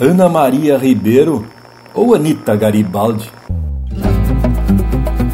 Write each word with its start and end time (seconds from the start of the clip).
Ana 0.00 0.28
Maria 0.28 0.78
Ribeiro 0.78 1.44
ou 1.92 2.14
Anita 2.14 2.54
Garibaldi. 2.54 3.28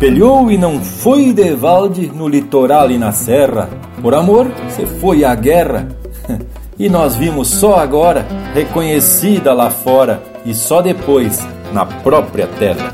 Pelhou 0.01 0.51
e 0.51 0.57
não 0.57 0.81
foi 0.81 1.35
de 1.35 1.55
valde 1.55 2.07
no 2.07 2.27
litoral 2.27 2.91
e 2.91 2.97
na 2.97 3.13
serra. 3.13 3.69
Por 4.01 4.15
amor, 4.15 4.47
você 4.67 4.87
foi 4.87 5.25
à 5.25 5.35
guerra. 5.35 5.89
E 6.77 6.89
nós 6.89 7.15
vimos 7.15 7.47
só 7.47 7.77
agora, 7.77 8.27
reconhecida 8.53 9.53
lá 9.53 9.71
fora 9.71 10.21
e 10.45 10.53
só 10.53 10.83
depois, 10.83 11.39
na 11.73 11.87
própria 11.87 12.49
terra. 12.49 12.93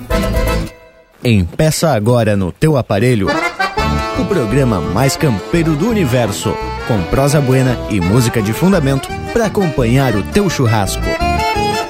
Empeça 1.24 1.88
agora 1.88 2.36
no 2.36 2.52
teu 2.52 2.76
aparelho 2.76 3.28
o 4.20 4.24
programa 4.26 4.82
mais 4.82 5.16
campeiro 5.16 5.74
do 5.76 5.88
universo, 5.88 6.54
com 6.86 7.02
prosa 7.04 7.40
buena 7.40 7.74
e 7.88 8.02
música 8.02 8.42
de 8.42 8.52
fundamento 8.52 9.08
para 9.32 9.46
acompanhar 9.46 10.14
o 10.14 10.22
teu 10.24 10.50
churrasco. 10.50 11.29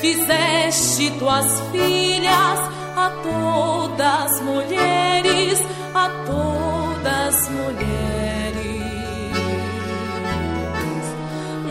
Fizeste 0.00 1.10
tuas 1.18 1.60
filhas 1.72 2.60
a 2.96 3.10
todas 3.22 4.40
mulheres, 4.42 5.60
a 5.92 6.08
todas 6.24 7.48
mulheres 7.48 7.98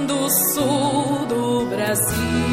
do 0.08 0.30
sul 0.30 1.26
do 1.28 1.66
Brasil. 1.70 2.47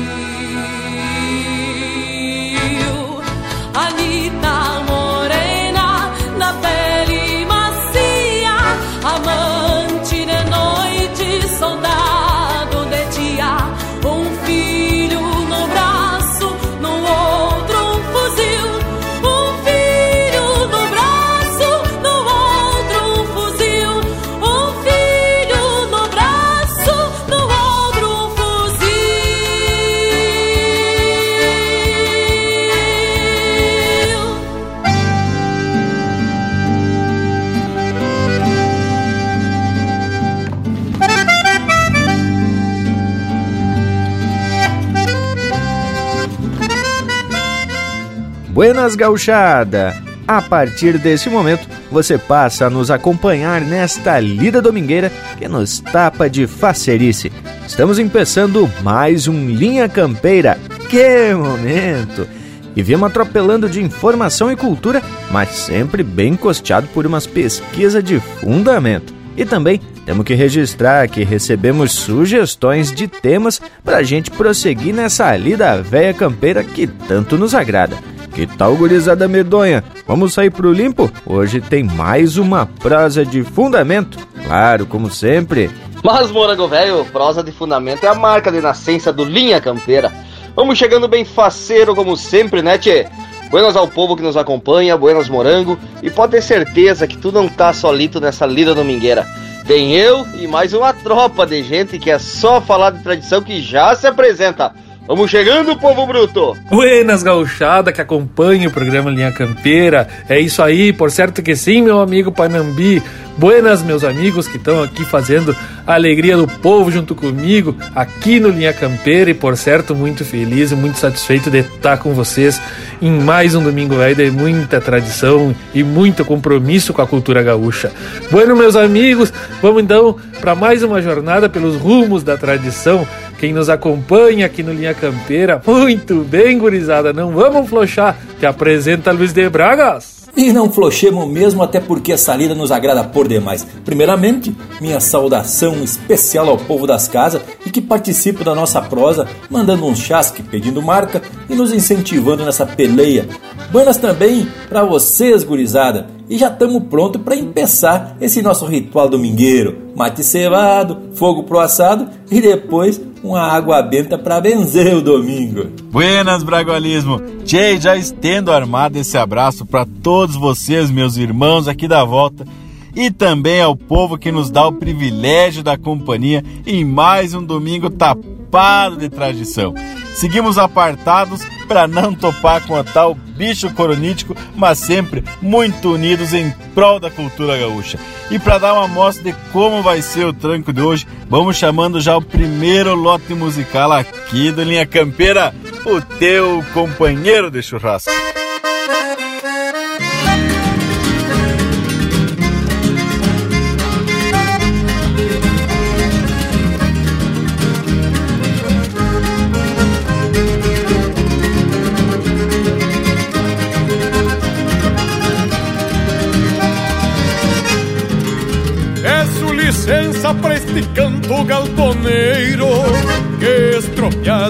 Buenas 48.54 48.94
Gauchada! 48.94 50.00
A 50.28 50.40
partir 50.40 50.96
deste 50.96 51.28
momento, 51.28 51.68
você 51.90 52.16
passa 52.16 52.66
a 52.66 52.70
nos 52.70 52.88
acompanhar 52.88 53.60
nesta 53.60 54.20
lida 54.20 54.62
domingueira 54.62 55.10
que 55.36 55.48
nos 55.48 55.80
tapa 55.80 56.30
de 56.30 56.46
facerice. 56.46 57.32
Estamos 57.66 57.98
empeçando 57.98 58.70
mais 58.80 59.26
um 59.26 59.48
Linha 59.48 59.88
Campeira. 59.88 60.56
Que 60.88 61.34
momento! 61.34 62.28
E 62.76 62.82
viemos 62.82 63.08
atropelando 63.08 63.68
de 63.68 63.82
informação 63.82 64.52
e 64.52 64.56
cultura, 64.56 65.02
mas 65.32 65.48
sempre 65.48 66.04
bem 66.04 66.36
costeado 66.36 66.86
por 66.94 67.04
umas 67.04 67.26
pesquisas 67.26 68.04
de 68.04 68.20
fundamento. 68.20 69.12
E 69.36 69.44
também 69.44 69.80
temos 70.06 70.24
que 70.24 70.34
registrar 70.34 71.08
que 71.08 71.24
recebemos 71.24 71.90
sugestões 71.90 72.92
de 72.92 73.08
temas 73.08 73.60
para 73.82 73.96
a 73.96 74.02
gente 74.04 74.30
prosseguir 74.30 74.94
nessa 74.94 75.36
lida 75.36 75.82
véia 75.82 76.14
campeira 76.14 76.62
que 76.62 76.86
tanto 76.86 77.36
nos 77.36 77.52
agrada. 77.52 78.13
Que 78.34 78.48
tal, 78.48 78.74
gurizada 78.74 79.28
medonha? 79.28 79.84
Vamos 80.08 80.34
sair 80.34 80.50
pro 80.50 80.72
limpo? 80.72 81.08
Hoje 81.24 81.60
tem 81.60 81.84
mais 81.84 82.36
uma 82.36 82.66
prosa 82.66 83.24
de 83.24 83.44
fundamento. 83.44 84.18
Claro, 84.44 84.86
como 84.86 85.08
sempre. 85.08 85.70
Mas, 86.02 86.32
morango 86.32 86.66
velho, 86.66 87.04
prosa 87.06 87.44
de 87.44 87.52
fundamento 87.52 88.02
é 88.02 88.08
a 88.08 88.14
marca 88.14 88.50
de 88.50 88.60
nascença 88.60 89.12
do 89.12 89.24
Linha 89.24 89.60
Campeira. 89.60 90.12
Vamos 90.56 90.76
chegando 90.76 91.06
bem 91.06 91.24
faceiro, 91.24 91.94
como 91.94 92.16
sempre, 92.16 92.60
né, 92.60 92.76
tchê? 92.76 93.06
Buenas 93.50 93.76
ao 93.76 93.86
povo 93.86 94.16
que 94.16 94.22
nos 94.22 94.36
acompanha, 94.36 94.96
buenas 94.96 95.28
morango, 95.28 95.78
e 96.02 96.10
pode 96.10 96.32
ter 96.32 96.42
certeza 96.42 97.06
que 97.06 97.16
tu 97.16 97.30
não 97.30 97.48
tá 97.48 97.72
solito 97.72 98.20
nessa 98.20 98.44
lida 98.44 98.74
domingueira. 98.74 99.24
Tem 99.64 99.92
eu 99.92 100.26
e 100.40 100.48
mais 100.48 100.74
uma 100.74 100.92
tropa 100.92 101.46
de 101.46 101.62
gente 101.62 102.00
que 102.00 102.10
é 102.10 102.18
só 102.18 102.60
falar 102.60 102.90
de 102.90 103.02
tradição 103.02 103.40
que 103.40 103.62
já 103.62 103.94
se 103.94 104.08
apresenta. 104.08 104.74
Vamos 105.06 105.30
chegando, 105.30 105.76
povo 105.76 106.06
bruto! 106.06 106.56
Buenas 106.70 107.22
gauchada 107.22 107.92
que 107.92 108.00
acompanha 108.00 108.68
o 108.68 108.72
programa 108.72 109.10
Linha 109.10 109.30
Campeira. 109.30 110.08
É 110.30 110.40
isso 110.40 110.62
aí, 110.62 110.94
por 110.94 111.10
certo 111.10 111.42
que 111.42 111.54
sim, 111.54 111.82
meu 111.82 112.00
amigo 112.00 112.32
Panambi. 112.32 113.02
Buenas, 113.36 113.82
meus 113.82 114.02
amigos 114.02 114.48
que 114.48 114.56
estão 114.56 114.82
aqui 114.82 115.04
fazendo 115.04 115.54
a 115.86 115.94
alegria 115.94 116.38
do 116.38 116.46
povo 116.46 116.90
junto 116.90 117.14
comigo, 117.14 117.76
aqui 117.94 118.40
no 118.40 118.48
Linha 118.48 118.72
Campeira. 118.72 119.30
E 119.30 119.34
por 119.34 119.58
certo, 119.58 119.94
muito 119.94 120.24
feliz 120.24 120.72
e 120.72 120.74
muito 120.74 120.98
satisfeito 120.98 121.50
de 121.50 121.58
estar 121.58 121.98
com 121.98 122.14
vocês 122.14 122.58
em 123.02 123.10
mais 123.10 123.54
um 123.54 123.62
domingo 123.62 123.96
velho 123.96 124.16
de 124.16 124.30
muita 124.30 124.80
tradição 124.80 125.54
e 125.74 125.82
muito 125.82 126.24
compromisso 126.24 126.94
com 126.94 127.02
a 127.02 127.06
cultura 127.06 127.42
gaúcha. 127.42 127.92
Bueno, 128.30 128.56
meus 128.56 128.74
amigos, 128.74 129.30
vamos 129.60 129.82
então 129.82 130.16
para 130.40 130.54
mais 130.54 130.82
uma 130.82 131.02
jornada 131.02 131.46
pelos 131.48 131.76
rumos 131.76 132.22
da 132.22 132.38
tradição 132.38 133.06
quem 133.44 133.52
nos 133.52 133.68
acompanha 133.68 134.46
aqui 134.46 134.62
no 134.62 134.72
Linha 134.72 134.94
Campeira. 134.94 135.60
Muito 135.66 136.24
bem, 136.24 136.56
gurizada, 136.58 137.12
não 137.12 137.30
vamos 137.30 137.68
flochar, 137.68 138.16
que 138.40 138.46
apresenta 138.46 139.12
Luiz 139.12 139.34
de 139.34 139.46
Bragas. 139.50 140.24
E 140.34 140.50
não 140.50 140.72
flochemos 140.72 141.28
mesmo, 141.28 141.62
até 141.62 141.78
porque 141.78 142.14
essa 142.14 142.34
lida 142.34 142.54
nos 142.54 142.72
agrada 142.72 143.04
por 143.04 143.28
demais. 143.28 143.66
Primeiramente, 143.84 144.56
minha 144.80 144.98
saudação 144.98 145.84
especial 145.84 146.48
ao 146.48 146.56
povo 146.56 146.86
das 146.86 147.06
casas 147.06 147.42
e 147.66 147.70
que 147.70 147.82
participa 147.82 148.42
da 148.42 148.54
nossa 148.54 148.80
prosa, 148.80 149.28
mandando 149.50 149.84
um 149.84 149.94
chasque, 149.94 150.42
pedindo 150.42 150.80
marca 150.80 151.20
e 151.46 151.54
nos 151.54 151.70
incentivando 151.70 152.46
nessa 152.46 152.64
peleia. 152.64 153.28
Buenas 153.74 153.96
também 153.96 154.46
para 154.68 154.84
vocês, 154.84 155.42
gurizada. 155.42 156.06
E 156.30 156.38
já 156.38 156.46
estamos 156.46 156.80
prontos 156.84 157.20
para 157.20 157.34
empeçar 157.34 158.16
esse 158.20 158.40
nosso 158.40 158.64
ritual 158.66 159.08
domingueiro. 159.08 159.90
Mate 159.96 160.22
cevado, 160.22 161.10
fogo 161.14 161.42
pro 161.42 161.58
assado 161.58 162.08
e 162.30 162.40
depois 162.40 163.00
uma 163.20 163.40
água 163.40 163.82
benta 163.82 164.16
para 164.16 164.40
benzer 164.40 164.94
o 164.94 165.02
domingo. 165.02 165.70
Buenas, 165.90 166.44
Bragualismo! 166.44 167.20
Tchê, 167.44 167.76
já 167.80 167.96
estendo 167.96 168.52
armado 168.52 168.96
esse 168.96 169.18
abraço 169.18 169.66
para 169.66 169.84
todos 169.84 170.36
vocês, 170.36 170.88
meus 170.88 171.16
irmãos 171.16 171.66
aqui 171.66 171.88
da 171.88 172.04
volta, 172.04 172.46
e 172.94 173.10
também 173.10 173.60
ao 173.60 173.74
povo 173.74 174.16
que 174.16 174.30
nos 174.30 174.52
dá 174.52 174.68
o 174.68 174.72
privilégio 174.72 175.64
da 175.64 175.76
companhia 175.76 176.44
em 176.64 176.84
mais 176.84 177.34
um 177.34 177.42
domingo 177.42 177.90
tapado 177.90 178.96
de 178.96 179.08
tradição. 179.08 179.74
Seguimos 180.14 180.58
apartados 180.58 181.42
para 181.66 181.88
não 181.88 182.14
topar 182.14 182.66
com 182.66 182.76
a 182.76 182.84
tal 182.84 183.14
bicho 183.14 183.70
coronítico, 183.74 184.36
mas 184.54 184.78
sempre 184.78 185.24
muito 185.42 185.92
unidos 185.92 186.32
em 186.32 186.50
prol 186.74 187.00
da 187.00 187.10
cultura 187.10 187.58
gaúcha. 187.58 187.98
E 188.30 188.38
para 188.38 188.58
dar 188.58 188.74
uma 188.74 188.84
amostra 188.84 189.24
de 189.24 189.32
como 189.52 189.82
vai 189.82 190.00
ser 190.00 190.26
o 190.26 190.32
tranco 190.32 190.72
de 190.72 190.80
hoje, 190.80 191.06
vamos 191.28 191.56
chamando 191.56 192.00
já 192.00 192.16
o 192.16 192.22
primeiro 192.22 192.94
lote 192.94 193.34
musical 193.34 193.92
aqui 193.92 194.50
do 194.50 194.62
Linha 194.62 194.86
Campeira, 194.86 195.54
o 195.84 196.00
teu 196.00 196.64
companheiro 196.72 197.50
de 197.50 197.62
churrasco. 197.62 198.10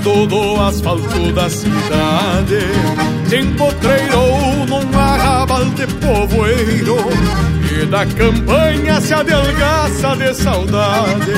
Estropiado 0.04 0.26
do 0.26 0.60
asfalto 0.60 1.32
da 1.32 1.48
cidade. 1.48 2.60
Se 3.28 3.38
empotreirou 3.38 4.66
num 4.68 4.98
arrabal 4.98 5.64
de 5.64 5.86
povoeiro. 5.86 6.96
E 7.72 7.86
da 7.86 8.06
campanha 8.06 9.00
se 9.00 9.14
adelgaça 9.14 10.14
de 10.16 10.34
saudade. 10.34 11.32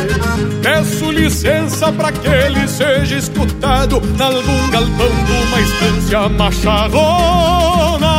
Peço 0.63 1.11
licença 1.13 1.93
pra 1.93 2.13
que 2.13 2.27
ele 2.27 2.67
seja 2.69 3.17
escutado 3.17 4.03
Nalgum 4.19 4.71
galpão 4.71 5.09
de 5.25 5.33
uma 5.33 5.61
estância 5.61 6.29
macharrona. 6.29 8.17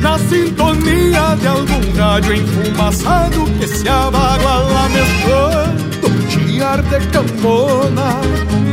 Na 0.00 0.18
sintonia 0.18 1.36
de 1.40 1.46
algum 1.46 1.98
rádio 1.98 2.36
enfumaçado 2.36 3.44
que 3.58 3.66
se 3.66 3.88
abagua 3.88 4.58
lá 4.58 4.88
mesclando 4.88 5.73
chiar 6.54 6.82
de 6.82 7.00
cambona. 7.08 8.20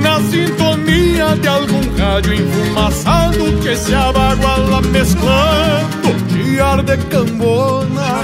Na 0.02 0.20
sintonia 0.30 1.36
de 1.36 1.48
algum 1.48 1.82
rádio 1.98 2.34
enfumaçado 2.34 3.58
que 3.62 3.76
se 3.76 3.94
abagua 3.94 4.58
lá 4.58 4.82
mesclando 4.82 6.16
chiar 6.30 6.84
de 6.84 6.98
cambona. 6.98 8.22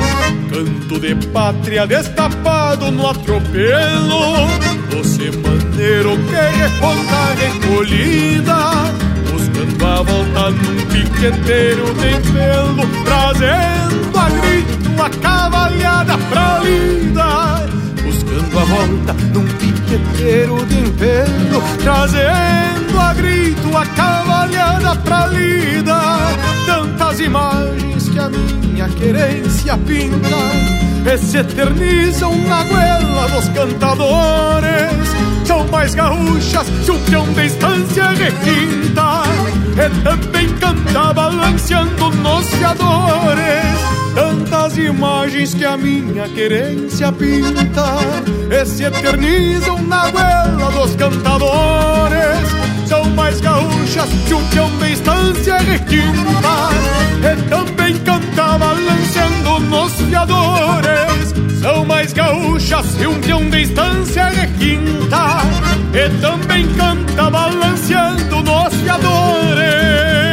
Canto 0.52 1.00
de 1.00 1.16
pátria 1.28 1.88
destapado 1.88 2.92
no 2.92 3.10
atropelo, 3.10 4.48
você 4.92 5.32
maneiro 5.32 6.18
que 6.18 6.58
reponta 6.58 7.36
recolhida 7.38 8.58
Dando 9.58 9.86
a 9.86 10.04
volta 10.04 10.50
num 10.52 10.86
piqueteiro 10.86 11.86
de 11.96 12.32
pelo 12.32 13.04
Trazendo 13.04 14.20
a 14.20 14.30
grito 14.30 15.02
a 15.02 15.10
cavalhada 15.10 16.18
pra 16.30 16.60
lida 16.60 17.67
Buscando 18.48 18.60
a 18.60 18.64
volta 18.64 19.14
num 19.34 19.46
piqueteiro 19.46 20.66
de 20.66 20.90
pelo 20.92 21.62
Trazendo 21.84 23.00
a 23.00 23.14
grito 23.14 23.78
a 23.78 23.86
cavalhada 23.86 24.96
pra 24.98 25.28
lida 25.28 26.00
Tantas 26.66 27.20
imagens 27.20 28.10
que 28.10 28.20
a 28.20 28.30
minha 28.30 28.88
querência 28.90 29.78
pinta. 29.78 30.38
E 31.06 31.18
se 31.18 31.38
eternizam 31.38 32.36
na 32.48 32.64
goela 32.64 33.28
dos 33.30 33.48
cantadores 33.50 35.08
são 35.46 35.66
mais 35.70 35.96
gaúchas 35.96 36.68
se 36.84 36.92
um 36.92 37.00
peão 37.06 37.26
de 37.34 37.46
estância 37.46 38.10
requinta. 38.10 39.24
E 39.78 40.04
também 40.04 40.50
canta 40.60 41.14
balanceando 41.14 42.12
nos 42.12 42.50
fiadores 42.50 43.67
Tantas 44.18 44.76
imagens 44.80 45.54
que 45.54 45.64
a 45.64 45.78
minha 45.78 46.28
querência 46.28 47.12
pinta 47.12 47.98
E 48.50 48.66
se 48.66 48.84
eternizam 48.84 49.80
na 49.84 50.10
goela 50.10 50.72
dos 50.72 50.96
cantadores. 50.96 52.50
São 52.88 53.06
mais 53.12 53.40
gaúchas 53.40 54.10
se 54.28 54.34
um 54.34 54.44
peão 54.48 54.76
de 54.80 54.94
estância 54.94 55.58
requinta 55.60 56.70
E 57.22 57.48
também 57.48 57.96
canta 58.00 58.58
balanceando 58.58 59.60
nos 59.60 59.94
fiadores. 59.94 61.36
São 61.62 61.86
mais 61.86 62.12
gaúchas 62.12 63.00
e 63.00 63.06
um 63.06 63.22
peão 63.22 63.48
de 63.48 63.62
estância 63.62 64.30
requinta 64.30 65.44
E 65.94 66.10
também 66.22 66.68
canta 66.74 67.30
balanceando 67.30 68.42
nos 68.42 68.74
fiadores 68.82 70.27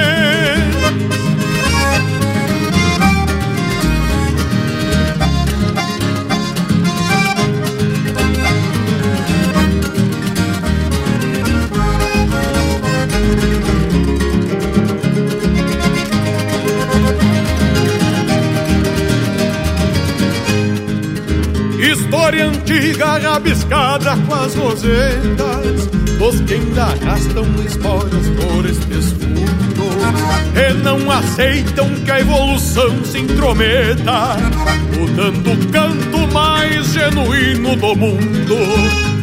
História 22.15 22.47
antiga 22.47 23.19
rabiscada 23.19 24.17
com 24.17 24.35
as 24.35 24.55
rosetas 24.55 25.87
Dos 26.17 26.41
que 26.43 26.55
ainda 26.55 26.85
arrastam 26.85 27.45
esporas 27.67 28.29
por 28.29 28.65
estes 28.65 29.11
fundos 29.11 29.35
e 30.55 30.75
não 30.75 31.11
aceitam 31.11 31.89
que 32.05 32.11
a 32.13 32.21
evolução 32.21 33.05
se 33.05 33.19
intrometa, 33.19 34.37
mudando 34.97 35.53
o 35.53 35.73
canto 35.73 36.33
mais 36.33 36.87
genuíno 36.93 37.75
do 37.75 37.97
mundo. 37.97 38.57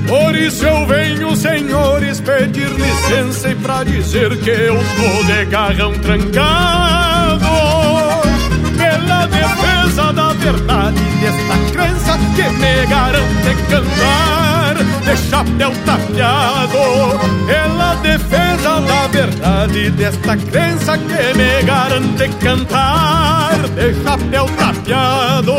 Por 0.08 0.36
isso 0.36 0.66
eu 0.66 0.86
venho, 0.86 1.34
senhores, 1.38 2.20
pedir 2.20 2.70
licença 2.72 3.52
e 3.52 3.56
pra 3.56 3.86
dizer 3.86 4.38
que 4.40 4.50
eu 4.50 4.76
tô 4.76 5.24
de 5.24 5.46
garrão 5.46 5.94
trancado 5.94 7.46
pela 8.78 9.26
defesa 9.28 9.71
da 9.96 10.34
verdade 10.34 11.00
desta 11.22 11.58
crença 11.74 12.18
que 12.36 12.50
me 12.50 12.86
garante 12.88 13.56
cantar 13.70 14.76
de 15.04 15.18
chapéu 15.30 15.72
tapeado. 15.86 16.78
Pela 17.46 17.96
defesa 17.96 18.80
da 18.82 19.08
verdade 19.08 19.90
desta 19.92 20.38
crença 20.38 20.98
que 20.98 21.38
me 21.38 21.64
garante 21.64 22.30
cantar 22.40 23.58
de 23.76 24.04
chapéu 24.04 24.46
tapeado. 24.58 25.54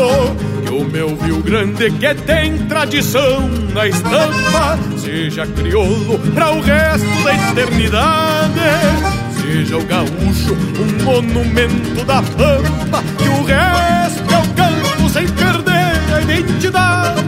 E 0.65 0.69
o 0.69 0.83
meu 0.83 1.15
Rio 1.15 1.43
Grande 1.43 1.91
que 1.91 2.15
tem 2.15 2.57
tradição 2.67 3.47
na 3.73 3.87
estampa, 3.87 4.79
seja 4.97 5.45
crioulo 5.45 6.17
para 6.33 6.51
o 6.51 6.61
resto 6.61 7.23
da 7.23 7.35
eternidade. 7.35 9.23
Seja 9.39 9.77
o 9.77 9.85
gaúcho 9.85 10.53
um 10.53 11.03
monumento 11.03 12.03
da 12.05 12.23
pampa 12.23 13.02
Que 13.23 13.29
o 13.29 13.43
resto 13.43 14.33
é 14.33 14.37
o 14.37 14.47
canto 14.53 15.09
sem 15.09 15.27
perder 15.27 16.13
a 16.13 16.21
identidade 16.21 17.21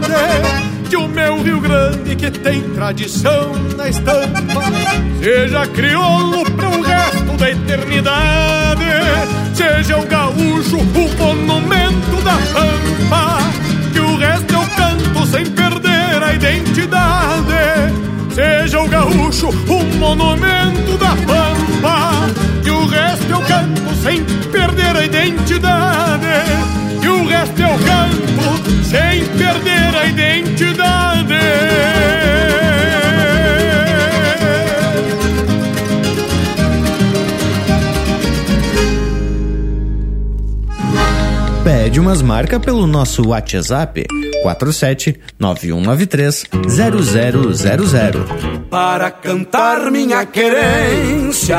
Que 0.90 0.96
o 0.96 1.08
meu 1.08 1.42
Rio 1.42 1.60
Grande 1.60 2.14
que 2.14 2.30
tem 2.30 2.62
tradição 2.70 3.54
na 3.76 3.88
estampa 3.88 4.62
Seja 5.18 5.66
crioulo 5.66 6.50
para 6.52 6.68
o 6.68 6.82
resto 6.82 7.36
da 7.38 7.50
eternidade 7.50 8.84
Seja 9.54 9.96
o 9.96 10.06
gaúcho 10.06 10.76
o 10.76 11.36
monumento 11.46 12.22
da 12.22 12.36
pampa 12.52 13.38
Que 13.92 14.00
o 14.00 14.16
resto 14.16 14.54
é 14.54 14.58
o 14.58 14.66
canto 14.76 15.26
sem 15.26 15.46
perder 15.46 16.22
a 16.22 16.34
identidade 16.34 18.15
Seja 18.36 18.80
o 18.82 18.86
gaúcho 18.86 19.48
um 19.48 19.96
monumento 19.96 20.98
da 20.98 21.16
pampa 21.16 22.10
E 22.62 22.70
o 22.70 22.84
resto 22.86 23.30
eu 23.30 23.40
canto 23.40 23.94
sem 23.94 24.22
perder 24.52 24.94
a 24.94 25.06
identidade. 25.06 26.26
E 27.02 27.08
o 27.08 27.26
resto 27.26 27.62
eu 27.62 27.70
canto 27.78 28.84
sem 28.84 29.24
perder 29.24 29.96
a 29.96 30.04
identidade 30.04 31.34
Pede 41.66 41.98
umas 41.98 42.22
marcas 42.22 42.60
pelo 42.60 42.86
nosso 42.86 43.26
WhatsApp 43.30 44.06
47 44.44 45.18
9193 45.36 46.44
0000. 46.68 48.24
Para 48.70 49.10
cantar 49.10 49.90
minha 49.90 50.24
querência, 50.24 51.58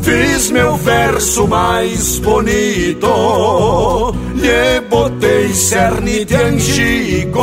fiz 0.00 0.52
meu 0.52 0.76
verso 0.76 1.48
mais 1.48 2.20
bonito. 2.20 4.14
Lhe 4.36 4.80
botei 4.88 5.52
cerne 5.52 6.24
de 6.24 6.36
angico 6.36 7.40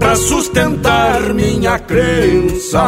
pra 0.00 0.16
sustentar 0.16 1.32
minha 1.32 1.78
crença. 1.78 2.80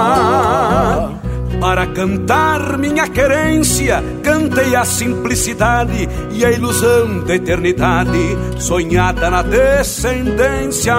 Para 1.61 1.87
cantar 1.89 2.79
minha 2.79 3.09
querência, 3.09 4.03
cantei 4.23 4.77
a 4.77 4.85
simplicidade 4.85 6.09
e 6.33 6.45
a 6.45 6.53
ilusão 6.53 7.25
da 7.25 7.35
eternidade, 7.35 8.39
sonhada 8.59 9.29
na 9.29 9.43
descendência. 9.43 10.95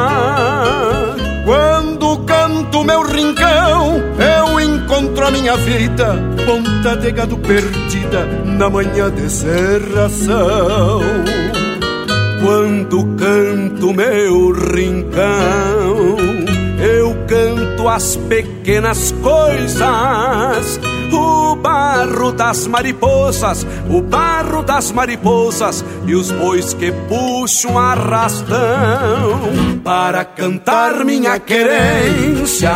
Quando 1.45 2.19
canto 2.25 2.83
meu 2.83 3.03
rincão, 3.03 3.95
eu 4.19 4.59
encontro 4.59 5.27
a 5.27 5.31
minha 5.31 5.55
vida, 5.55 6.15
ponta 6.45 6.95
de 6.97 7.11
gado 7.11 7.37
perdida 7.37 8.25
na 8.45 8.69
manhã 8.69 9.09
de 9.09 9.29
serração. 9.31 10.99
Quando 12.43 13.05
canto 13.15 13.93
meu 13.93 14.51
rincão, 14.51 15.88
canto 17.29 17.87
as 17.87 18.17
pequenas 18.27 19.13
coisas, 19.21 20.79
o 21.11 21.55
barro 21.55 22.31
das 22.31 22.65
mariposas, 22.65 23.67
o 23.87 24.01
barro 24.01 24.63
das 24.63 24.91
mariposas 24.91 25.85
e 26.07 26.15
os 26.15 26.31
bois 26.31 26.73
que 26.73 26.91
puxam 27.07 27.77
arrastão 27.77 28.57
para 29.83 30.25
cantar 30.25 31.05
minha 31.05 31.37
querência. 31.39 32.73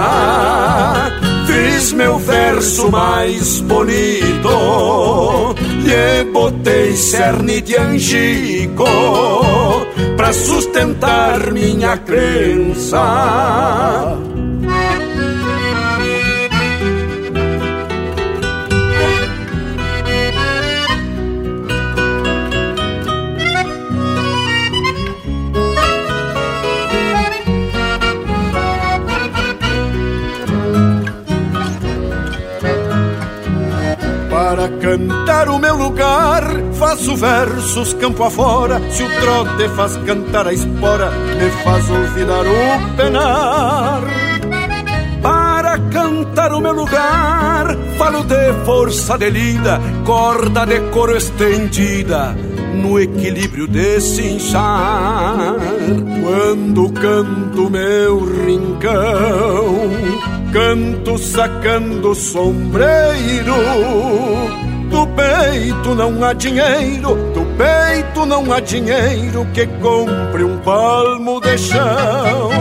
Fiz 1.48 1.92
meu 1.92 2.20
verso 2.20 2.92
mais 2.92 3.60
bonito, 3.60 5.56
lhe 5.82 6.32
botei 6.32 6.96
cerne 6.96 7.60
de 7.60 7.76
angico 7.76 8.86
pra 10.16 10.32
sustentar 10.32 11.52
minha 11.52 11.98
crença. 11.98 13.02
Para 34.54 34.70
cantar 34.70 35.50
o 35.50 35.58
meu 35.58 35.76
lugar, 35.76 36.44
faço 36.74 37.16
versos 37.16 37.92
campo 37.94 38.24
afora. 38.24 38.80
Se 38.92 39.02
o 39.02 39.10
trote 39.20 39.68
faz 39.70 39.98
cantar 40.06 40.46
a 40.48 40.54
espora, 40.54 41.10
me 41.10 41.50
faz 41.64 41.90
olvidar 41.90 42.46
o 42.46 42.96
penar. 42.96 44.04
Para 45.24 45.80
cantar 45.90 46.54
o 46.54 46.62
meu 46.62 46.72
lugar, 46.72 47.76
falo 47.98 48.24
de 48.26 48.54
força 48.64 49.18
de 49.18 49.32
lida, 49.32 49.82
corda 50.06 50.68
de 50.68 50.82
couro 50.92 51.18
estendida, 51.18 52.36
no 52.76 53.00
equilíbrio 53.00 53.68
de 53.68 54.00
cinchar. 54.00 55.56
Quando 56.22 56.92
canto 56.92 57.72
meu 57.72 58.20
rincão, 58.46 59.80
canto 60.54 61.18
sacando 61.18 62.14
sombreiro. 62.14 63.56
Do 64.90 65.08
peito 65.08 65.96
não 65.96 66.24
há 66.24 66.34
dinheiro, 66.34 67.16
do 67.34 67.44
peito 67.58 68.26
não 68.28 68.54
há 68.54 68.60
dinheiro 68.60 69.48
que 69.52 69.66
compre 69.82 70.44
um 70.44 70.60
palmo 70.60 71.42
de 71.42 71.58
chão. 71.58 72.52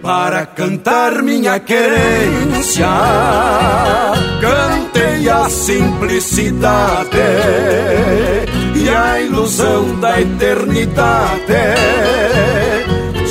Para 0.00 0.46
cantar 0.46 1.20
minha 1.22 1.58
querência, 1.58 2.86
cantei 4.40 5.28
a 5.28 5.50
simplicidade 5.50 7.18
e 8.76 8.88
a 8.88 9.20
ilusão 9.20 9.98
da 9.98 10.20
eternidade 10.20 11.52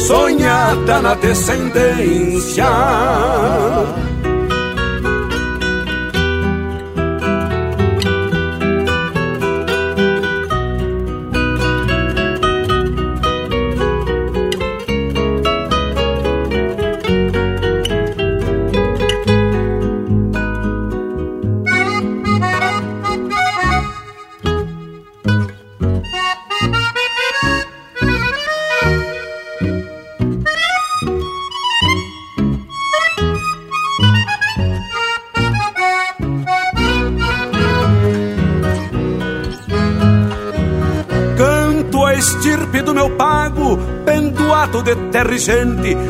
sonhada 0.08 1.02
na 1.02 1.14
descendência. 1.16 2.66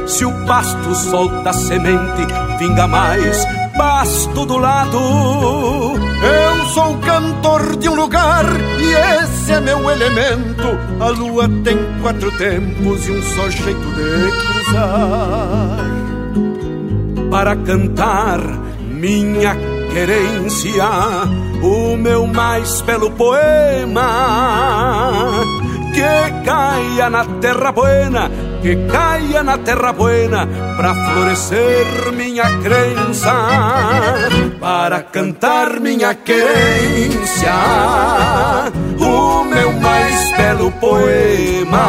Se 0.06 0.26
o 0.26 0.46
pasto 0.46 0.94
solta 0.96 1.54
semente, 1.54 2.28
vinga 2.60 2.86
mais 2.88 3.46
pasto 3.78 4.46
do 4.46 4.58
lado. 4.58 4.98
Eu 4.98 6.66
sou 6.74 6.98
cantor 6.98 7.78
de 7.78 7.88
um 7.88 7.96
lugar 7.96 8.46
e 8.80 9.24
esse 9.24 9.54
é 9.54 9.62
meu 9.62 9.90
elemento. 9.90 10.78
A 11.00 11.08
lua 11.10 11.48
tem 11.64 11.78
quatro 12.02 12.32
tempos 12.38 13.08
e 13.08 13.12
um 13.12 13.22
só 13.22 13.50
jeito 13.50 13.80
de 13.80 14.32
cruzar. 14.42 15.78
Para 17.32 17.56
cantar 17.56 18.40
minha 18.82 19.56
querência, 19.94 20.86
o 21.62 21.96
meu 21.96 22.28
mais 22.28 22.82
belo 22.82 23.10
poema. 23.12 24.04
Que 25.94 26.44
caia 26.46 27.10
na 27.10 27.24
terra 27.40 27.72
buena 27.72 28.53
que 28.64 28.76
caia 28.88 29.44
na 29.44 29.58
terra 29.58 29.92
buena 29.92 30.48
para 30.78 30.96
florescer 30.96 32.14
minha 32.14 32.46
crença, 32.62 33.34
para 34.58 35.02
cantar 35.02 35.82
minha 35.82 36.16
querência, 36.16 37.54
o 38.98 39.44
meu 39.44 39.74
mais 39.74 40.32
belo 40.38 40.72
poema. 40.80 41.86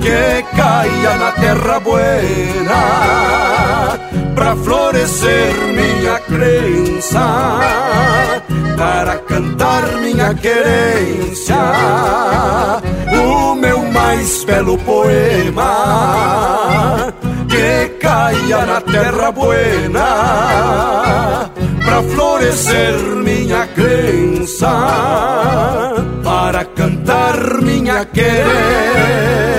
Que 0.00 0.44
caia 0.56 1.16
na 1.16 1.32
terra 1.32 1.80
buena 1.80 3.36
para 4.36 4.54
florescer 4.56 5.52
minha 5.74 6.20
crença, 6.20 7.58
para 8.76 9.16
cantar 9.16 9.82
minha 10.02 10.34
querência, 10.34 11.56
o 13.12 13.54
meu 13.54 13.82
mais 13.90 14.44
belo 14.44 14.76
poema 14.78 15.72
que 17.48 17.88
caia 17.98 18.66
na 18.66 18.80
terra 18.82 19.32
buena 19.32 20.06
para 21.82 22.02
florescer 22.02 22.94
minha 23.24 23.66
crença, 23.68 24.70
para 26.22 26.64
cantar 26.66 27.62
minha 27.62 28.04
querência, 28.04 29.55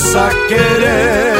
nossa 0.00 0.30
querência. 0.48 1.39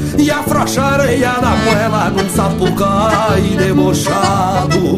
e 0.17 0.31
afrouxa 0.31 0.81
a 0.81 0.93
areia 0.93 1.33
da 1.33 1.49
moela 1.49 2.09
num 2.09 2.29
sapucai 2.29 3.41
debochado. 3.57 4.97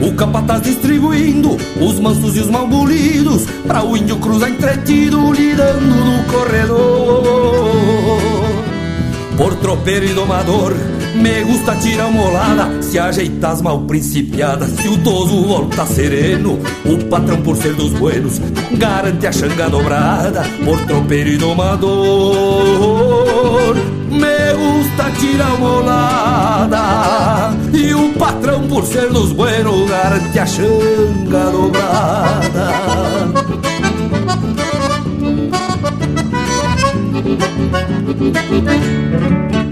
O 0.00 0.14
capataz 0.14 0.62
distribuindo 0.62 1.56
os 1.80 1.98
mansos 2.00 2.36
e 2.36 2.40
os 2.40 2.48
mal 2.48 2.66
bolidos 2.66 3.46
Pra 3.66 3.84
o 3.84 3.96
índio 3.96 4.16
cruzar 4.16 4.50
entretido 4.50 5.32
lidando 5.32 5.86
no 5.86 6.24
corredor 6.24 7.32
Por 9.36 9.54
tropeiro 9.56 10.06
e 10.06 10.12
domador 10.12 10.74
me 11.14 11.44
gusta 11.44 11.74
tirar 11.76 12.06
uma 12.06 12.22
olada, 12.22 12.82
se 12.82 12.98
ajeitar 12.98 13.52
as 13.52 13.62
mal 13.62 13.80
principiadas, 13.82 14.70
se 14.70 14.88
o 14.88 14.98
toso 14.98 15.44
volta 15.44 15.86
sereno, 15.86 16.58
o 16.84 16.98
patrão 17.08 17.40
por 17.42 17.56
ser 17.56 17.74
dos 17.74 17.92
buenos, 17.92 18.40
garante 18.72 19.26
a 19.26 19.32
xanga 19.32 19.68
dobrada, 19.68 20.42
por 20.64 20.80
tropeiro 20.86 21.30
e 21.30 21.36
domador. 21.36 22.54
Me 24.10 24.52
gusta 24.54 25.10
tirar 25.18 25.54
uma 25.54 25.70
olada, 25.78 27.54
e 27.72 27.94
o 27.94 28.12
patrão 28.14 28.66
por 28.68 28.84
ser 28.84 29.10
dos 29.10 29.32
buenos, 29.32 29.88
garante 29.88 30.38
a 30.38 30.46
xanga 30.46 31.50
dobrada. 31.50 32.72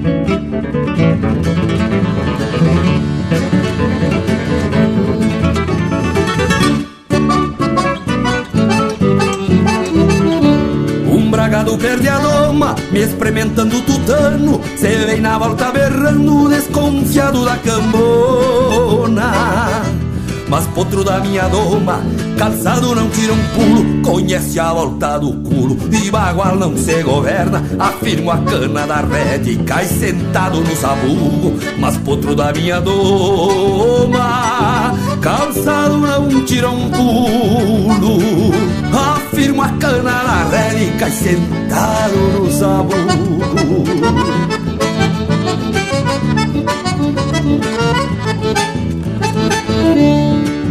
Um 0.02 0.19
bragado 11.70 11.78
perde 11.78 12.08
a 12.08 12.18
doma, 12.18 12.74
me 12.90 13.00
experimentando 13.00 13.80
tutano 13.82 14.60
Cê 14.76 14.96
vem 15.06 15.20
na 15.20 15.38
volta 15.38 15.70
berrando, 15.70 16.48
desconfiado 16.48 17.44
da 17.44 17.56
cambona. 17.56 19.32
Mas 20.48 20.66
potro 20.68 21.04
da 21.04 21.20
minha 21.20 21.48
doma, 21.48 22.02
calçado 22.40 22.94
não 22.94 23.10
tira 23.10 23.34
um 23.34 23.48
pulo 23.48 24.02
Conhece 24.02 24.58
a 24.58 24.72
volta 24.72 25.18
do 25.18 25.30
culo, 25.42 25.76
e 25.92 26.10
bagual 26.10 26.56
não 26.56 26.74
se 26.74 27.02
governa 27.02 27.62
Afirmo 27.78 28.30
a 28.30 28.38
cana 28.38 28.86
da 28.86 29.02
rede, 29.02 29.56
cai 29.64 29.84
sentado 29.84 30.60
no 30.60 30.74
sabugo 30.74 31.52
Mas 31.78 31.98
potro 31.98 32.34
da 32.34 32.50
minha 32.50 32.80
doma, 32.80 34.18
calçado 35.20 35.98
não 35.98 36.44
tira 36.46 36.70
um 36.70 36.90
pulo 36.90 38.18
Afirmo 39.14 39.62
a 39.62 39.68
cana 39.72 40.22
na 40.22 40.44
rede, 40.48 40.90
cai 40.98 41.10
sentado 41.10 42.16
no 42.38 42.50
sabugo 42.50 43.49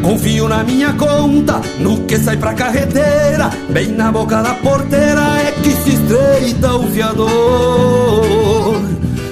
Confio 0.09 0.47
na 0.47 0.63
minha 0.63 0.91
conta, 0.93 1.61
no 1.79 1.99
que 2.07 2.17
sai 2.17 2.35
pra 2.35 2.55
carreteira 2.55 3.51
Bem 3.69 3.89
na 3.89 4.11
boca 4.11 4.41
da 4.41 4.55
porteira 4.55 5.21
é 5.39 5.51
que 5.51 5.69
se 5.69 5.91
estreita 5.91 6.73
o 6.77 6.87
fiador. 6.87 8.81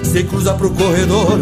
Se 0.04 0.24
cruza 0.26 0.54
pro 0.54 0.70
corredor 0.70 1.40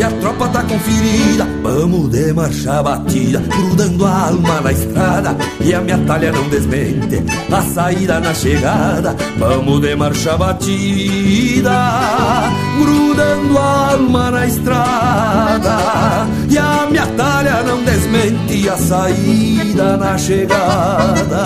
e 0.00 0.02
a 0.02 0.10
tropa 0.12 0.48
tá 0.48 0.62
conferida. 0.62 1.46
Vamos 1.62 2.08
de 2.08 2.32
marcha 2.32 2.82
batida, 2.82 3.38
grudando 3.38 4.06
a 4.06 4.28
alma 4.28 4.60
na 4.62 4.72
estrada. 4.72 5.36
E 5.60 5.74
a 5.74 5.80
minha 5.82 5.98
talha 5.98 6.32
não 6.32 6.48
desmente, 6.48 7.22
a 7.52 7.60
saída 7.60 8.18
na 8.18 8.32
chegada. 8.32 9.14
Vamos 9.36 9.82
de 9.82 9.94
marcha 9.94 10.38
batida, 10.38 11.92
grudando 12.78 13.58
a 13.58 13.90
alma 13.92 14.30
na 14.30 14.46
estrada. 14.46 15.76
E 16.48 16.56
a 16.56 16.86
minha 16.90 17.06
talha 17.08 17.62
não 17.62 17.84
desmente, 17.84 18.70
a 18.70 18.78
saída 18.78 19.98
na 19.98 20.16
chegada 20.16 21.44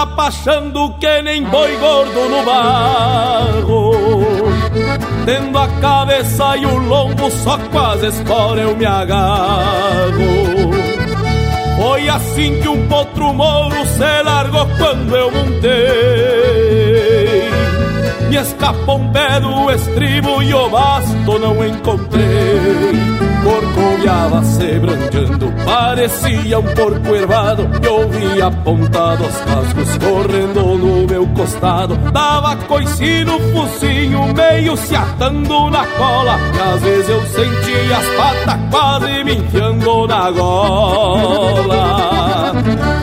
escarrapachando 0.00 0.94
que 0.98 1.22
nem 1.22 1.42
boi 1.44 1.76
gordo 1.76 2.28
no 2.28 2.42
barro. 2.44 3.92
Tendo 5.26 5.58
a 5.58 5.68
cabeça 5.80 6.56
e 6.56 6.64
o 6.66 6.78
lombo 6.78 7.30
só 7.30 7.58
quase 7.70 8.06
espora 8.06 8.62
eu 8.62 8.76
me 8.76 8.86
agarro. 8.86 10.70
Foi 11.76 12.08
assim 12.08 12.60
que 12.60 12.68
um 12.68 12.88
potro 12.88 13.32
mouro 13.32 13.86
se 13.86 14.22
largou 14.22 14.66
quando 14.78 15.16
eu 15.16 15.30
montei. 15.30 15.70
Me 18.28 18.36
escapou 18.36 18.98
um 18.98 19.12
pé 19.12 19.40
do 19.40 19.70
estribo 19.70 20.42
e 20.42 20.54
o 20.54 20.68
basto 20.68 21.38
não 21.38 21.66
encontrei 21.66 23.19
Corcoviava 23.74 24.42
se 24.44 24.78
branqueando, 24.78 25.52
parecia 25.64 26.58
um 26.58 26.62
porco 26.74 27.14
ervado. 27.14 27.68
E 27.82 27.88
ouvia 27.88 28.46
apontado 28.46 29.24
os 29.24 29.36
cascos 29.40 29.98
correndo 29.98 30.76
no 30.76 31.06
meu 31.06 31.26
costado. 31.28 31.96
Dava 32.12 32.56
coice 32.56 33.24
no 33.24 33.38
focinho, 33.52 34.34
meio 34.34 34.76
se 34.76 34.96
atando 34.96 35.70
na 35.70 35.86
cola. 35.86 36.38
E 36.54 36.60
às 36.60 36.82
vezes 36.82 37.08
eu 37.08 37.22
sentia 37.26 37.96
as 37.96 38.06
patas 38.16 38.60
quase 38.70 39.24
me 39.24 39.36
enfiando 39.36 40.06
na 40.06 40.30
gola. 40.30 41.70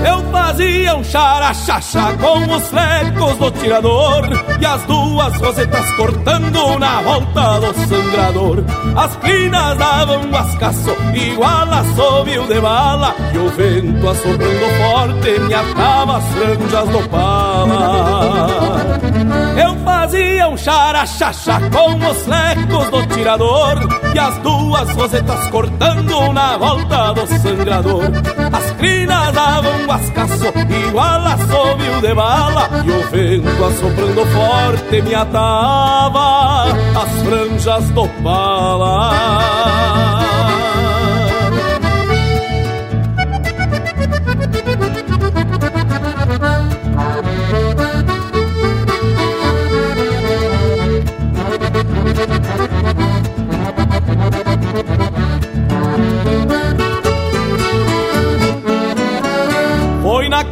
Eu 0.08 0.27
fazia 0.58 0.96
um 0.96 1.04
xaraxaxa 1.04 2.18
com 2.20 2.56
os 2.56 2.72
lecos 2.72 3.38
do 3.38 3.52
tirador 3.52 4.28
E 4.60 4.66
as 4.66 4.82
duas 4.84 5.40
rosetas 5.40 5.92
cortando 5.92 6.80
na 6.80 7.02
volta 7.02 7.60
do 7.60 7.74
sangrador. 7.88 8.64
As 8.96 9.16
crinas 9.18 9.78
davam 9.78 10.36
ascaço 10.36 10.96
igual 11.14 11.72
a 11.72 11.84
sovio 11.96 12.48
de 12.48 12.60
bala 12.60 13.14
E 13.36 13.38
o 13.38 13.50
vento 13.50 14.10
assoprando 14.10 14.66
forte 14.80 15.40
me 15.42 15.54
atava 15.54 16.18
as 16.18 16.26
franjas 16.26 16.90
do 16.90 17.10
pala. 17.10 18.48
Eu 19.62 19.76
fazia 19.86 20.48
um 20.48 20.58
xaraxaxa 20.58 21.62
com 21.72 21.96
os 22.10 22.26
lecos 22.26 22.90
do 22.90 23.06
tirador 23.14 23.78
E 24.16 24.18
as 24.20 24.38
duas 24.40 24.90
rosetas 24.96 25.48
cortando 25.50 26.34
na 26.34 26.58
volta 26.58 27.14
do 27.14 27.28
sangrador 27.28 28.12
As 28.78 28.80
crinas 28.80 29.34
davam 29.34 29.72
um 29.88 29.92
ascaço 29.92 30.54
igual 30.88 31.26
a 31.26 31.36
sovio 31.48 32.00
de 32.00 32.14
bala 32.14 32.70
E 32.86 32.92
o 32.92 33.10
vento 33.10 33.66
assoprando 33.66 34.24
forte 34.28 35.02
me 35.02 35.16
atava 35.16 36.66
as 36.96 37.22
franjas 37.24 37.90
do 37.90 38.08
pala 38.22 40.17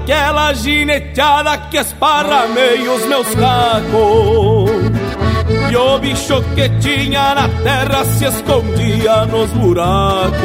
Foi 0.06 0.14
naquela 0.14 0.54
gineteada 0.54 1.58
que 1.70 1.78
esparramei 1.78 2.88
os 2.88 3.06
meus 3.08 3.28
cacos. 3.34 4.70
E 5.72 5.76
o 5.76 6.00
bicho 6.00 6.44
que 6.54 6.70
tinha 6.80 7.34
na 7.34 7.50
terra 7.64 8.06
se 8.06 8.26
escondia 8.26 9.26
nos 9.26 9.50
buracos. 9.52 10.36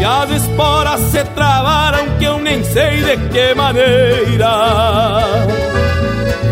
E 0.00 0.04
as 0.04 0.30
esporas 0.30 1.00
se 1.12 1.24
travaram 1.26 2.18
que 2.18 2.24
eu 2.24 2.38
nem 2.38 2.64
sei 2.64 3.04
de 3.04 3.16
que 3.28 3.54
maneira. 3.54 5.22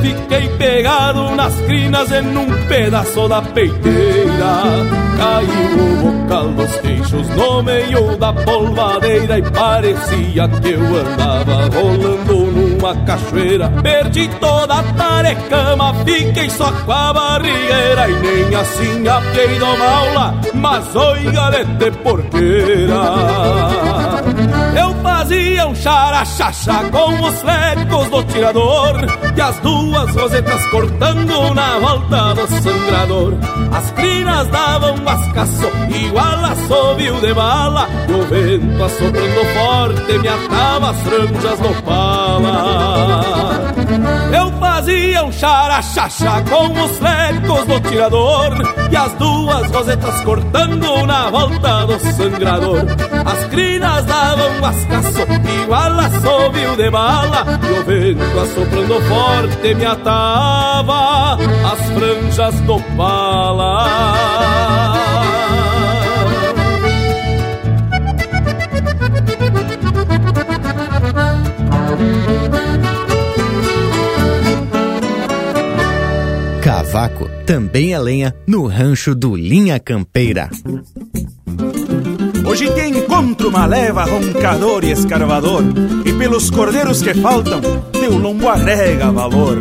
Fiquei 0.01 0.49
pegado 0.57 1.35
nas 1.35 1.55
crinas 1.63 2.13
em 2.13 2.37
um 2.37 2.67
pedaço 2.69 3.29
da 3.29 3.43
peiteira 3.43 4.22
Caiu 5.17 5.79
o 5.79 6.11
bocal 6.11 6.49
dos 6.49 6.75
queixos 6.81 7.29
no 7.31 7.63
meio 7.63 8.17
da 8.17 8.33
polvadeira 8.33 9.39
E 9.39 9.43
parecia 9.43 10.49
que 10.49 10.71
eu 10.71 10.81
andava 10.81 11.69
rolando 11.75 12.47
numa 12.47 12.97
cachoeira. 13.05 13.69
Perdi 13.83 14.29
toda 14.41 14.81
a 14.81 14.83
tarecama, 14.83 15.95
fiquei 16.05 16.51
só 16.51 16.73
com 16.73 16.93
a 16.93 17.13
barrigueira 17.13 18.09
E 18.09 18.15
nem 18.21 18.55
assim 18.55 19.07
apiei 19.07 19.59
do 19.59 19.79
maula, 19.79 20.35
mas 20.55 20.97
oi 20.97 21.31
galete 21.31 21.91
porqueira 22.03 23.03
Eu 24.79 24.95
fazia 25.03 25.67
um 25.67 25.75
xaraxaxa 25.75 26.85
com 26.91 27.27
os 27.27 27.43
lecos 27.43 28.09
do 28.09 28.23
tirador 28.25 28.97
E 29.37 29.41
as 29.41 29.59
duas 29.59 30.15
rosetas 30.15 30.67
cortando 30.67 31.55
na 31.55 31.79
volta 31.79 32.35
do 32.35 32.47
sangrador. 32.63 33.35
As 33.73 33.91
crinas 33.93 34.47
davam 34.49 34.97
mascaço 34.99 35.71
igual 35.89 36.45
a 36.45 36.55
sovio 36.69 37.21
de 37.21 37.35
bala. 37.35 37.89
E 38.09 38.13
o 38.13 38.27
vento 38.27 38.85
assoprando 38.85 39.45
forte 39.55 40.19
me 40.19 40.29
atava 40.29 40.91
as 40.91 41.01
franjas 41.03 41.61
no 41.61 41.83
pala 41.83 43.73
Eu 44.35 44.51
fazia 44.59 45.25
um 45.25 45.33
xaraxaxa 45.33 46.43
com 46.49 46.73
os 46.85 47.01
lecos 47.01 47.67
do 47.67 47.81
tirador 47.89 48.53
E 48.91 48.97
as 48.97 49.13
duas 49.15 49.71
rosetas 49.71 50.21
cortando 50.23 51.07
na 51.07 51.31
volta 51.31 51.87
do 51.87 51.99
sangrador. 51.99 52.85
As 53.25 53.45
crinas 53.47 54.05
davam 54.05 54.61
mascaço 54.61 55.23
igual 55.63 56.01
a 56.01 56.11
sovio 56.21 56.77
de 56.77 56.91
bala 56.91 57.45
E 57.63 57.79
o 57.79 57.85
vento 57.85 58.41
assoprando 58.41 59.01
forte 59.03 59.75
me 59.75 59.85
atava 59.85 61.35
as 61.73 61.91
franjas 61.91 62.61
do 62.61 62.81
pala 62.97 64.92
Também 77.47 77.95
é 77.95 77.99
lenha 77.99 78.35
no 78.47 78.67
rancho 78.67 79.15
do 79.15 79.35
Linha 79.35 79.81
Campeira. 79.81 80.51
Hoje 82.47 82.71
te 82.71 82.87
encontro 82.87 83.49
uma 83.49 83.65
leva 83.65 84.05
roncador 84.05 84.85
e 84.85 84.91
escarvador 84.91 85.63
E 86.05 86.13
pelos 86.13 86.51
cordeiros 86.51 87.01
que 87.01 87.15
faltam, 87.15 87.63
teu 87.93 88.19
lombo 88.19 88.47
agrega 88.47 89.11
valor 89.11 89.59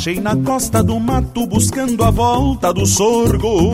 Baixei 0.00 0.18
na 0.18 0.34
costa 0.34 0.82
do 0.82 0.98
mato 0.98 1.46
buscando 1.46 2.02
a 2.02 2.10
volta 2.10 2.72
do 2.72 2.86
sorgo 2.86 3.70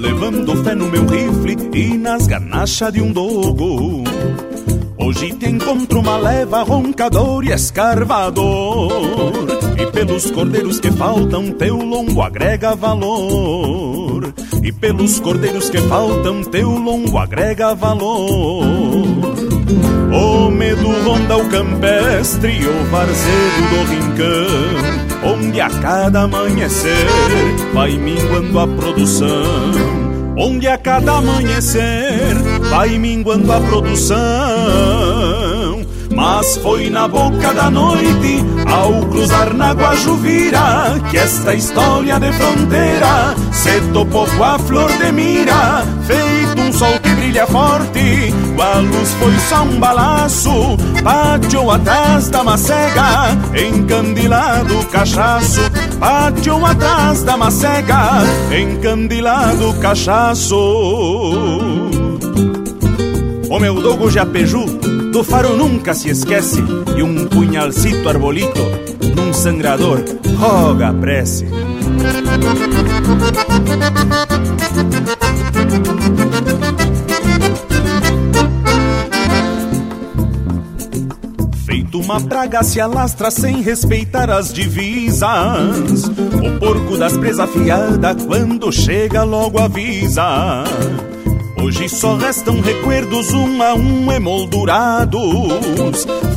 Levando 0.00 0.62
fé 0.62 0.72
no 0.72 0.88
meu 0.88 1.04
rifle 1.04 1.56
e 1.74 1.98
nas 1.98 2.28
garnachas 2.28 2.92
de 2.92 3.02
um 3.02 3.10
dogo. 3.10 4.04
Hoje 4.96 5.32
te 5.32 5.48
encontro 5.48 5.98
uma 5.98 6.16
leva 6.16 6.62
roncador 6.62 7.44
e 7.44 7.50
escarvador 7.50 8.92
E 9.76 9.90
pelos 9.90 10.30
cordeiros 10.30 10.78
que 10.78 10.92
faltam 10.92 11.50
teu 11.50 11.74
longo 11.74 12.22
agrega 12.22 12.76
valor. 12.76 14.32
E 14.62 14.70
pelos 14.70 15.18
cordeiros 15.18 15.68
que 15.68 15.78
faltam 15.78 16.44
teu 16.44 16.70
longo 16.70 17.18
agrega 17.18 17.74
valor. 17.74 18.64
O 20.12 20.50
medo 20.52 20.86
ronda 21.04 21.36
o 21.36 21.48
campestre 21.48 22.64
o 22.64 22.84
varzedo 22.92 23.68
do 23.70 23.90
rincão 23.90 25.05
onde 25.24 25.60
a 25.60 25.68
cada 25.68 26.22
amanhecer 26.22 27.06
vai 27.72 27.92
minguando 27.92 28.58
a 28.58 28.66
produção. 28.66 29.72
Onde 30.38 30.66
a 30.68 30.76
cada 30.76 31.18
amanhecer 31.18 32.34
vai 32.70 32.98
minguando 32.98 33.52
a 33.52 33.60
produção. 33.60 34.16
Mas 36.14 36.56
foi 36.58 36.88
na 36.88 37.06
boca 37.06 37.52
da 37.52 37.70
noite, 37.70 38.42
ao 38.66 39.06
cruzar 39.06 39.52
na 39.52 39.72
Guajuvira, 39.72 40.98
que 41.10 41.18
esta 41.18 41.52
história 41.54 42.18
de 42.18 42.32
fronteira 42.32 43.34
se 43.52 43.80
topou 43.92 44.26
com 44.26 44.44
a 44.44 44.58
flor 44.58 44.90
de 44.92 45.12
mira, 45.12 45.84
feito 46.06 46.62
um 46.62 46.72
sol 46.72 46.98
que 47.02 47.10
brilha 47.10 47.46
forte. 47.46 48.32
A 48.58 48.78
luz 48.78 49.10
foi 49.20 49.38
só 49.48 49.62
um 49.62 49.78
balaço, 49.78 50.78
pátio 51.06 51.70
atrás 51.70 52.28
da 52.30 52.42
macega, 52.42 53.30
encandilado 53.54 54.84
cachaço. 54.90 55.60
Pátio 56.00 56.66
atrás 56.66 57.22
da 57.22 57.36
macega, 57.36 58.24
encandilado 58.50 59.72
cachaço. 59.74 60.56
O 63.48 63.58
meu 63.60 63.80
dogo 63.80 64.10
Japeju 64.10 64.66
do 65.12 65.22
faro 65.22 65.56
nunca 65.56 65.94
se 65.94 66.10
esquece 66.10 66.62
E 66.96 67.02
um 67.02 67.26
punhalcito 67.26 68.08
arbolito 68.08 68.60
Num 69.14 69.32
sangrador 69.32 70.04
roga 70.36 70.88
a 70.88 70.92
prece 70.92 71.46
uma 82.06 82.20
praga 82.20 82.62
se 82.62 82.80
alastra 82.80 83.32
sem 83.32 83.60
respeitar 83.62 84.30
as 84.30 84.52
divisas. 84.52 86.04
O 86.04 86.58
porco 86.60 86.96
das 86.96 87.16
presas 87.16 87.40
afiada 87.40 88.14
quando 88.14 88.70
chega 88.70 89.24
logo 89.24 89.58
avisa. 89.58 90.62
Hoje 91.60 91.88
só 91.88 92.14
restam 92.14 92.60
recuerdos 92.60 93.32
um 93.34 93.60
a 93.60 93.74
um 93.74 94.12
emoldurados. 94.12 95.18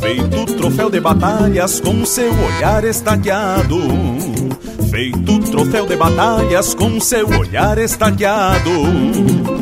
Feito 0.00 0.56
troféu 0.56 0.90
de 0.90 0.98
batalhas 0.98 1.78
com 1.78 2.04
seu 2.04 2.32
olhar 2.32 2.82
estaqueado. 2.82 3.78
Feito 4.90 5.38
troféu 5.52 5.86
de 5.86 5.94
batalhas 5.94 6.74
com 6.74 6.98
seu 6.98 7.28
olhar 7.28 7.78
estaqueado 7.78 9.59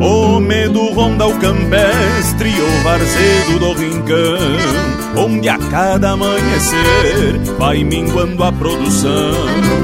O 0.00 0.40
medo 0.40 0.92
ronda 0.92 1.26
o 1.26 1.38
campestre, 1.38 2.50
o 2.50 2.82
varzedo 2.82 3.58
do 3.58 3.72
rincão 3.72 5.24
Onde 5.24 5.48
a 5.48 5.58
cada 5.58 6.10
amanhecer 6.10 7.38
vai 7.58 7.82
minguando 7.82 8.44
a 8.44 8.52
produção 8.52 9.76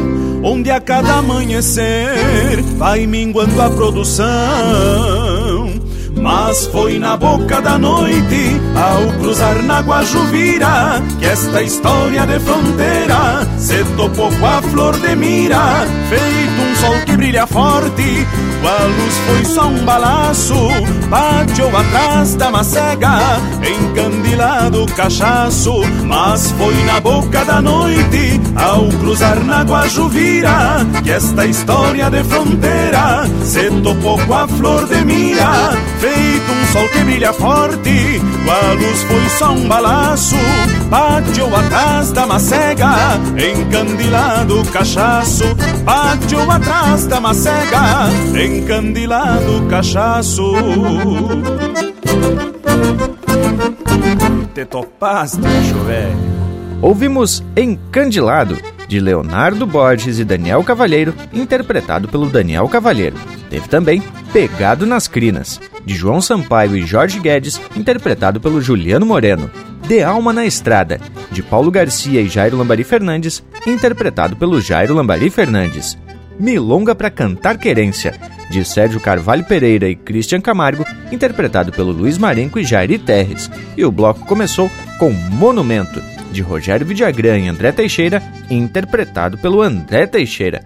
onde 0.43 0.71
a 0.71 0.81
cada 0.81 1.19
amanhecer 1.19 2.61
vai 2.77 3.07
minguando 3.07 3.61
a 3.63 3.71
produção. 3.71 4.23
Mas 6.21 6.67
foi 6.67 6.99
na 6.99 7.17
boca 7.17 7.61
da 7.61 7.79
noite, 7.79 8.61
ao 8.77 9.19
cruzar 9.19 9.63
na 9.63 9.81
Guajuvira, 9.81 11.03
que 11.19 11.27
esta 11.27 11.63
história 11.63 12.27
de 12.27 12.39
fronteira 12.41 13.47
se 13.57 13.85
topou 13.97 14.31
com 14.31 14.47
a 14.47 14.63
flor 14.63 14.99
de 15.01 15.17
mira, 15.17 15.87
feito 16.09 16.63
um 16.63 16.77
sol 16.77 16.95
que 17.07 17.17
brilha 17.17 17.47
forte. 17.47 18.27
A 18.65 18.85
luz 18.85 19.15
foi 19.27 19.45
só 19.45 19.67
um 19.67 19.85
balaço, 19.85 20.55
pátio 21.11 21.77
atrás 21.77 22.37
da 22.37 22.51
macega, 22.51 23.19
encandilado 23.61 24.87
cachaço. 24.97 25.81
Mas 26.05 26.53
foi 26.53 26.75
na 26.85 27.01
boca 27.01 27.45
da 27.45 27.61
noite, 27.61 28.41
ao 28.55 28.89
cruzar 29.01 29.43
na 29.45 29.63
Guajuvira, 29.63 30.87
que 31.03 31.11
esta 31.11 31.45
história 31.45 32.09
de 32.09 32.23
fronteira 32.25 33.25
se 33.43 33.69
topou 33.83 34.19
com 34.27 34.35
a 34.35 34.47
flor 34.47 34.87
de 34.87 35.05
mira, 35.05 35.73
feito 35.99 36.53
um 36.53 36.73
sol 36.73 36.89
que 36.89 36.99
brilha 37.01 37.33
forte. 37.33 38.23
A 38.49 38.73
luz 38.75 39.03
foi 39.05 39.29
só 39.39 39.53
um 39.53 39.67
balaço, 39.67 40.37
pátio 40.89 41.55
atrás 41.55 42.13
da 42.13 42.27
macega, 42.27 42.93
encandilado 43.37 44.63
cachaço. 44.73 45.45
Pátio 45.85 46.51
atrás 46.51 47.07
da 47.07 47.21
macega, 47.21 48.09
encandilado 48.59 49.67
cachaço. 49.69 50.53
Te 54.55 54.65
topaste, 54.65 55.39
bicho. 55.41 55.83
Ouvimos 56.83 57.45
Encandilado, 57.57 58.59
de 58.89 58.99
Leonardo 58.99 59.67
Borges 59.67 60.19
e 60.19 60.25
Daniel 60.25 60.65
Cavalheiro, 60.65 61.15
interpretado 61.33 62.09
pelo 62.09 62.27
Daniel 62.27 62.69
Cavalheiro. 62.69 63.17
Teve 63.49 63.69
também 63.69 64.03
Pegado 64.33 64.87
nas 64.87 65.07
Crinas, 65.07 65.61
de 65.85 65.95
João 65.95 66.21
Sampaio 66.21 66.77
e 66.77 66.87
Jorge 66.87 67.21
Guedes, 67.21 67.61
interpretado 67.77 68.41
pelo 68.41 68.61
Juliano 68.61 69.07
Moreno. 69.07 69.51
De 69.87 70.03
Alma 70.03 70.33
na 70.33 70.47
Estrada, 70.47 71.01
de 71.31 71.43
Paulo 71.43 71.71
Garcia 71.71 72.21
e 72.21 72.29
Jairo 72.29 72.57
Lambari 72.57 72.85
Fernandes, 72.85 73.45
interpretado 73.67 74.37
pelo 74.37 74.61
Jairo 74.61 74.95
Lambari 74.95 75.29
Fernandes. 75.31 75.99
Milonga 76.43 76.93
para 76.93 77.09
Cantar 77.09 77.57
Querência, 77.57 78.19
de 78.51 78.65
Sérgio 78.65 78.99
Carvalho 78.99 79.45
Pereira 79.45 79.89
e 79.89 79.95
Christian 79.95 80.41
Camargo, 80.41 80.85
interpretado 81.13 81.71
pelo 81.71 81.93
Luiz 81.93 82.19
Marenco 82.19 82.59
e 82.59 82.65
Jairi 82.65 82.99
Terres. 82.99 83.49
E 83.77 83.85
o 83.85 83.93
bloco 83.93 84.27
começou 84.27 84.69
com 84.99 85.13
Monumento, 85.13 86.03
de 86.33 86.43
Rogério 86.43 86.85
Vidagrã 86.85 87.39
e 87.39 87.47
André 87.47 87.71
Teixeira, 87.71 88.21
interpretado 88.51 89.39
pelo 89.39 89.63
André 89.63 90.05
Teixeira. 90.05 90.65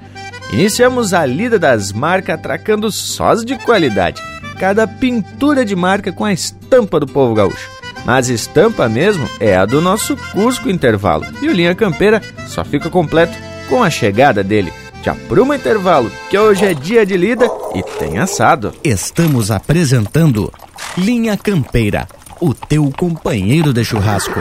Iniciamos 0.51 1.12
a 1.12 1.27
lida 1.27 1.59
das 1.59 1.93
marcas 1.93 2.37
atracando 2.37 2.91
sós 2.91 3.45
de 3.45 3.59
qualidade, 3.59 4.23
cada 4.59 4.87
pintura 4.87 5.62
de 5.62 5.77
marca 5.77 6.11
com 6.11 6.25
a 6.25 6.33
estampa 6.33 6.99
do 6.99 7.07
povo 7.07 7.35
gaúcho. 7.35 7.69
Mas 8.07 8.31
estampa 8.31 8.89
mesmo 8.89 9.29
é 9.39 9.55
a 9.55 9.67
do 9.67 9.83
nosso 9.83 10.17
Cusco 10.33 10.71
Intervalo, 10.71 11.27
e 11.43 11.49
o 11.49 11.53
Linha 11.53 11.75
Campeira 11.75 12.23
só 12.47 12.65
fica 12.65 12.89
completo 12.89 13.37
com 13.69 13.83
a 13.83 13.91
chegada 13.91 14.43
dele. 14.43 14.73
Já 15.07 15.14
pruma 15.29 15.55
intervalo, 15.55 16.11
que 16.29 16.37
hoje 16.37 16.64
é 16.64 16.75
dia 16.75 17.07
de 17.07 17.16
lida 17.16 17.49
e 17.77 17.81
tem 17.81 18.19
assado. 18.19 18.75
Estamos 18.83 19.53
apresentando 19.53 20.53
Linha 20.99 21.37
Campeira, 21.37 22.09
o 22.40 22.53
teu 22.53 22.90
companheiro 22.90 23.73
de 23.73 23.85
churrasco. 23.85 24.40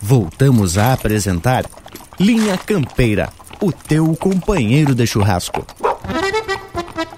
Voltamos 0.00 0.78
a 0.78 0.92
apresentar 0.92 1.64
Linha 2.18 2.56
Campeira, 2.56 3.28
o 3.60 3.72
teu 3.72 4.14
companheiro 4.16 4.94
de 4.94 5.06
churrasco. 5.06 5.66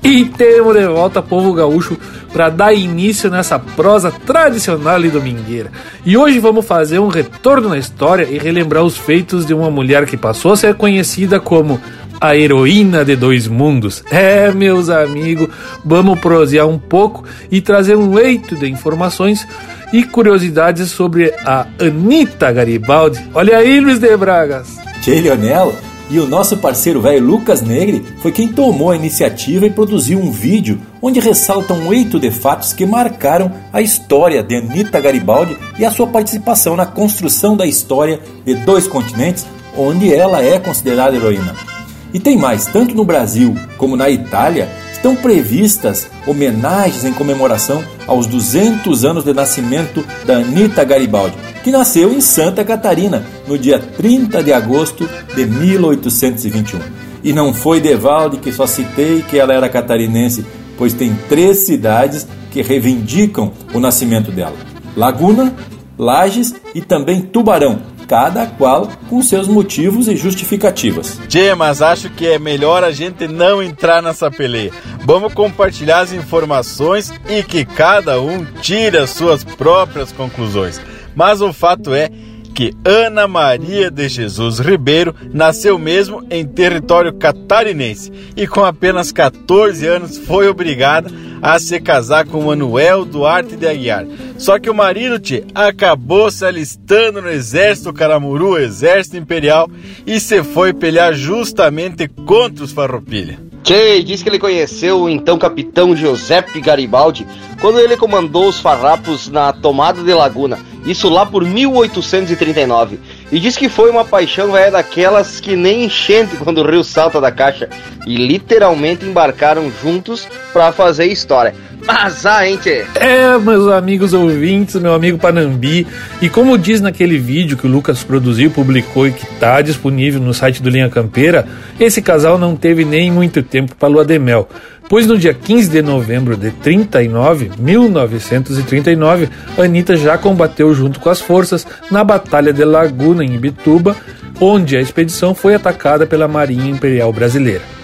E 0.03 0.25
temos 0.25 0.75
de 0.75 0.87
volta 0.87 1.21
povo 1.21 1.53
gaúcho 1.53 1.99
para 2.33 2.49
dar 2.49 2.73
início 2.73 3.31
nessa 3.31 3.59
prosa 3.59 4.11
tradicional 4.11 5.05
e 5.05 5.11
domingueira. 5.11 5.71
E 6.05 6.17
hoje 6.17 6.39
vamos 6.39 6.65
fazer 6.65 6.99
um 6.99 7.09
retorno 7.09 7.69
na 7.69 7.79
história 7.79 8.25
e 8.25 8.39
relembrar 8.39 8.83
os 8.85 8.97
feitos 8.97 9.45
de 9.45 9.53
uma 9.53 9.71
mulher 9.71 10.07
que 10.07 10.17
passou 10.17 10.53
a 10.53 10.57
ser 10.57 10.75
conhecida 10.75 11.39
como 11.39 11.81
a 12.21 12.37
heroína 12.37 13.05
de 13.05 13.17
dois 13.17 13.47
mundos. 13.47 14.03
É, 14.11 14.51
meus 14.53 14.89
amigos, 14.89 15.49
vamos 15.85 16.19
prosear 16.19 16.67
um 16.67 16.79
pouco 16.79 17.25
e 17.51 17.61
trazer 17.61 17.97
um 17.97 18.13
leito 18.13 18.57
de 18.57 18.69
informações 18.69 19.47
e 19.93 20.03
curiosidades 20.03 20.91
sobre 20.91 21.33
a 21.45 21.67
Anitta 21.81 22.53
Garibaldi. 22.53 23.25
Olha 23.35 23.59
aí, 23.59 23.81
Luiz 23.81 23.99
de 23.99 24.17
Bragas. 24.17 24.79
Tchê, 25.01 25.21
Leonel, 25.21 25.75
e 26.11 26.19
o 26.19 26.27
nosso 26.27 26.57
parceiro 26.57 27.03
velho 27.03 27.25
Lucas 27.25 27.61
Negri 27.61 28.05
foi 28.21 28.33
quem 28.33 28.49
tomou 28.49 28.91
a 28.91 28.97
iniciativa 28.97 29.67
e 29.67 29.71
produziu 29.71 30.19
um 30.19 30.33
vídeo 30.33 30.81
onde 31.03 31.21
ressalta 31.21 31.75
um 31.75 31.93
eito 31.93 32.19
de 32.19 32.31
fatos 32.31 32.73
que 32.73 32.87
marcaram 32.87 33.53
a 33.73 33.83
história 33.83 34.43
de 34.43 34.57
Anitta 34.57 35.01
Garibaldi 35.01 35.57
e 35.79 35.85
a 35.85 35.91
sua 35.91 36.07
participação 36.07 36.77
na 36.77 36.87
construção 36.87 37.57
da 37.57 37.67
história 37.67 38.21
de 38.45 38.55
dois 38.55 38.87
continentes 38.87 39.47
onde 39.77 40.13
ela 40.13 40.43
é 40.43 40.59
considerada 40.59 41.15
heroína. 41.15 41.78
E 42.13 42.19
tem 42.19 42.37
mais, 42.37 42.67
tanto 42.67 42.95
no 42.95 43.05
Brasil 43.05 43.55
como 43.77 43.97
na 43.97 44.09
Itália, 44.09 44.69
estão 44.93 45.15
previstas 45.15 46.09
homenagens 46.27 47.05
em 47.05 47.13
comemoração 47.13 47.83
aos 48.07 48.27
200 48.27 49.05
anos 49.05 49.25
de 49.25 49.33
nascimento 49.33 50.05
da 50.27 50.39
Anita 50.39 50.85
Garibaldi, 50.85 51.37
que 51.63 51.71
nasceu 51.71 52.13
em 52.13 52.21
Santa 52.21 52.65
Catarina 52.65 53.25
no 53.47 53.59
dia 53.59 53.79
30 53.79 54.43
de 54.43 54.53
agosto 54.53 55.09
de 55.35 55.47
1821. 55.47 56.81
E 57.23 57.33
não 57.33 57.53
foi 57.53 57.81
Devalde 57.81 58.39
que 58.39 58.53
só 58.53 58.67
citei 58.67 59.23
que 59.23 59.39
ela 59.39 59.53
era 59.53 59.69
catarinense, 59.69 60.45
pois 60.77 60.93
tem 60.93 61.17
três 61.29 61.67
cidades 61.67 62.27
que 62.51 62.63
reivindicam 62.63 63.53
o 63.75 63.81
nascimento 63.81 64.31
dela: 64.31 64.57
Laguna, 64.97 65.55
Lages 65.99 66.55
e 66.75 66.81
também 66.81 67.21
Tubarão, 67.21 67.81
cada 68.09 68.47
qual 68.47 68.89
com 69.09 69.23
seus 69.23 69.47
motivos 69.47 70.09
e 70.09 70.17
justificativas. 70.17 71.21
Tchê, 71.29 71.55
mas 71.55 71.83
acho 71.83 72.09
que 72.09 72.27
é 72.27 72.39
melhor 72.39 72.83
a 72.83 72.91
gente 72.91 73.29
não 73.29 73.63
entrar 73.63 74.03
nessa 74.03 74.31
peleia. 74.31 74.73
Vamos 75.05 75.35
compartilhar 75.35 76.01
as 76.01 76.13
informações 76.13 77.13
e 77.29 77.43
que 77.43 77.67
cada 77.67 78.21
um 78.21 78.45
tire 78.63 78.97
as 78.97 79.11
suas 79.11 79.45
próprias 79.45 80.11
conclusões. 80.11 80.81
Mas 81.15 81.43
o 81.43 81.53
fato 81.53 81.93
é 81.95 82.11
que 82.59 82.75
Ana 82.85 83.29
Maria 83.29 83.89
de 83.89 84.09
Jesus 84.09 84.59
Ribeiro 84.59 85.15
nasceu 85.33 85.79
mesmo 85.79 86.27
em 86.29 86.45
território 86.45 87.13
catarinense 87.13 88.13
e 88.37 88.49
com 88.49 88.65
apenas 88.65 89.13
14 89.13 89.87
anos 89.87 90.19
foi 90.19 90.49
obrigada 90.49 91.09
a 91.41 91.57
se 91.61 91.79
casar 91.79 92.27
com 92.27 92.43
Manuel 92.43 93.05
Duarte 93.05 93.55
de 93.55 93.65
Aguiar. 93.65 94.05
Só 94.37 94.59
que 94.59 94.69
o 94.69 94.75
marido 94.75 95.21
te 95.21 95.45
acabou 95.55 96.33
se 96.33 96.45
alistando 96.45 97.23
no 97.23 97.31
exército 97.31 97.93
caramuru, 97.93 98.59
exército 98.59 99.17
imperial, 99.17 99.71
e 100.05 100.19
se 100.19 100.43
foi 100.43 100.73
pelear 100.73 101.15
justamente 101.15 102.09
contra 102.09 102.65
os 102.65 102.73
farroupilha. 102.73 103.48
Che 103.63 104.03
diz 104.03 104.23
que 104.23 104.29
ele 104.29 104.39
conheceu 104.39 105.03
o 105.03 105.11
então 105.11 105.39
capitão 105.39 105.95
Giuseppe 105.95 106.61
Garibaldi 106.61 107.27
quando 107.61 107.81
ele 107.81 107.97
comandou 107.97 108.49
os 108.49 108.61
farrapos 108.61 109.29
na 109.29 109.53
tomada 109.53 110.03
de 110.03 110.15
Laguna, 110.15 110.59
isso 110.87 111.09
lá 111.09 111.27
por 111.27 111.45
1839. 111.45 112.99
E 113.33 113.39
diz 113.39 113.57
que 113.57 113.69
foi 113.69 113.91
uma 113.91 114.05
paixão 114.05 114.53
velha 114.53 114.71
daquelas 114.71 115.41
que 115.41 115.57
nem 115.57 115.85
enchente 115.85 116.37
quando 116.43 116.59
o 116.59 116.71
rio 116.71 116.85
salta 116.85 117.21
da 117.21 117.33
caixa. 117.33 117.69
E 118.07 118.17
literalmente 118.17 119.05
embarcaram 119.05 119.71
juntos 119.83 120.27
para 120.53 120.73
fazer 120.73 121.07
história. 121.07 121.55
Mas 121.89 122.27
a 122.27 122.45
gente. 122.45 122.69
É, 122.97 123.39
meus 123.39 123.67
amigos 123.73 124.13
ouvintes, 124.13 124.75
meu 124.77 124.93
amigo 124.93 125.17
Panambi. 125.17 125.87
E 126.21 126.29
como 126.29 126.59
diz 126.59 126.83
naquele 126.83 127.17
vídeo 127.17 127.57
que 127.57 127.67
o 127.67 127.71
Lucas 127.71 128.05
produziu, 128.05 128.51
publicou 128.51 129.07
e 129.09 129.13
que 129.13 129.25
está 129.25 129.63
disponível 129.63 130.21
no 130.21 130.35
site 130.35 130.63
do 130.63 130.69
Linha 130.69 130.91
Campeira, 130.91 131.49
esse 131.81 132.03
casal 132.03 132.37
não 132.37 132.55
teve 132.55 132.85
nem 132.85 133.11
muito 133.11 133.43
tempo 133.43 133.75
para 133.75 133.89
lua 133.89 134.05
de 134.05 134.19
mel 134.19 134.47
pois 134.89 135.07
no 135.07 135.19
dia 135.19 135.35
15 135.35 135.69
de 135.69 135.83
novembro 135.83 136.37
de 136.37 136.51
39, 136.51 137.51
1939, 137.59 139.29
Anitta 139.59 139.97
já 139.97 140.17
combateu 140.17 140.73
junto 140.75 140.99
com 140.99 141.11
as 141.11 141.21
forças 141.21 141.67
na 141.91 142.03
Batalha 142.03 142.53
de 142.53 142.65
Laguna, 142.65 143.23
em 143.23 143.35
Ibituba, 143.35 143.95
onde 144.41 144.77
a 144.77 144.81
expedição 144.81 145.35
foi 145.35 145.55
atacada 145.55 146.07
pela 146.07 146.27
Marinha 146.27 146.71
Imperial 146.71 147.13
Brasileira. 147.13 147.78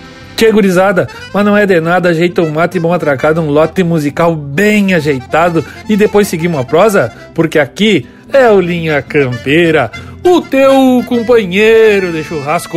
Tchê 0.45 0.53
gurizada, 0.53 1.09
mas 1.33 1.43
não 1.43 1.57
é 1.57 1.65
de 1.65 1.81
nada, 1.81 2.11
ajeita 2.11 2.43
um 2.43 2.51
mato 2.51 2.77
e 2.77 2.81
bom 2.81 2.93
atracado, 2.93 3.41
um 3.41 3.49
lote 3.49 3.83
musical 3.83 4.37
bem 4.37 4.93
ajeitado 4.93 5.65
e 5.89 5.97
depois 5.97 6.29
seguimos 6.29 6.61
a 6.61 6.65
prosa, 6.65 7.11
porque 7.35 7.59
aqui 7.59 8.07
é 8.31 8.51
o 8.51 8.61
Linha 8.61 9.01
Campeira, 9.01 9.91
o 10.23 10.43
teu 10.43 11.03
companheiro 11.07 12.13
de 12.13 12.23
churrasco. 12.23 12.77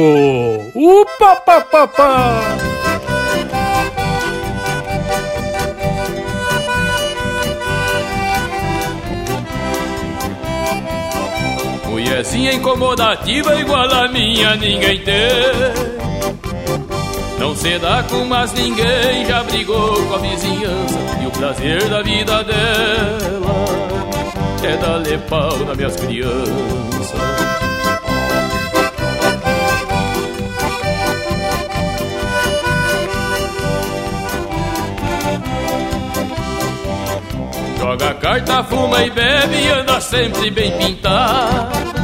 Upa, 0.74 1.36
pa, 1.46 1.60
pa, 1.60 1.88
pa. 1.88 2.42
Mulherzinha 11.90 12.54
incomodativa 12.54 13.60
igual 13.60 13.92
a 13.92 14.08
minha 14.08 14.56
ninguém 14.56 15.00
tem 15.00 15.97
Não 17.40 17.56
se 17.56 17.78
dá 17.80 18.04
com 18.04 18.26
mais 18.26 18.52
ninguém, 18.54 19.26
já 19.26 19.44
brigou 19.44 20.04
com 20.08 20.16
a 20.16 20.18
vizinhança 20.18 21.00
E 21.22 21.28
o 21.28 21.32
prazer 21.32 21.88
da 21.88 22.02
vida 22.02 22.44
dela 22.44 23.88
é 24.64 24.76
dar 24.78 25.20
pau 25.30 25.58
nas 25.60 25.78
minhas 25.78 25.96
crianças. 25.96 27.14
Joga 37.78 38.14
carta, 38.16 38.64
fuma 38.64 39.04
e 39.04 39.10
bebe 39.10 39.56
e 39.56 39.70
anda 39.70 40.02
sempre 40.02 40.52
bem 40.52 40.72
pintado 40.78 41.97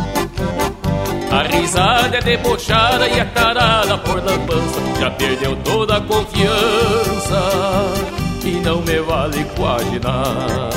a 1.33 1.41
risada 1.41 2.17
é 2.17 2.21
debochada 2.21 3.07
e 3.07 3.19
a 3.19 3.25
tarada 3.25 3.97
por 3.97 4.23
lambança. 4.23 4.79
Já 4.99 5.09
perdeu 5.09 5.55
toda 5.63 5.97
a 5.97 6.01
confiança 6.01 7.41
E 8.45 8.51
não 8.51 8.81
me 8.81 8.99
vale 8.99 9.43
quase 9.55 9.99
nada. 9.99 10.69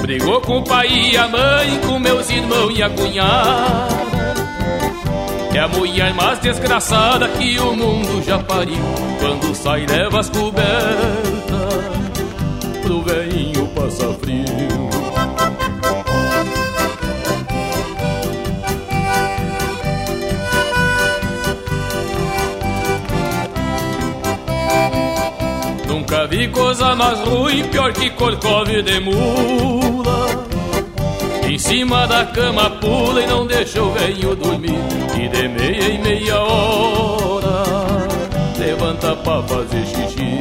Brigou 0.00 0.40
com 0.40 0.58
o 0.60 0.64
pai 0.64 0.88
e 0.88 1.16
a 1.18 1.28
mãe, 1.28 1.80
com 1.86 1.98
meus 1.98 2.30
irmãos 2.30 2.78
e 2.78 2.82
a 2.82 2.88
cunhada 2.88 4.17
é 5.58 5.60
a 5.60 5.68
mulher 5.68 6.14
mais 6.14 6.38
desgraçada 6.38 7.28
que 7.30 7.58
o 7.58 7.74
mundo 7.74 8.22
já 8.22 8.38
pariu. 8.38 8.76
Quando 9.18 9.52
sai 9.56 9.86
leva 9.86 10.20
as 10.20 10.30
cobertas 10.30 10.68
Pro 12.82 13.02
velhinho 13.02 13.66
passar 13.68 14.14
frio. 14.14 14.88
Nunca 25.88 26.26
vi 26.28 26.48
coisa 26.48 26.94
mais 26.94 27.18
ruim, 27.20 27.64
pior 27.64 27.92
que 27.92 28.10
corcove 28.10 28.82
de 28.82 29.00
mula 29.00 30.47
cima 31.68 32.06
da 32.06 32.24
cama 32.24 32.70
pula 32.80 33.22
e 33.22 33.26
não 33.26 33.46
deixa 33.46 33.82
o 33.82 33.92
velho 33.92 34.34
dormir. 34.34 34.80
E 35.14 35.28
de 35.28 35.48
meia 35.48 35.90
em 35.90 35.98
meia 36.00 36.40
hora 36.40 38.08
Levanta 38.58 39.14
pra 39.16 39.42
fazer 39.42 39.84
xixi. 39.84 40.38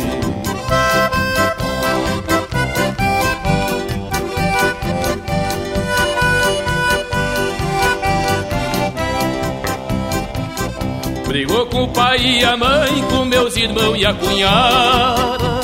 Brigou 11.28 11.66
com 11.68 11.84
o 11.84 11.88
pai 11.90 12.20
e 12.20 12.44
a 12.46 12.56
mãe, 12.56 13.02
com 13.10 13.26
meus 13.26 13.56
irmãos 13.58 13.98
e 13.98 14.06
a 14.06 14.14
cunhada. 14.14 15.58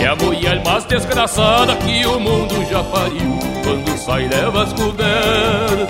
É 0.00 0.06
a 0.06 0.16
mulher 0.16 0.64
mais 0.64 0.84
desgraçada 0.86 1.76
que 1.76 2.06
o 2.06 2.18
mundo 2.18 2.66
já 2.70 2.82
pariu 2.84 3.47
quando 3.68 3.98
sai 3.98 4.26
leva 4.28 4.62
as 4.62 4.72
cobertas. 4.72 5.88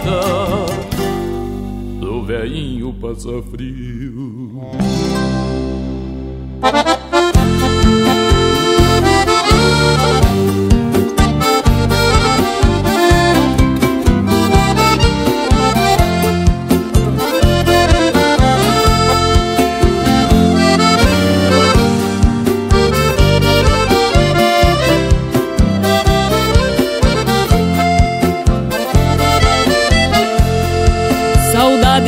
Do 2.00 2.24
velhinho 2.24 2.92
passa 2.94 3.40
frio 3.52 3.97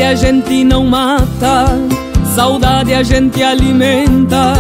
a 0.03 0.14
gente 0.14 0.64
não 0.64 0.84
mata, 0.84 1.66
saudade 2.34 2.94
a 2.94 3.03
gente 3.03 3.42
alimenta, 3.42 4.55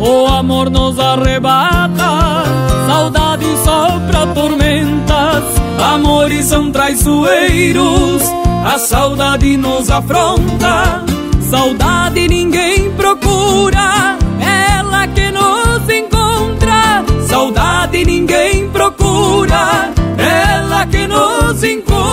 o 0.00 0.26
amor 0.26 0.70
nos 0.70 0.98
arrebata, 0.98 2.44
saudade 2.86 3.46
sopra 3.64 4.26
tormentas, 4.34 5.44
amores 5.92 6.46
são 6.46 6.70
traiçoeiros, 6.70 8.22
a 8.64 8.78
saudade 8.78 9.56
nos 9.56 9.90
afronta, 9.90 11.04
saudade 11.50 12.28
ninguém 12.28 12.90
procura, 12.92 14.16
ela 14.40 15.06
que 15.08 15.30
nos 15.30 15.88
encontra, 15.88 17.04
saudade 17.26 18.04
ninguém 18.04 18.68
procura 18.70 19.90
ela 20.18 20.86
que 20.86 21.06
nos 21.06 21.62
encontra. 21.64 22.08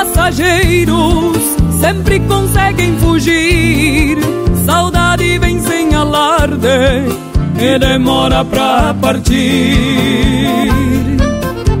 Passageiros, 0.00 1.36
sempre 1.78 2.20
conseguem 2.20 2.96
fugir. 3.00 4.16
Saudade 4.64 5.38
vem 5.38 5.60
sem 5.60 5.94
alarde 5.94 6.66
e 7.58 7.78
demora 7.78 8.42
pra 8.42 8.94
partir. 8.98 10.70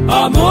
Amor 0.06 0.50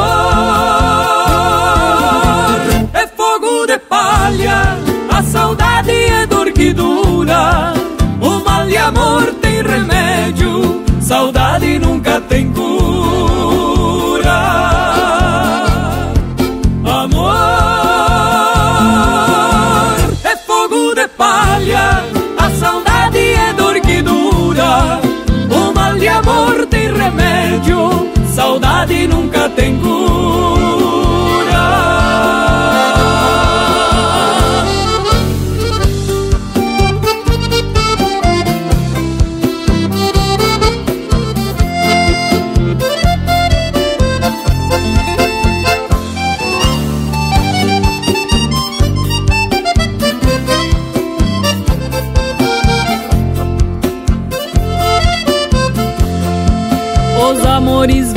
é 2.92 3.06
fogo 3.16 3.68
de 3.68 3.78
palha, 3.78 4.76
a 5.12 5.22
saudade 5.22 5.92
é 5.92 6.26
dor 6.26 6.52
que 6.52 6.74
dura. 6.74 7.72
O 8.20 8.44
mal 8.44 8.66
de 8.66 8.78
amor 8.78 9.26
tem 9.42 9.62
remédio, 9.62 10.84
saudade 11.00 11.78
nunca 11.78 12.20
tem 12.22 12.49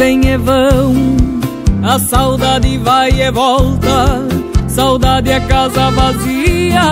vêm 0.03 0.20
e 0.26 0.36
vão, 0.36 0.94
a 1.80 1.96
saudade 1.96 2.76
vai 2.78 3.11
e 3.11 3.30
volta. 3.30 4.26
Saudade 4.66 5.30
é 5.30 5.38
casa 5.38 5.92
vazia, 5.92 6.82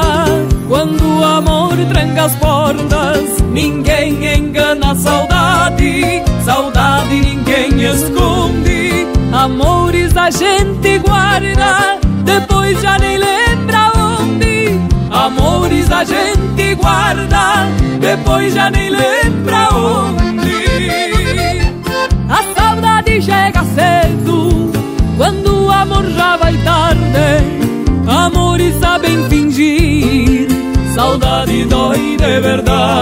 quando 0.68 1.02
o 1.18 1.24
amor 1.24 1.74
tranca 1.92 2.24
as 2.26 2.36
portas. 2.36 3.42
Ninguém 3.50 4.12
engana 4.38 4.92
a 4.92 4.94
saudade, 4.94 6.22
saudade 6.44 7.16
ninguém 7.16 7.82
esconde. 7.82 9.08
Amores 9.32 10.16
a 10.16 10.30
gente 10.30 10.98
guarda, 10.98 11.98
depois 12.24 12.80
já 12.80 12.96
nem 12.96 13.18
lembra 13.18 13.90
onde. 14.20 14.78
Amores 15.10 15.90
a 15.90 16.04
gente 16.04 16.74
guarda, 16.76 17.66
depois 17.98 18.54
já 18.54 18.70
nem 18.70 18.88
lembra 18.88 19.68
onde. 19.74 20.49
Cedo, 23.64 24.70
quando 25.16 25.66
o 25.66 25.70
amor 25.70 26.04
já 26.10 26.36
vai 26.36 26.56
tarde. 26.58 27.00
Amores 28.06 28.74
sabem 28.80 29.28
fingir, 29.28 30.48
saudade 30.94 31.64
dói 31.64 32.16
de 32.16 32.40
verdade. 32.40 33.00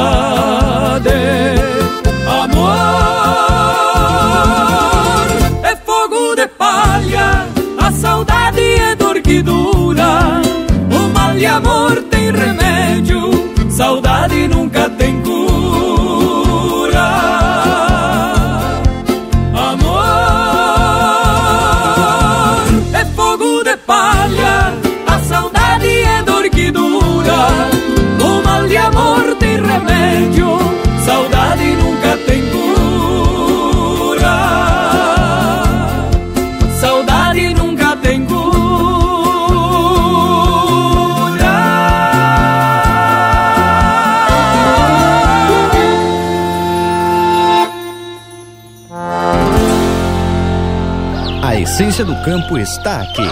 A 51.89 51.91
essência 51.91 52.05
do 52.05 52.23
campo 52.23 52.59
está 52.59 53.01
aqui. 53.01 53.27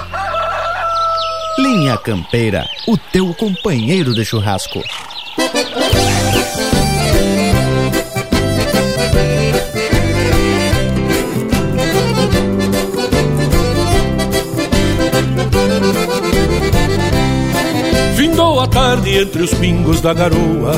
Linha 1.59 1.94
Campeira, 1.98 2.64
o 2.88 2.96
teu 2.96 3.34
companheiro 3.34 4.14
de 4.14 4.24
churrasco. 4.24 4.82
Findou 18.16 18.61
a 18.61 18.66
tarde 18.68 19.18
entre 19.18 19.42
os 19.42 19.52
pingos 19.52 20.00
da 20.00 20.14
garoa, 20.14 20.72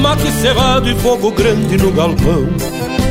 mate 0.00 0.28
cevado 0.40 0.90
e 0.90 0.94
fogo 0.96 1.30
grande 1.30 1.76
no 1.76 1.92
galpão. 1.92 2.48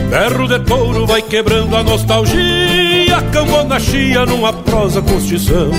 Berro 0.09 0.49
de 0.49 0.59
touro 0.65 1.07
vai 1.07 1.21
quebrando 1.21 1.73
a 1.77 1.81
nostalgia, 1.81 2.90
cambona 3.19 3.79
chia 3.79 4.25
numa 4.25 4.53
prosa 4.53 5.01
constição. 5.01 5.71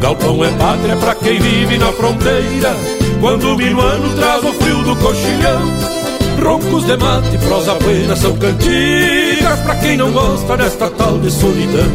Galpão 0.00 0.44
é 0.44 0.50
pátria 0.52 0.96
pra 0.96 1.14
quem 1.14 1.40
vive 1.40 1.78
na 1.78 1.90
fronteira, 1.92 2.76
quando 3.20 3.48
o 3.48 3.56
minuano 3.56 4.14
traz 4.16 4.44
o 4.44 4.52
frio 4.52 4.82
do 4.82 4.94
coxilhão. 4.96 5.62
Roncos 6.42 6.84
de 6.84 6.96
mate, 6.96 7.38
prosa 7.38 7.74
buena 7.74 8.14
são 8.14 8.36
cantigas 8.36 9.58
pra 9.60 9.76
quem 9.76 9.96
não 9.96 10.12
gosta 10.12 10.56
desta 10.56 10.90
tal 10.90 11.18
de 11.18 11.30
solidão. 11.30 11.90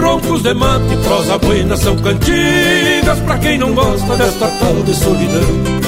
Roncos 0.00 0.42
de 0.42 0.54
mate, 0.54 0.96
prosa 1.04 1.38
buena 1.38 1.76
são 1.76 1.96
cantigas 1.96 3.18
pra 3.24 3.38
quem 3.38 3.58
não 3.58 3.74
gosta 3.74 4.16
desta 4.16 4.46
tal 4.46 4.74
de 4.84 4.94
solidão. 4.94 5.86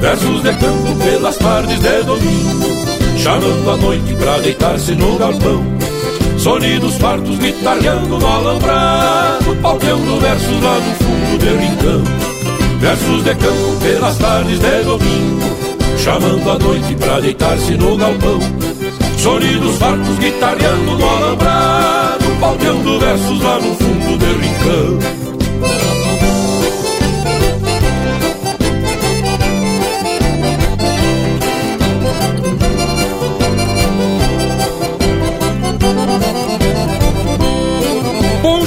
Versos 0.00 0.42
de 0.42 0.52
campo 0.52 0.96
pelas 1.02 1.36
tardes 1.38 1.80
de 1.80 2.02
domingo, 2.02 2.86
chamando 3.16 3.70
a 3.70 3.76
noite 3.78 4.14
pra 4.14 4.38
deitar-se 4.38 4.94
no 4.94 5.16
galpão. 5.16 5.64
Sonidos 6.44 6.96
fartos 6.96 7.38
guitarreando 7.38 8.18
no 8.18 8.26
alambrado, 8.26 9.56
palpeando 9.62 10.20
versos 10.20 10.62
lá 10.62 10.74
no 10.74 10.94
fundo 10.96 11.38
de 11.38 11.48
rincão. 11.56 12.02
Versos 12.80 13.24
de 13.24 13.34
campo 13.34 13.76
pelas 13.80 14.18
tardes 14.18 14.60
de 14.60 14.82
domingo, 14.82 15.56
chamando 15.96 16.50
a 16.50 16.58
noite 16.58 16.94
pra 16.96 17.18
deitar-se 17.18 17.72
no 17.78 17.96
galpão. 17.96 18.38
Sonidos 19.16 19.78
fartos 19.78 20.18
guitarreando 20.18 20.98
no 20.98 21.08
alambrado, 21.08 22.26
palpeando 22.38 23.00
versos 23.00 23.40
lá 23.40 23.58
no 23.58 23.74
fundo 23.76 24.18
de 24.18 24.26
rincão. 24.26 25.23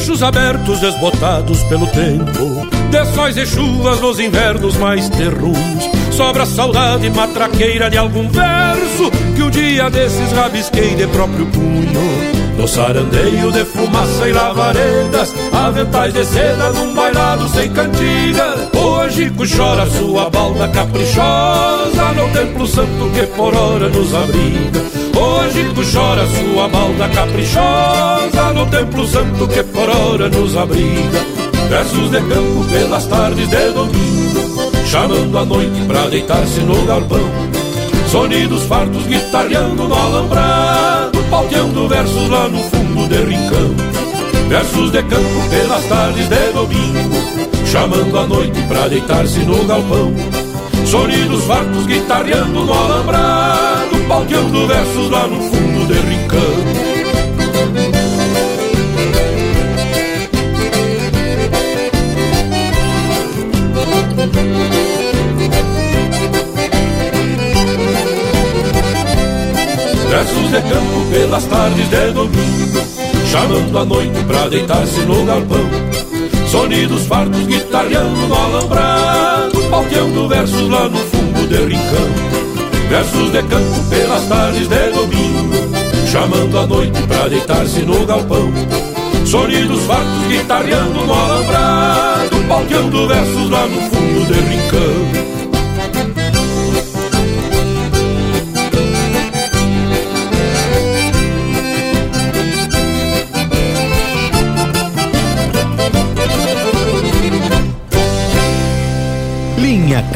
Ponchos 0.08 0.24
abertos 0.24 0.80
desbotados 0.80 1.64
pelo 1.64 1.86
tempo. 1.88 2.66
De 2.90 3.06
sóis 3.14 3.36
e 3.36 3.46
chuvas 3.46 4.00
nos 4.00 4.22
invernos 4.22 4.78
mais 4.78 5.10
terruns. 5.10 5.84
Sobra 6.14 6.46
saudade 6.46 7.10
matraqueira 7.10 7.90
de 7.90 7.98
algum 7.98 8.30
verso 8.30 9.12
Que 9.36 9.44
um 9.44 9.50
dia 9.50 9.90
desses 9.90 10.32
rabisquei 10.32 10.96
de 10.96 11.06
próprio 11.08 11.46
punho. 11.48 12.56
No 12.58 12.66
sarandeio 12.70 13.52
de 13.52 13.66
fumaça 13.66 14.30
e 14.30 14.32
lavaredas 14.32 15.36
Aventais 15.52 16.14
de 16.14 16.26
seda 16.26 16.70
num 16.72 16.94
bailado 16.94 17.50
sem 17.50 17.70
cantiga. 17.70 18.56
Hoje 18.82 19.30
chora 19.58 19.86
sua 19.90 20.30
balda 20.30 20.70
caprichosa 20.70 22.14
No 22.16 22.30
templo 22.30 22.66
santo 22.66 23.12
que 23.14 23.24
por 23.36 23.54
hora 23.54 23.90
nos 23.90 24.14
abriga 24.16 25.07
Hoje 25.20 25.66
chora 25.92 26.26
sua 26.28 26.68
balda 26.68 27.10
caprichosa 27.10 28.54
No 28.54 28.66
templo 28.68 29.08
santo 29.08 29.48
que 29.48 29.64
por 29.64 29.90
hora 29.90 30.30
nos 30.30 30.56
abriga 30.56 31.26
Versos 31.70 32.12
de 32.12 32.22
campo 32.22 32.64
pelas 32.72 33.06
tardes 33.08 33.50
de 33.50 33.72
domingo 33.72 34.72
Chamando 34.86 35.38
a 35.38 35.46
noite 35.46 35.82
pra 35.88 36.08
deitar-se 36.08 36.62
no 36.62 36.86
galpão 36.86 37.30
Sonidos 38.12 38.64
fartos 38.64 39.06
guitarreando 39.06 39.88
no 39.88 39.96
alambrado 39.96 41.18
pauteando 41.30 41.88
versos 41.88 42.30
lá 42.30 42.48
no 42.48 42.64
fundo 42.64 43.08
de 43.08 43.18
rincão. 43.24 43.76
Versos 44.48 44.92
de 44.92 45.04
campo 45.04 45.50
pelas 45.50 45.86
tardes 45.86 46.30
de 46.30 46.52
domingo, 46.54 47.16
chamando 47.66 48.18
a 48.18 48.28
noite 48.28 48.62
pra 48.64 48.88
deitar-se 48.88 49.40
no 49.40 49.64
galpão. 49.66 50.14
Sonidos 50.86 51.44
fartos 51.44 51.86
guitarreando 51.86 52.64
no 52.64 52.74
alambrado, 52.74 53.97
pauteando 54.08 54.68
versos 54.68 55.10
lá 55.10 55.28
no 55.28 55.42
fundo 55.42 55.88
de 55.88 56.00
rincão. 56.00 56.88
versos 70.10 70.52
de 70.52 70.62
campo 70.62 71.06
pelas 71.12 71.46
tardes 71.46 71.90
de 71.90 72.12
domingo, 72.12 72.82
chamando 73.30 73.78
a 73.78 73.86
noite 73.86 74.24
pra 74.24 74.48
deitar-se 74.48 75.02
no 75.02 75.26
galpão. 75.26 75.70
Sonidos 76.50 77.06
fartos 77.06 77.46
guitarreando 77.46 78.28
no 78.28 78.36
alambrado, 78.36 79.62
pauteando 79.70 80.28
versos 80.30 80.70
lá 80.70 80.88
no 80.88 80.98
fundo 80.98 81.48
de 81.48 81.58
rincão. 81.58 82.57
Versos 82.90 83.32
de 83.32 83.44
campo 83.44 83.84
pelas 83.90 84.26
tardes 84.28 84.68
de 84.68 84.92
domingo, 84.92 85.54
chamando 86.10 86.58
a 86.58 86.66
noite 86.66 87.02
pra 87.04 87.28
deitar-se 87.28 87.82
no 87.82 88.06
galpão. 88.06 88.50
Sonidos 89.26 89.82
fartos 89.84 90.28
guitarreando 90.30 91.06
no 91.06 91.14
alambrado, 91.14 92.38
pauteando 92.48 93.08
versos 93.08 93.50
lá 93.50 93.68
no 93.68 93.82
fundo 93.90 94.26
de 94.26 94.40
rincão. 94.40 95.37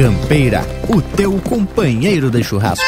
Campeira, 0.02 0.66
o 0.90 1.00
teu 1.00 1.40
companheiro 1.42 2.32
de 2.32 2.44
churrasco. 2.44 2.84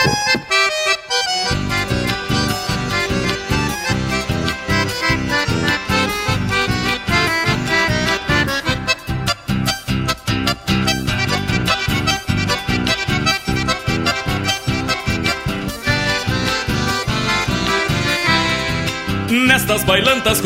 Nestas 19.30 19.84
bailantas 19.84 20.42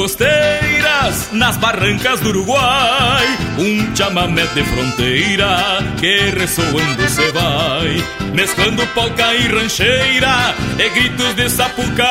costeiras, 1.07 1.31
nas 1.31 1.55
barrancas 1.57 2.19
do 2.19 2.29
Uruguai, 2.29 3.25
um 3.57 3.95
chamamé 3.95 4.45
de 4.47 4.63
fronteira 4.63 5.79
que 5.99 6.31
ressoando 6.37 7.07
se 7.07 7.31
vai, 7.31 8.03
mesclando 8.33 8.85
polca 8.87 9.33
e 9.33 9.47
rancheira 9.47 10.53
e 10.77 10.89
gritos 10.89 11.33
de 11.35 11.49
sapucai. 11.49 12.07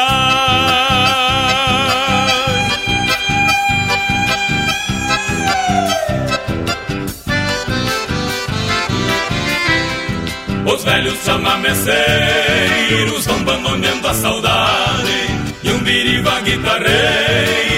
Os 10.67 10.83
velhos 10.85 11.23
chamameceiros 11.25 13.27
vão 13.27 13.37
abandonando 13.37 14.09
a 14.09 14.15
saudade. 14.15 15.27
E 15.63 15.71
um 15.71 15.79
biriba 15.79 16.41
guitarreiro 16.41 17.76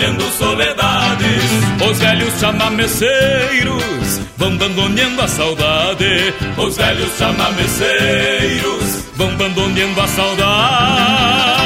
bordoneando 0.00 0.24
soledades. 0.32 1.44
Os 1.88 1.98
velhos 1.98 2.40
chamameceiros 2.40 4.20
vão 4.36 4.54
abandoneando 4.54 5.22
a 5.22 5.28
saudade. 5.28 6.34
Os 6.56 6.76
velhos 6.76 7.16
chamameceiros 7.18 9.04
vão 9.14 9.28
abandoneando 9.28 10.00
a 10.00 10.08
saudade. 10.08 11.59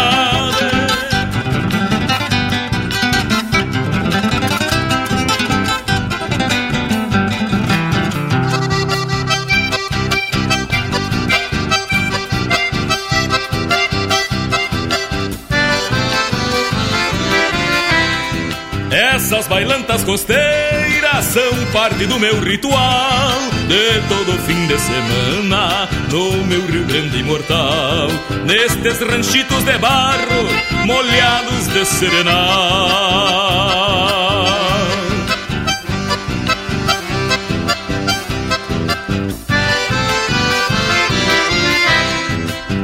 Bailantas 19.95 20.05
costeiras 20.05 21.25
são 21.27 21.67
parte 21.73 22.07
do 22.07 22.19
meu 22.19 22.41
ritual 22.41 23.31
de 23.69 24.01
todo 24.09 24.37
fim 24.41 24.67
de 24.67 24.77
semana 24.79 25.89
no 26.11 26.33
meu 26.47 26.67
Rio 26.67 26.85
Grande 26.85 27.21
imortal. 27.21 28.09
Nestes 28.45 28.99
ranchitos 29.01 29.63
de 29.63 29.79
barro 29.79 30.49
molhados 30.85 31.69
de 31.69 31.85
serenal. 31.85 32.35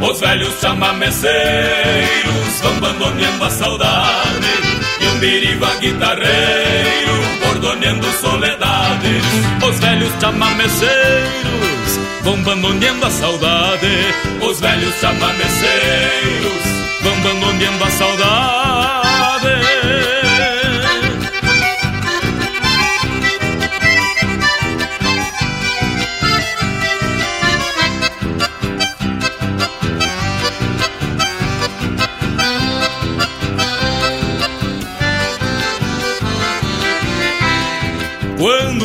Os 0.01 0.21
velhos 0.21 0.61
chamameceiros 0.61 2.61
vão 2.63 2.77
abandoneando 2.77 3.45
a 3.45 3.51
saudade 3.51 4.70
biriba 5.21 5.75
guitarreiro, 5.77 7.23
bordoneando 7.45 8.07
soledades. 8.21 9.25
Os 9.69 9.79
velhos 9.79 10.13
chamameceiros 10.21 12.01
vão 12.23 12.35
abandoneando 12.35 13.07
a 13.07 13.11
saudade. 13.11 14.15
Os 14.41 14.61
velhos 14.61 14.95
chamameceiros 15.01 16.63
vão 17.03 17.13
abandoneando 17.15 17.85
a 17.85 17.91
saudade. 17.91 18.91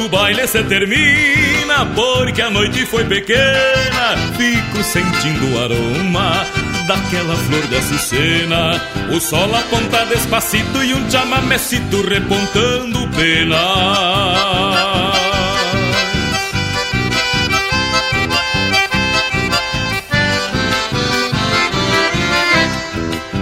O 0.05 0.09
baile 0.09 0.47
se 0.47 0.63
termina, 0.63 1.85
porque 1.95 2.41
a 2.41 2.49
noite 2.49 2.85
foi 2.85 3.03
pequena, 3.05 4.17
fico 4.37 4.83
sentindo 4.83 5.53
o 5.53 5.63
aroma 5.63 6.45
daquela 6.87 7.35
flor 7.35 7.65
de 7.67 7.77
açucena. 7.77 8.81
O 9.11 9.19
sol 9.19 9.53
aponta 9.55 10.05
despacito 10.05 10.83
e 10.83 10.93
um 10.93 11.09
chamamecito 11.09 12.01
repontando 12.01 13.07
pena. 13.15 13.55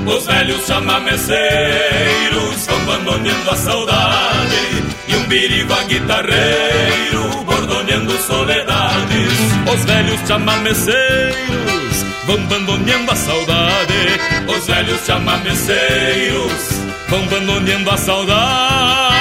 Os 0.06 0.26
velhos 0.26 0.66
chamameceiros 0.66 2.68
vão 2.68 2.78
abandonando 2.78 3.52
a 3.52 3.56
saudade 3.56 4.93
E 5.08 5.16
um 5.16 5.24
biriba 5.28 5.84
guitarreiro 5.84 7.44
bordoneando 7.46 8.14
soledades. 8.20 9.34
Os 9.74 9.86
velhos 9.86 10.20
chamameceiros 10.28 12.06
vão 12.26 12.36
abandonando 12.36 13.12
a 13.12 13.16
saudade. 13.16 14.20
Os 14.48 14.68
velhos 14.68 15.06
chamameceiros 15.06 16.70
vão 17.10 17.24
abandonando 17.24 17.92
a 17.92 17.98
saudade. 17.98 19.14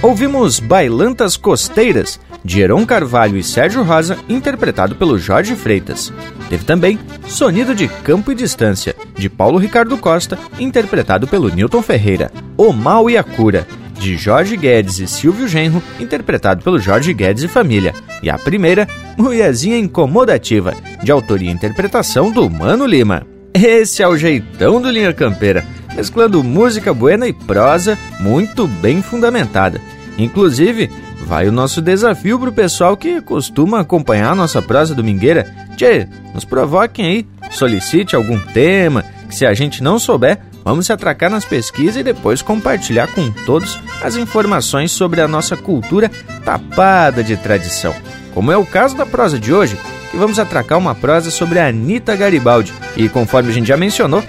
Ouvimos 0.00 0.60
Bailantas 0.60 1.36
Costeiras, 1.36 2.20
de 2.48 2.62
Heron 2.62 2.86
Carvalho 2.86 3.36
e 3.36 3.42
Sérgio 3.42 3.82
Rosa, 3.82 4.16
interpretado 4.26 4.94
pelo 4.94 5.18
Jorge 5.18 5.54
Freitas. 5.54 6.10
Teve 6.48 6.64
também 6.64 6.98
Sonido 7.26 7.74
de 7.74 7.86
Campo 7.86 8.32
e 8.32 8.34
Distância, 8.34 8.96
de 9.14 9.28
Paulo 9.28 9.58
Ricardo 9.58 9.98
Costa, 9.98 10.38
interpretado 10.58 11.26
pelo 11.26 11.50
Newton 11.50 11.82
Ferreira. 11.82 12.32
O 12.56 12.72
Mal 12.72 13.10
e 13.10 13.18
a 13.18 13.22
Cura, 13.22 13.66
de 13.92 14.16
Jorge 14.16 14.56
Guedes 14.56 14.98
e 14.98 15.06
Silvio 15.06 15.46
Genro, 15.46 15.82
interpretado 16.00 16.64
pelo 16.64 16.78
Jorge 16.78 17.12
Guedes 17.12 17.44
e 17.44 17.48
Família. 17.48 17.94
E 18.22 18.30
a 18.30 18.38
primeira, 18.38 18.88
Mulherzinha 19.18 19.76
Incomodativa, 19.76 20.74
de 21.02 21.12
autoria 21.12 21.50
e 21.50 21.52
interpretação 21.52 22.32
do 22.32 22.48
Mano 22.48 22.86
Lima. 22.86 23.26
Esse 23.52 24.02
é 24.02 24.08
o 24.08 24.16
jeitão 24.16 24.80
do 24.80 24.90
Linha 24.90 25.12
Campeira 25.12 25.62
mesclando 25.94 26.44
música 26.44 26.94
buena 26.94 27.26
e 27.26 27.32
prosa 27.32 27.98
muito 28.20 28.68
bem 28.68 29.02
fundamentada. 29.02 29.80
Inclusive, 30.16 30.88
vai 31.28 31.46
o 31.46 31.52
nosso 31.52 31.82
desafio 31.82 32.38
pro 32.38 32.50
pessoal 32.50 32.96
que 32.96 33.20
costuma 33.20 33.80
acompanhar 33.80 34.32
a 34.32 34.34
nossa 34.34 34.62
prosa 34.62 34.94
domingueira. 34.94 35.44
Tchê, 35.76 36.08
nos 36.32 36.42
provoquem 36.42 37.04
aí, 37.04 37.26
solicite 37.50 38.16
algum 38.16 38.38
tema, 38.38 39.04
que 39.28 39.34
se 39.34 39.44
a 39.44 39.52
gente 39.52 39.82
não 39.82 39.98
souber, 39.98 40.38
vamos 40.64 40.86
se 40.86 40.92
atracar 40.92 41.30
nas 41.30 41.44
pesquisas 41.44 41.96
e 41.96 42.02
depois 42.02 42.40
compartilhar 42.40 43.08
com 43.08 43.30
todos 43.44 43.78
as 44.02 44.16
informações 44.16 44.90
sobre 44.90 45.20
a 45.20 45.28
nossa 45.28 45.54
cultura 45.54 46.10
tapada 46.46 47.22
de 47.22 47.36
tradição. 47.36 47.94
Como 48.32 48.50
é 48.50 48.56
o 48.56 48.64
caso 48.64 48.96
da 48.96 49.04
prosa 49.04 49.38
de 49.38 49.52
hoje, 49.52 49.78
que 50.10 50.16
vamos 50.16 50.38
atracar 50.38 50.78
uma 50.78 50.94
prosa 50.94 51.30
sobre 51.30 51.58
a 51.58 51.68
Anitta 51.68 52.16
Garibaldi. 52.16 52.72
E 52.96 53.06
conforme 53.06 53.50
a 53.50 53.52
gente 53.52 53.68
já 53.68 53.76
mencionou, 53.76 54.24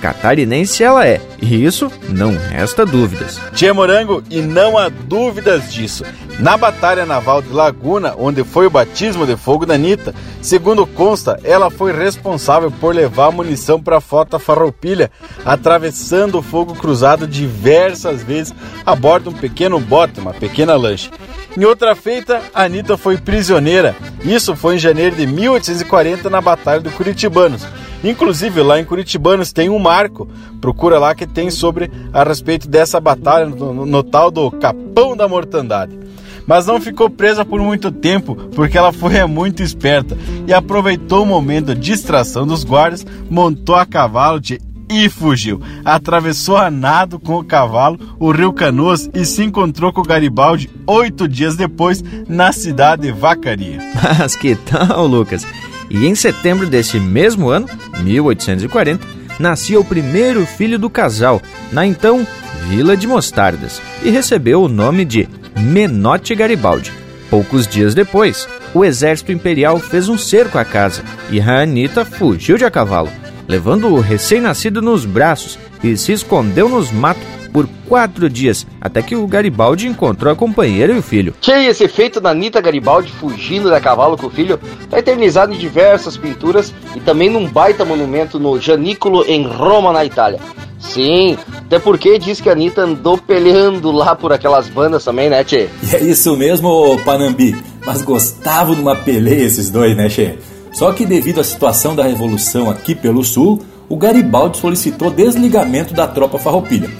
catarinense 0.00 0.82
ela 0.82 1.06
é, 1.06 1.20
e 1.40 1.64
isso 1.64 1.90
não 2.08 2.36
resta 2.36 2.86
dúvidas. 2.86 3.40
Tia 3.54 3.74
Morango, 3.74 4.22
e 4.30 4.40
não 4.40 4.78
há 4.78 4.88
dúvidas 4.88 5.72
disso. 5.72 6.04
Na 6.38 6.56
Batalha 6.56 7.04
Naval 7.04 7.42
de 7.42 7.50
Laguna, 7.50 8.14
onde 8.16 8.42
foi 8.42 8.66
o 8.66 8.70
batismo 8.70 9.26
de 9.26 9.36
fogo 9.36 9.66
da 9.66 9.74
Anitta, 9.74 10.14
segundo 10.40 10.86
consta, 10.86 11.38
ela 11.44 11.70
foi 11.70 11.92
responsável 11.92 12.70
por 12.70 12.94
levar 12.94 13.30
munição 13.30 13.80
para 13.80 13.98
a 13.98 14.00
frota 14.00 14.38
farroupilha, 14.38 15.10
atravessando 15.44 16.38
o 16.38 16.42
fogo 16.42 16.74
cruzado 16.74 17.26
diversas 17.26 18.22
vezes 18.22 18.54
a 18.86 18.96
bordo 18.96 19.30
de 19.30 19.36
um 19.36 19.38
pequeno 19.38 19.78
bote, 19.78 20.18
uma 20.18 20.32
pequena 20.32 20.74
lancha. 20.76 21.10
Em 21.56 21.64
outra 21.64 21.94
feita, 21.94 22.40
a 22.54 22.64
Anitta 22.64 22.96
foi 22.96 23.18
prisioneira. 23.18 23.94
Isso 24.24 24.56
foi 24.56 24.76
em 24.76 24.78
janeiro 24.78 25.16
de 25.16 25.26
1840 25.26 26.30
na 26.30 26.40
Batalha 26.40 26.80
do 26.80 26.90
Curitibanos. 26.90 27.66
Inclusive, 28.02 28.62
lá 28.62 28.80
em 28.80 28.84
Curitibanos 28.84 29.52
tem 29.52 29.68
um 29.68 29.78
marco, 29.78 30.28
procura 30.60 30.98
lá 30.98 31.14
que 31.14 31.26
tem 31.26 31.50
sobre 31.50 31.90
a 32.12 32.24
respeito 32.24 32.68
dessa 32.68 32.98
batalha 33.00 33.46
no, 33.46 33.86
no, 33.86 34.02
tal 34.02 34.30
do 34.30 34.50
Capão 34.50 35.16
da 35.16 35.28
Mortandade 35.28 35.98
mas 36.46 36.66
não 36.66 36.80
ficou 36.80 37.08
presa 37.08 37.44
por 37.44 37.60
muito 37.60 37.92
tempo 37.92 38.34
porque 38.56 38.76
ela 38.76 38.92
foi 38.92 39.22
muito 39.28 39.62
esperta 39.62 40.18
e 40.48 40.52
aproveitou 40.52 41.22
o 41.22 41.26
momento 41.26 41.76
de 41.76 41.80
distração 41.80 42.44
dos 42.44 42.64
guardas, 42.64 43.06
montou 43.30 43.76
a 43.76 43.86
cavalo 43.86 44.40
de 44.40 44.60
e 44.90 45.08
fugiu. 45.08 45.62
Atravessou 45.84 46.56
a 46.56 46.68
nado 46.68 47.20
com 47.20 47.36
o 47.36 47.44
cavalo 47.44 47.98
o 48.18 48.32
rio 48.32 48.52
Canoas 48.52 49.08
e 49.14 49.24
se 49.24 49.44
encontrou 49.44 49.92
com 49.92 50.02
Garibaldi 50.02 50.68
oito 50.86 51.28
dias 51.28 51.56
depois 51.56 52.02
na 52.28 52.50
cidade 52.50 53.02
de 53.02 53.12
Vacaria. 53.12 53.78
Mas 54.18 54.34
que 54.34 54.56
tal, 54.56 55.06
Lucas? 55.06 55.46
E 55.90 56.06
em 56.06 56.14
setembro 56.14 56.66
desse 56.66 57.00
mesmo 57.00 57.48
ano, 57.48 57.68
1840, 58.00 59.06
nascia 59.40 59.80
o 59.80 59.84
primeiro 59.84 60.46
filho 60.46 60.78
do 60.78 60.88
casal, 60.88 61.42
na 61.72 61.84
então 61.84 62.26
Vila 62.68 62.96
de 62.96 63.08
Mostardas, 63.08 63.82
e 64.02 64.10
recebeu 64.10 64.62
o 64.62 64.68
nome 64.68 65.04
de 65.04 65.28
Menotti 65.58 66.34
Garibaldi. 66.34 66.92
Poucos 67.28 67.66
dias 67.66 67.94
depois, 67.94 68.48
o 68.72 68.84
exército 68.84 69.32
imperial 69.32 69.78
fez 69.80 70.08
um 70.08 70.16
cerco 70.16 70.58
à 70.58 70.64
casa 70.64 71.02
e 71.30 71.40
a 71.40 71.62
Anitta 71.62 72.04
fugiu 72.04 72.56
de 72.56 72.64
a 72.64 72.70
cavalo, 72.70 73.10
levando 73.48 73.88
o 73.88 74.00
recém-nascido 74.00 74.80
nos 74.80 75.04
braços 75.04 75.58
e 75.82 75.96
se 75.96 76.12
escondeu 76.12 76.68
nos 76.68 76.90
matos 76.92 77.39
por 77.52 77.68
quatro 77.88 78.28
dias, 78.28 78.66
até 78.80 79.02
que 79.02 79.16
o 79.16 79.26
Garibaldi 79.26 79.86
encontrou 79.86 80.32
a 80.32 80.36
companheira 80.36 80.92
e 80.92 80.98
o 80.98 81.02
filho. 81.02 81.34
Que 81.40 81.52
esse 81.52 81.88
feito 81.88 82.20
da 82.20 82.30
Anitta 82.30 82.60
Garibaldi 82.60 83.12
fugindo 83.12 83.68
da 83.68 83.80
cavalo 83.80 84.16
com 84.16 84.26
o 84.26 84.30
filho 84.30 84.58
está 84.80 84.98
eternizado 84.98 85.52
em 85.52 85.58
diversas 85.58 86.16
pinturas 86.16 86.72
e 86.94 87.00
também 87.00 87.28
num 87.28 87.46
baita 87.46 87.84
monumento 87.84 88.38
no 88.38 88.60
Janículo 88.60 89.24
em 89.26 89.46
Roma, 89.46 89.92
na 89.92 90.04
Itália. 90.04 90.40
Sim, 90.78 91.36
até 91.58 91.78
porque 91.78 92.18
diz 92.18 92.40
que 92.40 92.48
a 92.48 92.52
Anitta 92.52 92.82
andou 92.82 93.18
peleando 93.18 93.92
lá 93.92 94.16
por 94.16 94.32
aquelas 94.32 94.68
bandas 94.68 95.04
também, 95.04 95.28
né, 95.28 95.44
Tchê? 95.44 95.68
E 95.82 95.96
é 95.96 96.02
isso 96.02 96.36
mesmo, 96.36 96.98
Panambi. 97.04 97.54
Mas 97.84 98.02
gostavam 98.02 98.74
de 98.74 98.80
uma 98.80 98.96
peleia 98.96 99.44
esses 99.44 99.70
dois, 99.70 99.96
né, 99.96 100.08
Tchê? 100.08 100.36
Só 100.72 100.92
que 100.92 101.04
devido 101.04 101.40
à 101.40 101.44
situação 101.44 101.94
da 101.94 102.04
revolução 102.04 102.70
aqui 102.70 102.94
pelo 102.94 103.22
sul, 103.22 103.60
o 103.88 103.96
Garibaldi 103.96 104.58
solicitou 104.58 105.10
desligamento 105.10 105.92
da 105.92 106.06
tropa 106.06 106.38
farroupilha. 106.38 106.90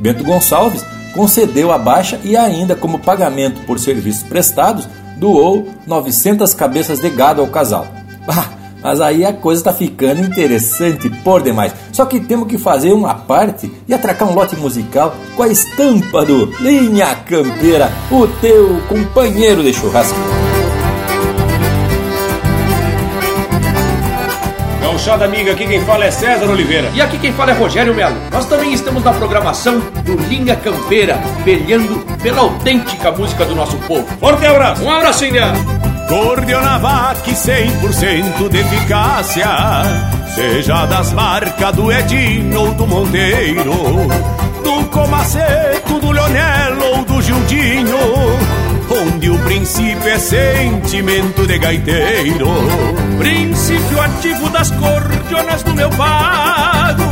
Bento 0.00 0.24
Gonçalves 0.24 0.84
concedeu 1.14 1.70
a 1.70 1.78
baixa 1.78 2.18
e 2.24 2.36
ainda 2.36 2.74
como 2.74 2.98
pagamento 2.98 3.60
por 3.66 3.78
serviços 3.78 4.22
prestados, 4.22 4.88
doou 5.16 5.68
900 5.86 6.54
cabeças 6.54 6.98
de 6.98 7.10
gado 7.10 7.40
ao 7.40 7.48
casal. 7.48 7.86
Ah, 8.32 8.50
mas 8.82 9.00
aí 9.00 9.24
a 9.24 9.32
coisa 9.32 9.60
está 9.60 9.72
ficando 9.72 10.22
interessante 10.22 11.10
por 11.24 11.42
demais. 11.42 11.72
Só 11.90 12.06
que 12.06 12.20
temos 12.20 12.46
que 12.46 12.58
fazer 12.58 12.92
uma 12.92 13.14
parte 13.14 13.70
e 13.88 13.92
atracar 13.92 14.28
um 14.28 14.34
lote 14.34 14.56
musical 14.56 15.14
com 15.36 15.42
a 15.42 15.48
estampa 15.48 16.24
do 16.24 16.46
Linha 16.60 17.14
Campeira, 17.26 17.90
o 18.10 18.26
teu 18.40 18.80
companheiro 18.88 19.62
de 19.62 19.72
churrasco. 19.72 20.16
Gauchada 25.00 25.24
amiga, 25.24 25.52
aqui 25.52 25.66
quem 25.66 25.80
fala 25.80 26.04
é 26.04 26.10
César 26.10 26.44
Oliveira. 26.44 26.90
E 26.94 27.00
aqui 27.00 27.16
quem 27.16 27.32
fala 27.32 27.52
é 27.52 27.54
Rogério 27.54 27.94
Melo. 27.94 28.14
Nós 28.30 28.44
também 28.44 28.74
estamos 28.74 29.02
na 29.02 29.14
programação 29.14 29.80
do 30.04 30.14
Linha 30.28 30.54
Campeira, 30.56 31.18
peleando 31.42 32.00
pela 32.22 32.42
autêntica 32.42 33.10
música 33.10 33.46
do 33.46 33.54
nosso 33.54 33.78
povo. 33.78 34.06
Forte 34.18 34.44
abraço! 34.44 34.84
Um 34.84 34.90
abraço, 34.90 35.24
India! 35.24 35.54
Cordionavac 36.06 37.30
100% 37.30 38.48
de 38.50 38.58
eficácia 38.58 39.46
Seja 40.34 40.84
das 40.84 41.14
marcas 41.14 41.74
do 41.74 41.90
Edinho 41.90 42.60
ou 42.60 42.74
do 42.74 42.86
Monteiro 42.86 43.72
Do 44.62 44.84
Comaceto, 44.90 45.98
do 45.98 46.10
Leonel 46.10 46.78
ou 46.92 47.04
do 47.04 47.22
Gildinho 47.22 47.96
Onde 49.20 49.28
o 49.28 49.38
princípio 49.40 50.08
é 50.08 50.18
sentimento 50.18 51.46
de 51.46 51.58
gaiteiro 51.58 52.48
Princípio 53.18 54.00
ativo 54.00 54.48
das 54.48 54.70
cordionas 54.70 55.62
do 55.62 55.74
meu 55.74 55.90
pago 55.90 57.02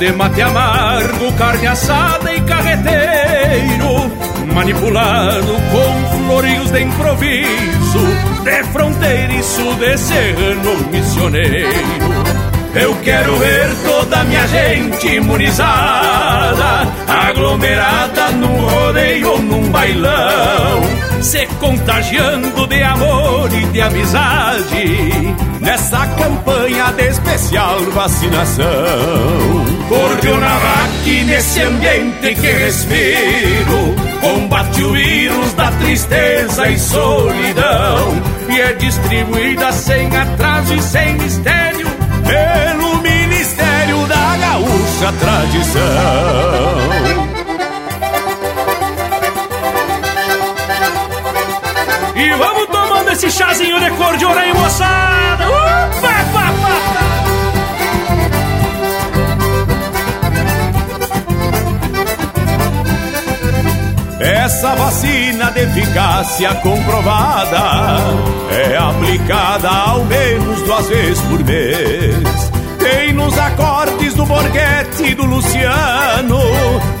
De 0.00 0.10
mate 0.10 0.42
amargo, 0.42 1.32
carne 1.34 1.68
assada 1.68 2.34
e 2.34 2.40
carreteiro 2.40 4.10
manipulado 4.52 5.54
com 5.70 6.26
florinhos 6.26 6.72
de 6.72 6.82
improviso, 6.82 8.06
de 8.42 8.64
fronteiriço, 8.64 9.74
de 9.76 9.96
serrano 9.96 10.76
missioneiro. 10.90 12.51
Eu 12.74 12.94
quero 13.02 13.36
ver 13.36 13.68
toda 13.84 14.24
minha 14.24 14.46
gente 14.48 15.06
imunizada, 15.06 16.88
aglomerada 17.06 18.30
num 18.30 18.66
rodeio 18.66 19.30
ou 19.30 19.42
num 19.42 19.70
bailão, 19.70 20.80
se 21.20 21.46
contagiando 21.60 22.66
de 22.66 22.82
amor 22.82 23.52
e 23.52 23.66
de 23.66 23.80
amizade, 23.82 25.34
nessa 25.60 26.06
campanha 26.06 26.92
de 26.92 27.08
especial 27.08 27.78
vacinação. 27.92 28.64
Cordionavac 29.90 31.24
nesse 31.26 31.60
ambiente 31.60 32.34
que 32.34 32.52
respiro, 32.52 33.94
combate 34.22 34.82
o 34.82 34.92
vírus 34.92 35.52
da 35.52 35.70
tristeza 35.72 36.66
e 36.70 36.78
solidão, 36.78 38.22
e 38.48 38.60
é 38.62 38.72
distribuída 38.72 39.70
sem 39.72 40.16
atraso 40.16 40.74
e 40.74 40.82
sem 40.82 41.14
mistério 41.18 41.71
Gaúcha 45.02 45.12
Tradição. 45.18 45.82
E 52.14 52.30
vamos 52.34 52.66
tomando 52.68 53.10
esse 53.10 53.30
chazinho 53.30 53.80
de 53.80 53.90
cor 53.90 54.16
de 54.16 54.24
orelha, 54.24 54.54
moçada! 54.54 55.48
Upa, 55.48 56.24
pa, 56.32 56.52
pa. 56.62 56.72
Essa 64.20 64.76
vacina 64.76 65.50
de 65.50 65.62
eficácia 65.62 66.54
comprovada 66.56 67.58
é 68.50 68.76
aplicada 68.76 69.68
ao 69.68 70.04
menos 70.04 70.62
duas 70.62 70.86
vezes 70.86 71.20
por 71.22 71.44
mês. 71.44 72.41
Tem 72.82 73.12
nos 73.12 73.38
acordes 73.38 74.14
do 74.14 74.26
Borghetti 74.26 75.04
e 75.04 75.14
do 75.14 75.24
Luciano, 75.24 76.40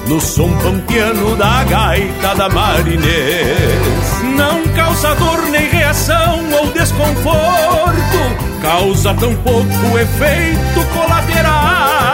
no 0.06 0.20
som 0.20 0.50
pampiano 0.58 1.36
da 1.36 1.64
gaita 1.64 2.34
da 2.34 2.48
Marinês. 2.48 4.22
Não 4.36 4.62
causa 4.74 5.14
dor 5.16 5.42
nem 5.50 5.68
reação 5.68 6.40
ou 6.60 6.66
desconforto, 6.68 8.18
causa 8.62 9.12
tão 9.14 9.34
pouco 9.36 9.98
efeito 9.98 10.86
colateral 10.94 12.12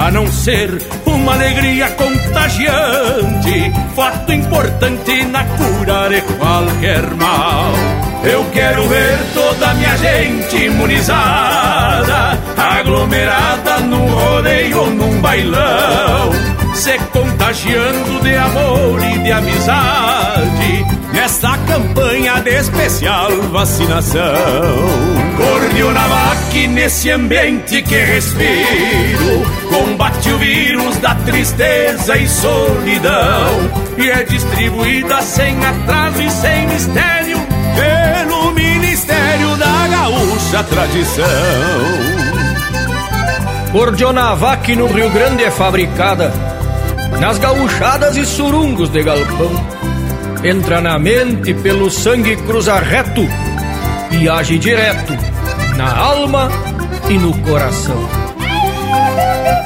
a 0.00 0.10
não 0.10 0.30
ser 0.32 0.70
uma 1.04 1.34
alegria 1.34 1.90
contagiante, 1.90 3.70
fato 3.94 4.32
importante 4.32 5.24
na 5.24 5.44
cura 5.44 6.08
de 6.08 6.22
qualquer 6.22 7.10
mal. 7.16 8.09
Eu 8.22 8.44
quero 8.52 8.86
ver 8.88 9.18
toda 9.32 9.70
a 9.70 9.74
minha 9.74 9.96
gente 9.96 10.56
imunizada, 10.56 12.38
aglomerada 12.56 13.80
num 13.80 14.06
rodeio 14.06 14.78
ou 14.78 14.90
num 14.90 15.20
bailão, 15.20 16.30
se 16.74 16.98
contagiando 17.12 18.20
de 18.22 18.36
amor 18.36 19.02
e 19.04 19.18
de 19.20 19.32
amizade 19.32 20.86
nesta 21.12 21.56
campanha 21.58 22.40
de 22.40 22.50
especial 22.50 23.30
vacinação. 23.50 24.20
Correu 25.36 25.90
na 25.92 26.06
máquina 26.06 26.74
nesse 26.74 27.10
ambiente 27.10 27.82
que 27.82 27.96
respiro, 27.96 29.42
combate 29.70 30.30
o 30.30 30.38
vírus 30.38 30.96
da 30.98 31.14
tristeza 31.14 32.16
e 32.16 32.28
solidão 32.28 33.70
e 33.96 34.10
é 34.10 34.22
distribuída 34.24 35.22
sem 35.22 35.64
atraso 35.64 36.22
e 36.22 36.30
sem 36.30 36.66
mistério 36.68 37.29
pelo 37.74 38.52
Ministério 38.52 39.56
da 39.56 39.88
Gaúcha 39.88 40.64
Tradição. 40.64 41.24
Cordionavac 43.72 44.74
no 44.74 44.86
Rio 44.86 45.10
Grande 45.10 45.44
é 45.44 45.50
fabricada 45.50 46.32
nas 47.20 47.38
gauchadas 47.38 48.16
e 48.16 48.24
surungos 48.24 48.88
de 48.88 49.02
galpão. 49.02 49.52
Entra 50.42 50.80
na 50.80 50.98
mente 50.98 51.52
pelo 51.54 51.90
sangue 51.90 52.36
cruza 52.36 52.78
reto 52.78 53.26
e 54.10 54.28
age 54.28 54.58
direto 54.58 55.12
na 55.76 55.96
alma 55.96 56.48
e 57.08 57.18
no 57.18 57.36
coração. 57.38 58.08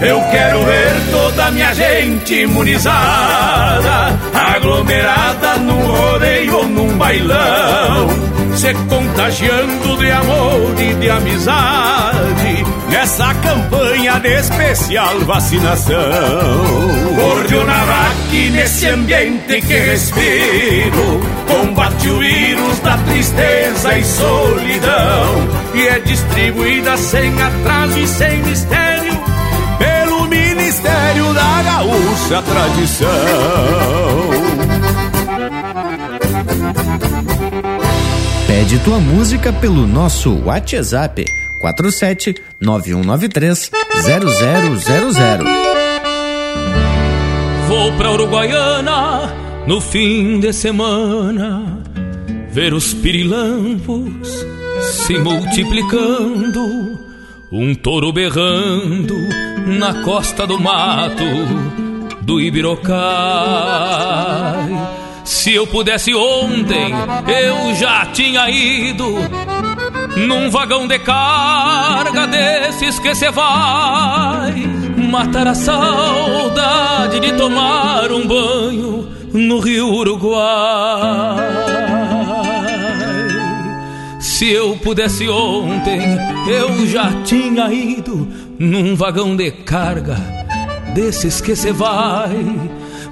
Eu 0.07 0.21
quero 0.31 0.63
ver 0.67 1.11
toda 1.11 1.51
minha 1.51 1.73
gente 1.73 2.43
imunizada, 2.43 4.19
aglomerada 4.35 5.57
num 5.57 5.81
rodeio 5.81 6.57
ou 6.57 6.65
num 6.67 6.99
bailão, 6.99 8.09
se 8.55 8.75
contagiando 8.87 9.97
de 9.97 10.11
amor 10.11 10.75
e 10.79 10.95
de 10.95 11.09
amizade 11.09 12.65
nessa 12.91 13.33
campanha 13.35 14.21
de 14.21 14.29
especial 14.41 15.21
vacinação. 15.21 15.97
Cordionavac 17.17 18.51
nesse 18.51 18.87
ambiente 18.89 19.59
que 19.63 19.75
respiro, 19.75 21.21
combate 21.49 22.11
o 22.11 22.19
vírus 22.19 22.79
da 22.81 22.99
tristeza 22.99 23.99
e 23.99 24.05
solidão 24.05 25.49
e 25.73 25.89
é 25.89 25.99
distribuída 26.01 26.95
sem 26.99 27.33
atraso 27.41 27.99
e 27.99 28.07
sem 28.07 28.43
mistério 28.43 28.84
da 31.35 31.63
Gaúcha 31.63 32.43
Tradição. 32.43 33.09
Pede 38.47 38.79
tua 38.79 38.99
música 38.99 39.53
pelo 39.53 39.87
nosso 39.87 40.43
WhatsApp 40.45 41.25
47 41.61 42.37
9193 42.61 43.71
0000. 44.03 45.45
Vou 47.69 47.93
pra 47.93 48.13
Uruguaiana 48.13 49.35
no 49.67 49.81
fim 49.81 50.39
de 50.39 50.53
semana 50.53 51.83
ver 52.53 52.73
os 52.73 52.95
pirilampos 52.95 54.47
se 54.83 55.19
multiplicando, 55.19 56.99
um 57.51 57.75
touro 57.75 58.13
berrando 58.13 59.15
na 59.65 60.03
costa 60.03 60.47
do 60.47 60.61
mato 60.61 61.25
do 62.23 62.41
Ibirocai. 62.41 62.95
Se 65.25 65.55
eu 65.55 65.67
pudesse 65.67 66.15
ontem, 66.15 66.93
eu 67.27 67.75
já 67.75 68.07
tinha 68.07 68.49
ido 68.51 69.17
num 70.17 70.51
vagão 70.51 70.87
de 70.87 70.99
carga 70.99 72.27
desses 72.27 72.99
que 72.99 73.15
cê 73.15 73.31
vai 73.31 74.53
matar 75.11 75.47
a 75.47 75.55
saudade 75.55 77.21
de 77.21 77.33
tomar 77.33 78.11
um 78.13 78.27
banho 78.27 79.09
no 79.33 79.61
Rio 79.61 79.89
Uruguai. 79.93 80.45
Se 84.35 84.51
eu 84.51 84.77
pudesse 84.77 85.29
ontem, 85.29 86.19
eu 86.49 86.89
já 86.89 87.23
tinha 87.23 87.73
ido 87.73 88.27
num 88.59 88.97
vagão 88.97 89.37
de 89.37 89.49
carga 89.53 90.17
desses 90.93 91.41
que 91.41 91.55
cê 91.55 91.73
vai 91.73 92.45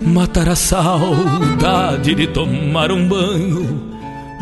matar 0.00 0.48
a 0.48 0.56
saudade 0.56 2.16
de 2.16 2.26
tomar 2.26 2.90
um 2.90 3.06
banho 3.06 3.94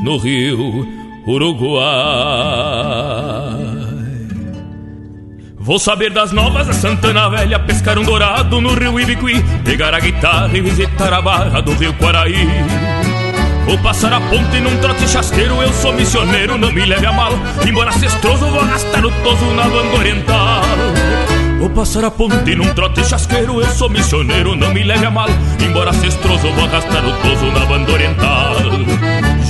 no 0.03 0.17
Rio 0.17 0.89
Uruguai. 1.27 1.85
Vou 5.59 5.79
saber 5.79 6.11
das 6.11 6.33
novas 6.33 6.67
da 6.67 6.73
Santana 6.73 7.29
Velha, 7.29 7.59
pescar 7.59 7.99
um 7.99 8.05
dourado 8.05 8.59
no 8.59 8.73
rio 8.73 8.99
Ibiqui, 8.99 9.45
pegar 9.67 9.93
a 9.95 10.01
guitarra 10.01 10.57
e 10.57 10.63
visitar 10.63 11.13
a 11.13 11.21
barra 11.21 11.61
do 11.61 11.75
rio 11.75 11.93
Quaraí. 11.93 13.00
Vou 13.71 13.79
passar 13.79 14.13
a 14.13 14.21
ponte 14.21 14.61
num 14.61 14.77
trote 14.79 15.07
chasqueiro, 15.07 15.63
eu 15.63 15.73
sou 15.73 15.93
missioneiro, 15.93 16.59
não 16.59 16.73
me 16.73 16.85
leve 16.85 17.07
a 17.07 17.13
mal. 17.13 17.31
Embora 17.65 17.93
cestroso, 17.93 18.45
vou 18.47 18.59
arrastar 18.59 19.07
o 19.07 19.13
toso 19.23 19.45
na 19.55 19.63
banda 19.63 19.97
oriental. 19.97 20.63
Vou 21.61 21.71
passar 21.71 22.05
a 22.05 22.11
ponte 22.11 22.57
num 22.57 22.75
trote 22.75 23.05
chasqueiro, 23.05 23.61
eu 23.61 23.69
sou 23.69 23.89
missioneiro, 23.89 24.57
não 24.57 24.75
me 24.75 24.83
leve 24.83 25.07
a 25.07 25.11
mal. 25.13 25.29
Embora 25.65 25.93
cestroso, 25.93 26.51
vou 26.51 26.65
arrastar 26.65 27.05
o 27.07 27.13
toso 27.23 27.47
na 27.53 27.65
banda 27.65 27.93
oriental. 27.93 28.57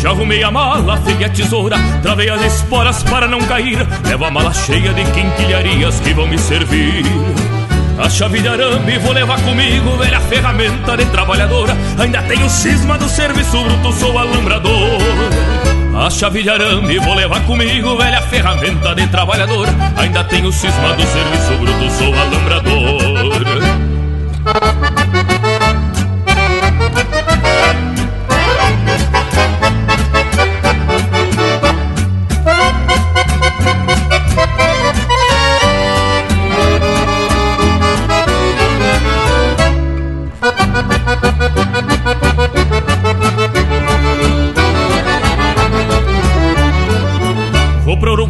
Já 0.03 0.11
arrumei 0.11 0.43
a 0.43 0.51
mala, 0.51 0.99
peguei 0.99 1.27
a 1.27 1.31
tesoura, 1.31 1.79
travei 2.03 2.29
as 2.29 2.43
esporas 2.43 3.03
para 3.03 3.27
não 3.27 3.41
cair. 3.41 3.79
Levo 4.07 4.27
a 4.27 4.31
mala 4.31 4.53
cheia 4.53 4.93
de 4.93 5.05
quinquilharias 5.13 5.99
que 6.01 6.13
vão 6.13 6.27
me 6.27 6.37
servir. 6.37 7.07
A 8.01 8.09
chave 8.09 8.41
de 8.41 8.49
arame 8.49 8.99
vou 8.99 9.13
levar 9.13 9.39
comigo, 9.43 9.99
velha 9.99 10.21
ferramenta 10.21 10.97
de 10.97 11.05
trabalhadora. 11.07 11.77
Ainda 11.99 12.23
tenho 12.23 12.49
cisma 12.49 12.97
do 12.97 13.07
serviço 13.07 13.63
bruto, 13.63 13.93
sou 13.93 14.19
alambrador. 14.19 14.99
A 15.95 16.09
chave 16.09 16.43
de 16.43 16.49
arame 16.49 16.99
vou 16.99 17.15
levar 17.15 17.45
comigo, 17.45 17.99
velha 17.99 18.23
ferramenta 18.23 18.95
de 18.95 19.07
trabalhador. 19.09 19.69
Ainda 19.99 20.25
tenho 20.25 20.51
cisma 20.51 20.95
do 20.95 21.03
serviço 21.03 21.53
bruto, 21.61 21.91
sou 21.91 22.15
alambrador. 22.15 23.20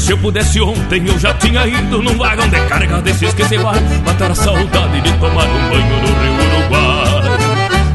Se 0.00 0.12
eu 0.12 0.18
pudesse 0.18 0.60
ontem 0.60 1.06
eu 1.06 1.18
já 1.18 1.32
tinha 1.34 1.66
ido 1.66 2.02
num 2.02 2.16
vagão 2.16 2.48
de 2.48 2.58
carga 2.66 3.00
desses 3.00 3.32
que 3.32 3.44
se 3.44 3.56
vai 3.58 3.78
matar 4.04 4.30
a 4.30 4.34
saudade 4.34 5.00
de 5.02 5.12
tomar 5.18 5.46
um 5.46 5.68
banho 5.68 5.96
no 6.00 6.20
Rio 6.20 6.32
Uruguai. 6.34 7.38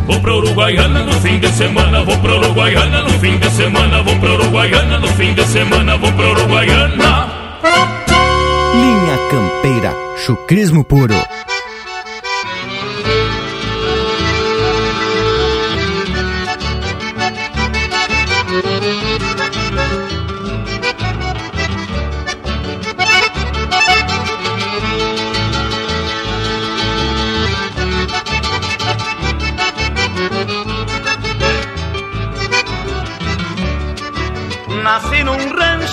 Vou 0.06 0.20
pra 0.22 0.36
Uruguaiana 0.36 1.04
no 1.04 1.14
fim 1.20 1.40
de 1.40 1.52
semana, 1.52 2.04
vou 2.04 2.18
pra 2.20 2.36
Uruguaiana 2.36 3.02
no 3.02 3.10
fim 3.20 3.38
de 3.38 3.50
semana, 3.50 4.04
vou 4.04 4.16
pra 4.20 4.34
Uruguaiana 4.34 5.00
no 5.00 5.08
fim 5.08 5.34
de 5.34 5.44
semana, 5.46 5.98
vou 5.98 6.12
pra 6.14 6.30
Uruguaiana. 6.30 7.30
Linha 8.76 9.18
Campeira, 9.30 9.94
chucrismo 10.26 10.84
puro. 10.84 11.16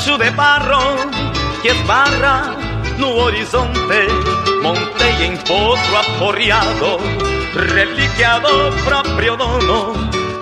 Rancho 0.02 0.18
de 0.18 0.30
barro 0.30 1.10
que 1.62 1.68
esbarra 1.68 2.56
no 2.98 3.14
horizonte. 3.16 4.08
Montei 4.62 5.26
em 5.26 5.36
potro 5.36 5.96
aporreado, 5.96 6.98
relíquia 7.72 8.40
do 8.40 8.72
próprio 8.84 9.36
dono. 9.36 9.92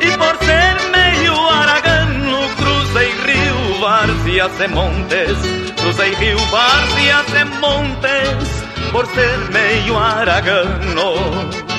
E 0.01 0.17
por 0.17 0.37
ser 0.45 0.77
meio 0.91 1.35
aragano, 1.49 2.39
cruzei 2.57 3.13
rio 3.27 3.81
várzeas 3.81 4.61
e 4.61 4.69
montes, 4.69 5.39
cruzei 5.81 6.15
rio, 6.15 6.39
várzeas 6.51 7.27
e 7.35 7.45
montes, 7.61 8.65
por 8.93 9.07
ser 9.09 9.39
meio 9.51 9.99
aragano. 9.99 11.70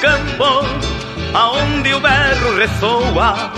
Campo, 0.00 0.66
aonde 1.34 1.94
o 1.94 2.00
berro 2.00 2.56
ressoa, 2.56 3.52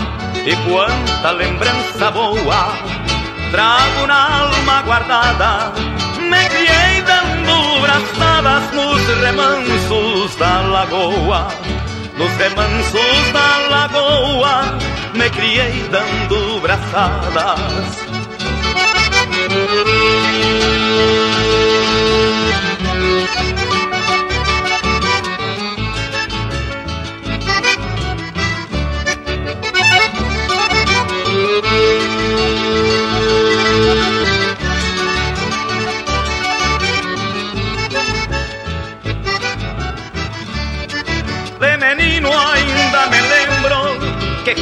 e 0.45 0.55
quanta 0.67 1.31
lembrança 1.31 2.11
boa 2.11 3.01
trago 3.51 4.07
na 4.07 4.41
alma 4.43 4.81
guardada. 4.81 5.73
Me 6.17 6.49
criei 6.49 7.01
dando 7.03 7.81
braçadas 7.81 8.71
nos 8.73 9.07
remansos 9.21 10.35
da 10.37 10.61
lagoa, 10.61 11.47
nos 12.17 12.31
remansos 12.37 13.31
da 13.33 13.57
lagoa, 13.69 14.77
me 15.13 15.29
criei 15.29 15.87
dando 15.91 16.61
braçadas. 16.61 18.00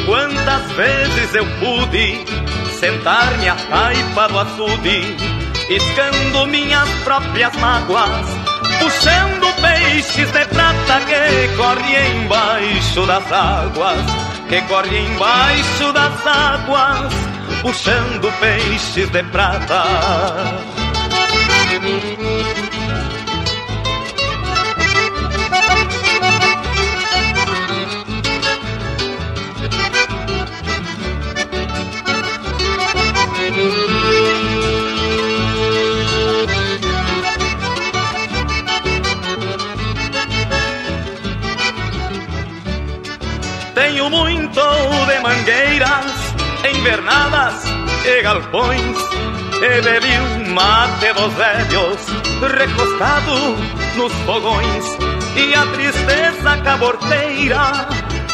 Quantas 0.05 0.71
vezes 0.73 1.35
eu 1.35 1.45
pude 1.59 2.25
sentar-me 2.79 3.49
à 3.49 3.55
taipa 3.55 4.27
do 4.27 4.39
açude, 4.39 5.15
escando 5.69 6.47
minhas 6.47 6.89
próprias 7.03 7.55
mágoas, 7.57 8.25
puxando 8.79 9.53
peixes 9.61 10.31
de 10.31 10.45
prata 10.45 11.01
que 11.01 11.55
correm 11.57 12.23
embaixo 12.23 13.05
das 13.05 13.31
águas, 13.31 13.99
que 14.47 14.61
correm 14.61 15.05
embaixo 15.07 15.91
das 15.93 16.27
águas, 16.27 17.13
puxando 17.61 18.31
peixes 18.39 19.09
de 19.09 19.23
prata. 19.23 19.83
De 45.09 45.19
mangueiras, 45.21 46.35
invernadas 46.71 47.55
e 48.05 48.21
galpões, 48.21 48.97
e 49.55 49.81
bebi 49.81 50.19
um 50.19 50.53
mate 50.53 51.11
dos 51.13 51.33
velhos, 51.33 51.99
recostado 52.57 53.57
nos 53.95 54.13
fogões, 54.25 54.85
e 55.35 55.55
a 55.55 55.65
tristeza 55.73 56.57
caborteira 56.63 57.87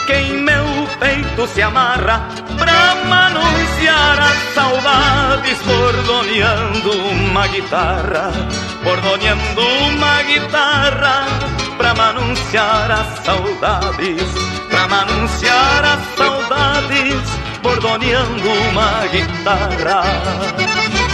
que 0.06 0.14
em 0.14 0.44
meu 0.44 0.66
peito 1.00 1.48
se 1.48 1.62
amarra 1.62 2.28
pra 2.58 2.96
manunciar 3.06 4.20
as 4.20 4.54
saudades, 4.54 5.58
bordoneando 5.62 6.92
uma 6.92 7.48
guitarra, 7.48 8.32
bordoneando 8.84 9.62
uma 9.62 10.24
guitarra, 10.24 11.26
pra 11.78 11.94
manunciar 11.94 12.92
as 12.92 13.26
saudades, 13.26 14.24
pra 14.70 14.88
manunciar 14.88 15.84
as 15.84 16.16
saudades, 16.16 17.22
bordoneando 17.62 18.50
uma 18.72 19.08
guitarra. 19.08 21.05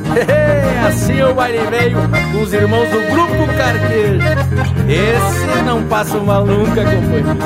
assim 0.86 1.22
o 1.22 1.34
baile 1.34 1.58
veio 1.70 1.98
com 2.32 2.42
os 2.42 2.52
irmãos 2.52 2.88
do 2.88 3.00
Grupo 3.10 3.46
Carqueiro. 3.56 4.18
Esse 4.88 5.62
não 5.64 5.82
passa 5.84 6.18
mal 6.18 6.44
nunca, 6.44 6.84
companheiro. 6.84 7.36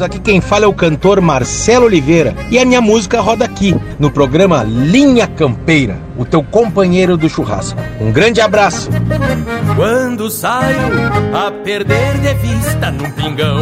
Aqui 0.00 0.20
quem 0.20 0.40
fala 0.40 0.64
é 0.64 0.68
o 0.68 0.72
cantor 0.72 1.20
Marcelo 1.20 1.86
Oliveira 1.86 2.32
e 2.50 2.58
a 2.58 2.64
minha 2.64 2.80
música 2.80 3.20
roda 3.20 3.44
aqui 3.44 3.74
no 3.98 4.10
programa 4.12 4.62
Linha 4.62 5.26
Campeira, 5.26 5.98
o 6.16 6.24
teu 6.24 6.40
companheiro 6.40 7.16
do 7.16 7.28
churrasco. 7.28 7.80
Um 8.00 8.12
grande 8.12 8.40
abraço. 8.40 8.88
Quando 9.74 10.30
saio 10.30 10.78
a 11.34 11.50
perder 11.50 12.18
de 12.18 12.34
vista 12.34 12.92
num 12.92 13.10
pingão, 13.10 13.58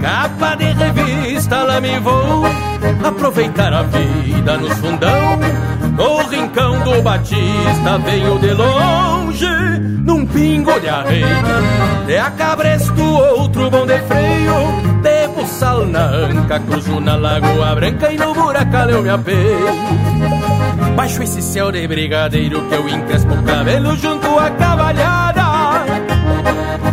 capa 0.00 0.54
de 0.54 0.72
revista 0.72 1.62
lá 1.64 1.80
me 1.82 1.98
vou 2.00 2.67
aproveitar 3.04 3.72
a 3.72 3.82
vida 3.82 4.56
nos 4.56 4.72
fundão. 4.78 5.38
No 5.96 6.18
rincão 6.28 6.78
do 6.84 7.02
Batista 7.02 7.98
venho 8.04 8.38
de 8.38 8.52
longe, 8.52 9.46
num 10.04 10.24
pingo 10.26 10.78
de 10.80 10.88
arreio. 10.88 11.26
De 12.06 12.16
a 12.16 12.30
cabresto, 12.30 13.02
outro 13.02 13.70
bom 13.70 13.84
de 13.84 13.98
freio, 14.02 14.54
de 15.02 15.28
buçal 15.34 15.84
na 15.86 16.04
anca, 16.04 16.60
cruzo 16.60 17.00
na 17.00 17.16
Lagoa 17.16 17.74
Branca 17.74 18.12
e 18.12 18.16
no 18.16 18.32
buracal 18.32 18.88
eu 18.90 19.02
me 19.02 19.10
apeio. 19.10 19.68
Baixo 20.94 21.22
esse 21.22 21.42
céu 21.42 21.70
de 21.70 21.86
brigadeiro 21.86 22.62
que 22.68 22.74
eu 22.74 22.88
encrespo 22.88 23.34
o 23.34 23.42
cabelo 23.42 23.96
junto 23.96 24.38
à 24.38 24.50
cavalhada. 24.50 25.42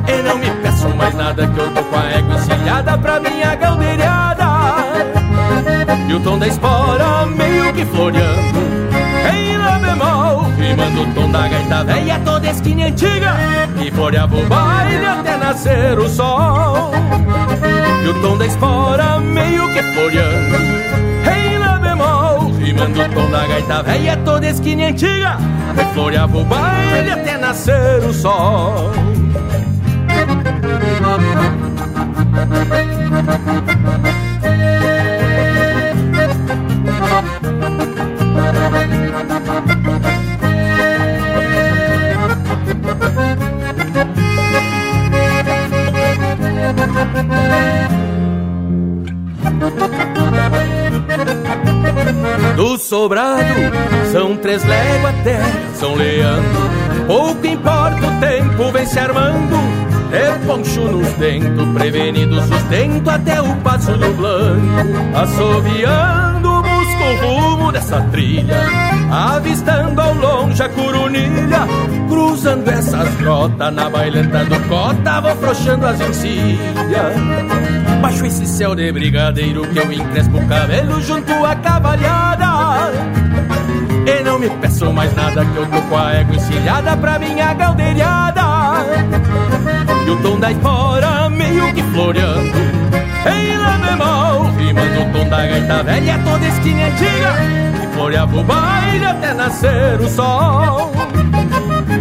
E 0.08 0.22
não 0.22 0.38
me 0.38 0.50
peço 0.62 0.90
mais 0.90 1.16
nada 1.16 1.48
que 1.48 1.60
eu 1.60 1.74
tô 1.74 1.84
com 1.84 1.96
a 1.98 2.12
égua 2.12 2.36
encilhada 2.36 2.98
pra 2.98 3.20
minha 3.20 3.56
galdeirada. 3.56 4.45
E 6.08 6.14
o 6.14 6.20
tom 6.20 6.38
da 6.38 6.48
espora 6.48 7.26
meio 7.26 7.74
que 7.74 7.86
floreando. 7.86 8.60
Em 9.34 9.58
lá 9.58 9.80
bemol 9.80 10.52
Rimando 10.58 11.02
o 11.02 11.14
tom 11.14 11.32
da 11.32 11.48
gaita 11.48 11.84
velha 11.84 12.20
toda 12.24 12.48
esquina 12.48 12.86
antiga 12.86 13.36
Que 13.78 13.92
floreava 13.92 14.36
o 14.36 14.46
baile 14.46 15.06
até 15.06 15.38
nascer 15.38 15.98
o 15.98 16.08
sol. 16.08 16.92
E 18.04 18.08
o 18.08 18.22
tom 18.22 18.38
da 18.38 18.46
espora 18.46 19.20
meio 19.20 19.68
que 19.74 19.82
floreando. 19.94 20.56
Em 21.36 21.58
lá 21.58 21.80
bemol 21.80 22.52
Rimando 22.52 23.02
o 23.02 23.10
tom 23.10 23.32
da 23.32 23.48
gaita 23.48 23.84
velha 23.84 24.18
toda 24.18 24.48
esquina 24.48 24.88
antiga 24.88 25.38
Que 25.76 25.94
floreava 25.94 26.38
o 26.38 26.46
baile 26.46 27.12
até 27.12 27.38
nascer 27.38 28.04
o 28.04 28.14
sol 28.14 28.92
Do 52.56 52.78
sobrado 52.78 53.44
são 54.14 54.38
três 54.38 54.64
léguas 54.64 55.16
terra, 55.24 55.52
São 55.74 55.94
Leandro. 55.94 56.70
Pouco 57.06 57.46
importa 57.46 58.08
o 58.08 58.20
tempo, 58.20 58.72
vem 58.72 58.86
se 58.86 58.98
armando. 58.98 59.58
De 60.10 60.48
poncho 60.48 60.82
nos 60.82 61.08
dentes, 61.16 61.74
prevenido 61.74 62.42
sustento 62.44 63.10
até 63.10 63.42
o 63.42 63.56
passo 63.58 63.92
do 63.98 64.14
blanco. 64.14 65.18
Assoviando 65.18 66.62
busco 66.62 67.04
o 67.04 67.50
rumo 67.50 67.72
dessa 67.74 68.00
trilha. 68.12 68.62
Avistando 69.12 70.00
ao 70.00 70.14
longe 70.14 70.64
a 70.64 70.70
curunilha. 70.70 71.68
Cruzando 72.08 72.70
essas 72.70 73.14
grotas 73.16 73.74
na 73.74 73.90
bailanta 73.90 74.46
do 74.46 74.60
cota 74.70 75.22
Vou 75.22 75.36
frouxando 75.36 75.88
as 75.88 76.00
encilhas 76.00 77.85
Baixo 78.06 78.24
esse 78.24 78.46
céu 78.46 78.76
de 78.76 78.92
brigadeiro 78.92 79.68
que 79.68 79.80
eu 79.80 79.92
encrespo 79.92 80.38
o 80.38 80.48
cabelo 80.48 81.02
junto 81.02 81.44
à 81.44 81.56
cavalhada. 81.56 82.92
E 84.06 84.24
não 84.24 84.38
me 84.38 84.48
peço 84.48 84.94
mais 84.94 85.12
nada 85.16 85.44
que 85.44 85.56
eu 85.56 85.66
tô 85.66 85.82
com 85.82 85.98
a 85.98 86.14
égua 86.14 86.36
encilhada 86.36 86.96
pra 86.98 87.18
minha 87.18 87.52
galdeirada. 87.56 88.44
E 90.06 90.10
o 90.12 90.22
tom 90.22 90.40
da 90.40 90.52
espora 90.52 91.30
meio 91.32 91.74
que 91.74 91.82
floreando. 91.82 92.52
Em 93.26 93.58
lá 93.58 93.78
bemol, 93.80 94.52
rimando 94.56 95.02
o 95.02 95.12
tom 95.12 95.28
da 95.28 95.38
gaita 95.48 95.84
velha 95.84 96.20
toda 96.24 96.46
esquina 96.46 96.86
antiga. 96.86 97.34
Que 97.82 97.88
floreava 97.96 98.38
o 98.38 98.44
baile 98.44 99.06
até 99.06 99.34
nascer 99.34 100.00
o 100.00 100.08
sol. 100.10 100.92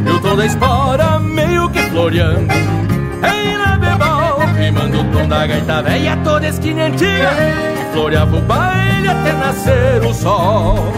E 0.06 0.10
o 0.10 0.20
tom 0.20 0.36
da 0.36 0.44
espora 0.44 1.18
meio 1.18 1.66
que 1.70 1.80
floreando. 1.84 2.52
Em 2.52 3.56
lá 3.56 3.78
bemol, 3.78 4.23
rimando 4.56 5.00
o 5.00 5.04
tom 5.12 5.28
da 5.28 5.46
gaita 5.46 5.82
velha 5.82 6.16
toda 6.24 6.48
esquina 6.48 6.84
antiga 6.84 7.30
Que 7.76 7.92
floreava 7.92 8.36
o 8.36 8.40
baile 8.42 9.08
até 9.08 9.32
nascer 9.32 10.04
o 10.04 10.14
sol 10.14 10.92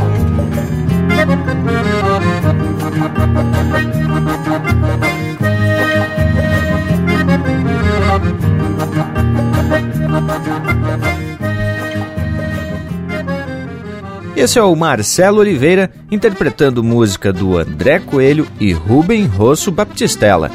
Esse 14.37 14.59
é 14.59 14.63
o 14.63 14.77
Marcelo 14.77 15.39
Oliveira 15.39 15.91
interpretando 16.11 16.85
música 16.85 17.33
do 17.33 17.57
André 17.57 17.99
Coelho 17.99 18.47
e 18.61 18.71
Rubem 18.71 19.25
Rosso 19.27 19.73
Baptistella, 19.73 20.51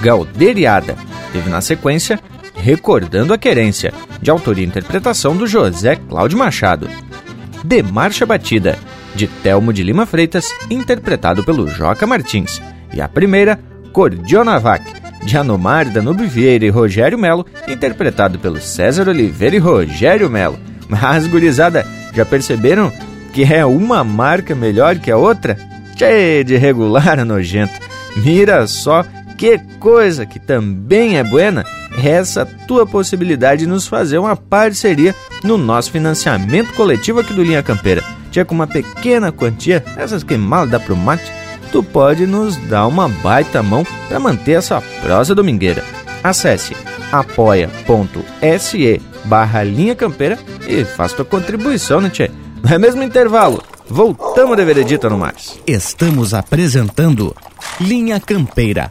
Galderiada. 0.00 0.96
Teve 1.32 1.50
na 1.50 1.60
sequência 1.60 2.18
Recordando 2.66 3.32
a 3.32 3.38
Querência, 3.38 3.94
de 4.20 4.28
autoria 4.28 4.64
e 4.64 4.66
interpretação 4.66 5.36
do 5.36 5.46
José 5.46 5.94
Cláudio 5.94 6.36
Machado. 6.36 6.90
De 7.62 7.80
Marcha 7.80 8.26
Batida, 8.26 8.76
de 9.14 9.28
Telmo 9.28 9.72
de 9.72 9.84
Lima 9.84 10.04
Freitas, 10.04 10.52
interpretado 10.68 11.44
pelo 11.44 11.68
Joca 11.68 12.08
Martins. 12.08 12.60
E 12.92 13.00
a 13.00 13.08
primeira, 13.08 13.56
Cordionavac, 13.92 14.82
de 15.22 15.38
Anomar 15.38 15.88
Danube 15.88 16.26
Vieira 16.26 16.64
e 16.64 16.68
Rogério 16.68 17.16
Melo, 17.16 17.46
interpretado 17.68 18.36
pelo 18.40 18.60
César 18.60 19.08
Oliveira 19.08 19.54
e 19.54 19.60
Rogério 19.60 20.28
Melo. 20.28 20.58
Mas, 20.88 21.24
gurizada, 21.28 21.86
já 22.12 22.24
perceberam 22.24 22.92
que 23.32 23.44
é 23.44 23.64
uma 23.64 24.02
marca 24.02 24.56
melhor 24.56 24.98
que 24.98 25.12
a 25.12 25.16
outra? 25.16 25.56
Cheio 25.96 26.42
de 26.42 26.56
regular 26.56 27.24
nojento. 27.24 27.78
Mira 28.16 28.66
só 28.66 29.04
que 29.38 29.56
coisa 29.78 30.26
que 30.26 30.40
também 30.40 31.16
é 31.16 31.22
buena 31.22 31.64
essa 32.04 32.44
tua 32.44 32.86
possibilidade 32.86 33.60
de 33.62 33.66
nos 33.66 33.86
fazer 33.86 34.18
uma 34.18 34.36
parceria 34.36 35.14
no 35.42 35.56
nosso 35.56 35.90
financiamento 35.90 36.72
coletivo 36.74 37.20
aqui 37.20 37.32
do 37.32 37.42
Linha 37.42 37.62
Campeira. 37.62 38.02
Tinha 38.30 38.44
com 38.44 38.54
uma 38.54 38.66
pequena 38.66 39.32
quantia, 39.32 39.82
essas 39.96 40.22
que 40.22 40.36
mal 40.36 40.66
dá 40.66 40.78
pro 40.78 40.96
mate, 40.96 41.30
tu 41.72 41.82
pode 41.82 42.26
nos 42.26 42.56
dar 42.56 42.86
uma 42.86 43.08
baita 43.08 43.62
mão 43.62 43.84
para 44.08 44.20
manter 44.20 44.52
essa 44.52 44.80
prosa 45.02 45.34
domingueira. 45.34 45.82
Acesse 46.22 46.76
apoia.se 47.12 49.00
barra 49.24 49.62
Linha 49.62 49.94
Campeira 49.94 50.38
e 50.66 50.84
faça 50.84 51.16
tua 51.16 51.24
contribuição, 51.24 52.00
né, 52.00 52.10
tchê? 52.10 52.30
Não 52.62 52.72
é 52.72 52.78
mesmo 52.78 53.02
intervalo? 53.02 53.62
Voltamos 53.88 54.56
de 54.56 54.64
veredita 54.64 55.08
no 55.08 55.16
mais. 55.16 55.60
Estamos 55.66 56.34
apresentando 56.34 57.34
Linha 57.80 58.18
Campeira, 58.18 58.90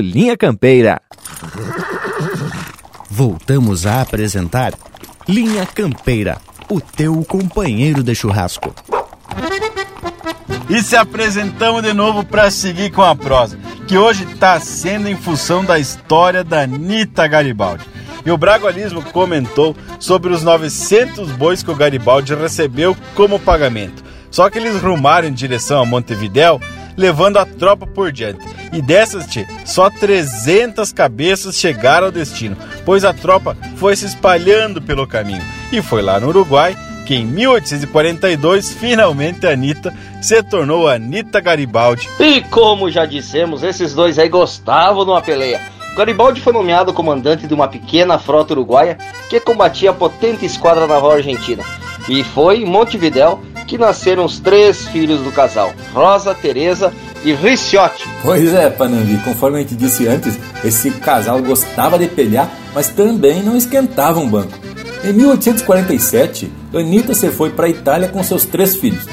Linha 0.01 0.35
Campeira. 0.35 1.01
Voltamos 3.09 3.85
a 3.85 4.01
apresentar 4.01 4.73
Linha 5.27 5.65
Campeira, 5.65 6.37
o 6.69 6.81
teu 6.81 7.23
companheiro 7.23 8.03
de 8.03 8.15
churrasco. 8.15 8.73
E 10.69 10.81
se 10.81 10.95
apresentamos 10.95 11.83
de 11.83 11.93
novo 11.93 12.25
para 12.25 12.49
seguir 12.49 12.91
com 12.91 13.03
a 13.03 13.15
prosa, 13.15 13.59
que 13.87 13.97
hoje 13.97 14.23
está 14.23 14.59
sendo 14.59 15.07
em 15.07 15.15
função 15.15 15.63
da 15.63 15.77
história 15.77 16.43
da 16.43 16.61
Anitta 16.61 17.27
Garibaldi. 17.27 17.85
E 18.25 18.31
o 18.31 18.37
Bragualismo 18.37 19.01
comentou 19.01 19.75
sobre 19.99 20.31
os 20.31 20.43
900 20.43 21.31
bois 21.31 21.61
que 21.61 21.71
o 21.71 21.75
Garibaldi 21.75 22.33
recebeu 22.33 22.95
como 23.15 23.39
pagamento. 23.39 24.03
Só 24.29 24.49
que 24.49 24.57
eles 24.57 24.81
rumaram 24.81 25.27
em 25.27 25.33
direção 25.33 25.81
a 25.81 25.85
Montevidéu, 25.85 26.59
levando 26.97 27.37
a 27.37 27.45
tropa 27.45 27.85
por 27.85 28.11
diante. 28.11 28.45
E 28.71 28.81
dessas, 28.81 29.27
tchê, 29.27 29.45
só 29.65 29.89
300 29.89 30.91
cabeças 30.93 31.55
chegaram 31.55 32.07
ao 32.07 32.11
destino, 32.11 32.57
pois 32.85 33.03
a 33.03 33.13
tropa 33.13 33.57
foi 33.75 33.95
se 33.95 34.05
espalhando 34.05 34.81
pelo 34.81 35.07
caminho. 35.07 35.43
E 35.71 35.81
foi 35.81 36.01
lá 36.01 36.19
no 36.19 36.27
Uruguai 36.29 36.75
que 37.05 37.15
em 37.15 37.25
1842, 37.25 38.73
finalmente 38.73 39.45
a 39.45 39.51
Anitta 39.51 39.93
se 40.21 40.41
tornou 40.43 40.87
Anitta 40.87 41.41
Garibaldi. 41.41 42.07
E 42.19 42.41
como 42.43 42.89
já 42.89 43.05
dissemos, 43.05 43.63
esses 43.63 43.93
dois 43.93 44.17
aí 44.17 44.29
gostavam 44.29 45.03
de 45.03 45.11
uma 45.11 45.21
peleia. 45.21 45.59
Garibaldi 45.95 46.39
foi 46.39 46.53
nomeado 46.53 46.93
comandante 46.93 47.47
de 47.47 47.53
uma 47.53 47.67
pequena 47.67 48.17
frota 48.17 48.53
uruguaia 48.53 48.97
que 49.29 49.41
combatia 49.41 49.89
a 49.89 49.93
potente 49.93 50.45
esquadra 50.45 50.87
naval 50.87 51.11
argentina. 51.11 51.63
E 52.09 52.23
foi 52.23 52.57
em 52.61 52.65
Montevidéu 52.65 53.39
que 53.67 53.77
nasceram 53.77 54.25
os 54.25 54.39
três 54.39 54.85
filhos 54.87 55.21
do 55.21 55.31
casal, 55.31 55.73
Rosa, 55.93 56.33
Teresa 56.33 56.93
e 57.23 57.33
Ricciotti. 57.33 58.07
Pois 58.23 58.53
é, 58.53 58.69
Panambi, 58.69 59.17
conforme 59.23 59.59
a 59.59 59.61
gente 59.61 59.75
disse 59.75 60.07
antes, 60.07 60.37
esse 60.63 60.91
casal 60.91 61.41
gostava 61.41 61.97
de 61.97 62.07
pelear, 62.07 62.49
mas 62.73 62.89
também 62.89 63.41
não 63.41 63.55
esquentava 63.55 64.19
um 64.19 64.29
banco. 64.29 64.57
Em 65.03 65.13
1847, 65.13 66.51
Anitta 66.73 67.13
se 67.13 67.29
foi 67.31 67.49
para 67.51 67.65
a 67.67 67.69
Itália 67.69 68.07
com 68.07 68.23
seus 68.23 68.45
três 68.45 68.75
filhos. 68.75 69.07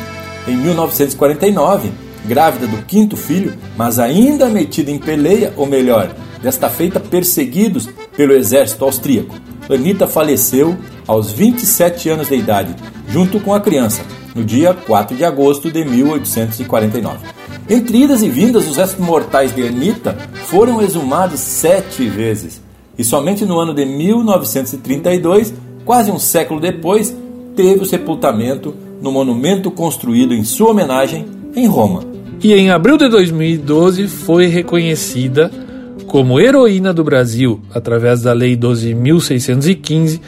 Em 0.46 0.56
1949, 0.56 1.90
grávida 2.26 2.66
do 2.66 2.82
quinto 2.84 3.16
filho, 3.16 3.54
mas 3.76 3.98
ainda 3.98 4.46
metida 4.48 4.90
em 4.90 4.98
peleia, 4.98 5.52
ou 5.56 5.66
melhor, 5.66 6.14
desta 6.42 6.68
feita 6.68 7.00
perseguidos 7.00 7.88
pelo 8.16 8.34
exército 8.34 8.84
austríaco. 8.84 9.34
Anitta 9.70 10.06
faleceu 10.06 10.76
aos 11.08 11.32
27 11.32 12.10
anos 12.10 12.28
de 12.28 12.36
idade, 12.36 12.76
junto 13.08 13.40
com 13.40 13.54
a 13.54 13.60
criança, 13.60 14.02
no 14.34 14.44
dia 14.44 14.74
4 14.74 15.16
de 15.16 15.24
agosto 15.24 15.70
de 15.70 15.84
1849. 15.84 17.26
Entre 17.68 18.04
idas 18.04 18.22
e 18.22 18.28
vindas, 18.28 18.68
os 18.68 18.76
restos 18.76 19.04
mortais 19.04 19.54
de 19.54 19.66
Anitta 19.66 20.16
foram 20.46 20.82
exumados 20.82 21.40
sete 21.40 22.06
vezes. 22.06 22.62
E 22.96 23.02
somente 23.02 23.44
no 23.44 23.58
ano 23.58 23.74
de 23.74 23.84
1932, 23.84 25.54
quase 25.84 26.10
um 26.10 26.18
século 26.18 26.60
depois, 26.60 27.16
teve 27.56 27.82
o 27.82 27.86
sepultamento 27.86 28.74
no 29.00 29.10
monumento 29.10 29.70
construído 29.70 30.34
em 30.34 30.44
sua 30.44 30.70
homenagem 30.70 31.26
em 31.54 31.66
Roma. 31.66 32.02
E 32.42 32.52
em 32.52 32.70
abril 32.70 32.96
de 32.96 33.08
2012 33.08 34.06
foi 34.06 34.46
reconhecida 34.46 35.50
como 36.06 36.40
heroína 36.40 36.92
do 36.92 37.04
Brasil 37.04 37.60
através 37.74 38.22
da 38.22 38.32
Lei 38.32 38.56
12.615 38.56 40.20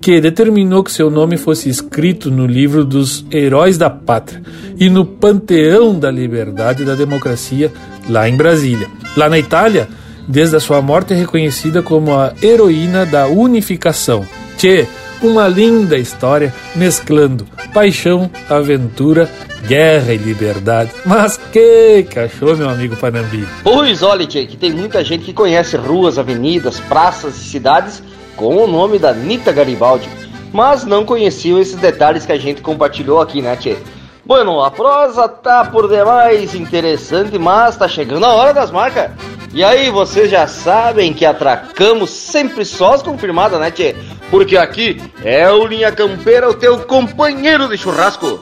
que 0.00 0.20
determinou 0.20 0.82
que 0.84 0.92
seu 0.92 1.10
nome 1.10 1.36
fosse 1.36 1.68
escrito 1.68 2.30
no 2.30 2.46
livro 2.46 2.84
dos 2.84 3.24
Heróis 3.32 3.76
da 3.76 3.90
Pátria 3.90 4.42
e 4.78 4.88
no 4.88 5.04
Panteão 5.04 5.98
da 5.98 6.10
Liberdade 6.10 6.82
e 6.82 6.86
da 6.86 6.94
Democracia, 6.94 7.72
lá 8.08 8.28
em 8.28 8.36
Brasília. 8.36 8.88
Lá 9.16 9.28
na 9.28 9.38
Itália, 9.38 9.88
desde 10.26 10.56
a 10.56 10.60
sua 10.60 10.80
morte, 10.80 11.12
é 11.12 11.16
reconhecida 11.16 11.82
como 11.82 12.14
a 12.14 12.32
heroína 12.42 13.04
da 13.04 13.26
unificação. 13.26 14.24
Tchê, 14.56 14.86
uma 15.20 15.48
linda 15.48 15.98
história 15.98 16.54
mesclando 16.76 17.44
paixão, 17.74 18.30
aventura, 18.48 19.28
guerra 19.66 20.14
e 20.14 20.16
liberdade. 20.16 20.92
Mas 21.04 21.36
que 21.52 22.04
cachorro, 22.04 22.56
meu 22.56 22.70
amigo 22.70 22.96
Panambi. 22.96 23.46
Pois 23.64 24.02
olha, 24.02 24.26
tchê, 24.26 24.46
que 24.46 24.56
tem 24.56 24.72
muita 24.72 25.02
gente 25.02 25.24
que 25.24 25.32
conhece 25.32 25.76
ruas, 25.76 26.18
avenidas, 26.18 26.78
praças 26.78 27.36
e 27.36 27.44
cidades 27.44 28.02
com 28.38 28.56
o 28.56 28.66
nome 28.68 28.98
da 28.98 29.12
Nita 29.12 29.52
Garibaldi, 29.52 30.08
mas 30.52 30.84
não 30.84 31.04
conheciam 31.04 31.58
esses 31.58 31.74
detalhes 31.74 32.24
que 32.24 32.32
a 32.32 32.38
gente 32.38 32.62
compartilhou 32.62 33.20
aqui, 33.20 33.42
né, 33.42 33.56
tchê? 33.56 33.76
Bueno, 34.24 34.62
a 34.62 34.70
prosa 34.70 35.28
tá 35.28 35.64
por 35.64 35.88
demais 35.88 36.54
interessante, 36.54 37.38
mas 37.38 37.76
tá 37.76 37.88
chegando 37.88 38.24
a 38.24 38.34
hora 38.34 38.54
das 38.54 38.70
marcas. 38.70 39.10
E 39.52 39.64
aí, 39.64 39.90
vocês 39.90 40.30
já 40.30 40.46
sabem 40.46 41.12
que 41.12 41.26
atracamos 41.26 42.10
sempre 42.10 42.64
sós 42.64 43.02
confirmada, 43.02 43.58
né, 43.58 43.70
tchê? 43.70 43.96
Porque 44.30 44.56
aqui 44.56 45.02
é 45.24 45.50
o 45.50 45.66
Linha 45.66 45.90
Campeira, 45.90 46.48
o 46.48 46.54
teu 46.54 46.78
companheiro 46.80 47.68
de 47.68 47.76
churrasco. 47.76 48.40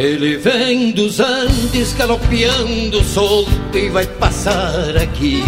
Ele 0.00 0.38
vem 0.38 0.92
dos 0.92 1.20
Andes 1.20 1.92
galopeando 1.92 3.04
solto 3.04 3.50
e 3.76 3.90
vai 3.90 4.06
passar 4.06 4.96
aqui. 4.96 5.44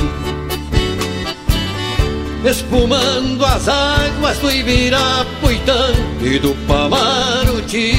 Espumando 2.45 3.43
as 3.47 3.67
águas 3.67 4.37
do 4.41 4.53
Ibirapuitã 4.53 5.95
e 6.21 6.39
do 6.39 6.55
Pamaruti. 6.67 7.95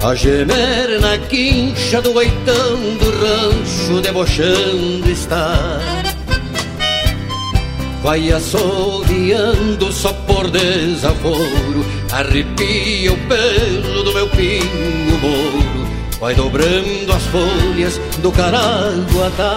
A 0.00 0.14
gemer 0.14 1.00
na 1.00 1.18
quincha 1.18 2.00
do 2.00 2.14
oitão 2.14 2.76
do 3.00 3.10
rancho 3.10 4.00
debochando 4.00 5.10
está 5.10 5.80
Vai 8.06 8.30
assoviando 8.30 9.90
só 9.90 10.12
por 10.12 10.48
desaforo. 10.48 11.84
Arrepia 12.12 13.12
o 13.12 13.16
pelo 13.26 14.04
do 14.04 14.14
meu 14.14 14.28
pingo 14.28 15.18
moro. 15.20 15.88
Vai 16.20 16.32
dobrando 16.32 17.12
as 17.12 17.22
folhas 17.24 18.00
do 18.22 18.30
caraguatá. 18.30 19.56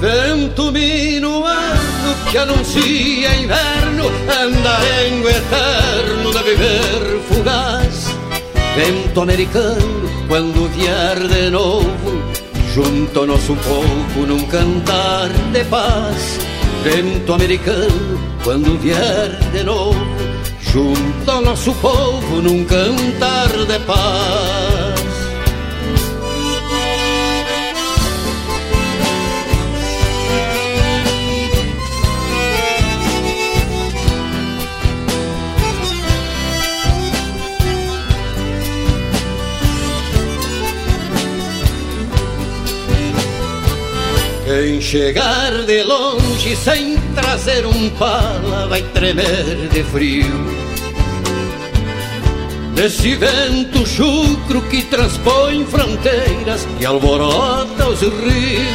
Vento 0.00 0.70
minuano 0.70 2.14
que 2.30 2.38
anuncia 2.38 3.34
inverno 3.42 4.06
Andarengo 4.30 5.28
eterno 5.28 6.30
de 6.30 6.42
viver 6.44 7.20
fugaz. 7.28 8.16
Vento 8.76 9.22
americano 9.22 10.08
quando 10.28 10.68
vier 10.68 11.18
de 11.26 11.50
novo 11.50 12.21
junto 12.72 13.20
ao 13.20 13.26
nosso 13.26 13.54
povo 13.56 14.26
num 14.26 14.46
cantar 14.46 15.28
de 15.52 15.64
paz. 15.64 16.38
Vento 16.82 17.34
americano, 17.34 18.18
quando 18.42 18.78
vier 18.78 19.30
de 19.52 19.62
novo, 19.62 20.00
junto 20.60 21.30
ao 21.30 21.42
nosso 21.42 21.72
povo 21.74 22.40
num 22.40 22.64
cantar 22.64 23.48
de 23.48 23.78
paz. 23.80 24.81
Quem 44.54 44.82
chegar 44.82 45.50
de 45.64 45.82
longe 45.82 46.54
sem 46.54 46.98
trazer 47.14 47.64
um 47.64 47.88
pala 47.88 48.68
vai 48.68 48.82
tremer 48.82 49.70
de 49.72 49.82
frio. 49.82 50.44
Desse 52.74 53.14
vento 53.14 53.86
chucro 53.86 54.60
que 54.68 54.82
transpõe 54.82 55.64
fronteiras 55.64 56.68
e 56.78 56.84
alvorota 56.84 57.88
os 57.88 58.02
rios. 58.02 58.66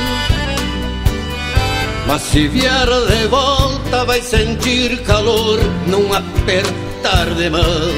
Mas 2.08 2.24
se 2.24 2.48
vier 2.48 2.88
de 2.88 3.28
volta 3.28 4.04
vai 4.04 4.24
sentir 4.24 5.04
calor 5.04 5.60
num 5.86 6.12
apertar 6.12 7.36
de 7.36 7.52
mão. 7.52 7.92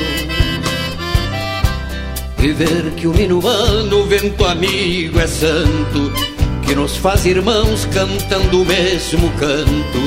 E 2.39 2.51
ver 2.51 2.91
que 2.97 3.07
o 3.07 3.13
minuano, 3.13 4.03
vento 4.03 4.43
amigo, 4.43 5.17
é 5.17 5.27
santo 5.27 6.38
que 6.69 6.75
nos 6.75 6.97
faz 6.97 7.25
irmãos 7.25 7.87
cantando 7.91 8.61
o 8.61 8.65
mesmo 8.65 9.27
canto 9.39 10.01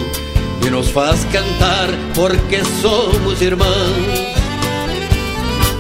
e 0.65 0.71
nos 0.71 0.91
faz 0.91 1.25
cantar 1.25 1.89
porque 2.15 2.63
somos 2.81 3.43
irmãos. 3.43 3.67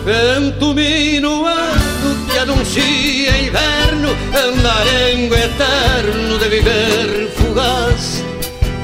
Vento 0.04 0.74
minuano 0.74 2.26
que 2.28 2.36
anuncia 2.36 3.42
inverno, 3.46 4.08
andarengo 4.34 5.34
eterno 5.36 6.38
de 6.38 6.48
viver 6.48 7.30
fugaz. 7.36 8.24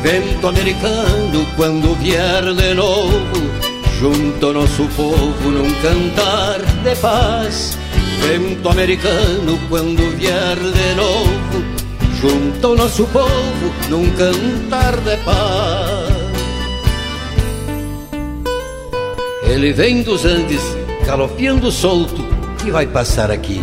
Vento 0.01 0.47
americano 0.47 1.47
quando 1.57 1.97
vier 1.97 2.55
de 2.55 2.75
novo, 2.75 3.51
junto 3.99 4.47
ao 4.47 4.53
nosso 4.53 4.85
povo 4.95 5.51
num 5.51 5.75
cantar 5.83 6.61
de 6.85 6.95
paz. 7.01 7.77
Vento 8.23 8.69
americano 8.69 9.59
quando 9.69 10.17
vier 10.17 10.57
de 10.57 10.95
novo 10.95 11.48
junto 12.21 12.67
ao 12.67 12.75
nosso 12.75 13.07
povo 13.07 13.73
num 13.89 14.11
cantar 14.11 14.97
de 14.97 15.17
paz. 15.19 16.19
Ele 19.45 19.73
vem 19.73 20.03
dos 20.03 20.25
Andes, 20.25 20.63
galopeando 21.07 21.71
solto, 21.71 22.27
e 22.67 22.71
vai 22.71 22.87
passar 22.87 23.31
aqui, 23.31 23.61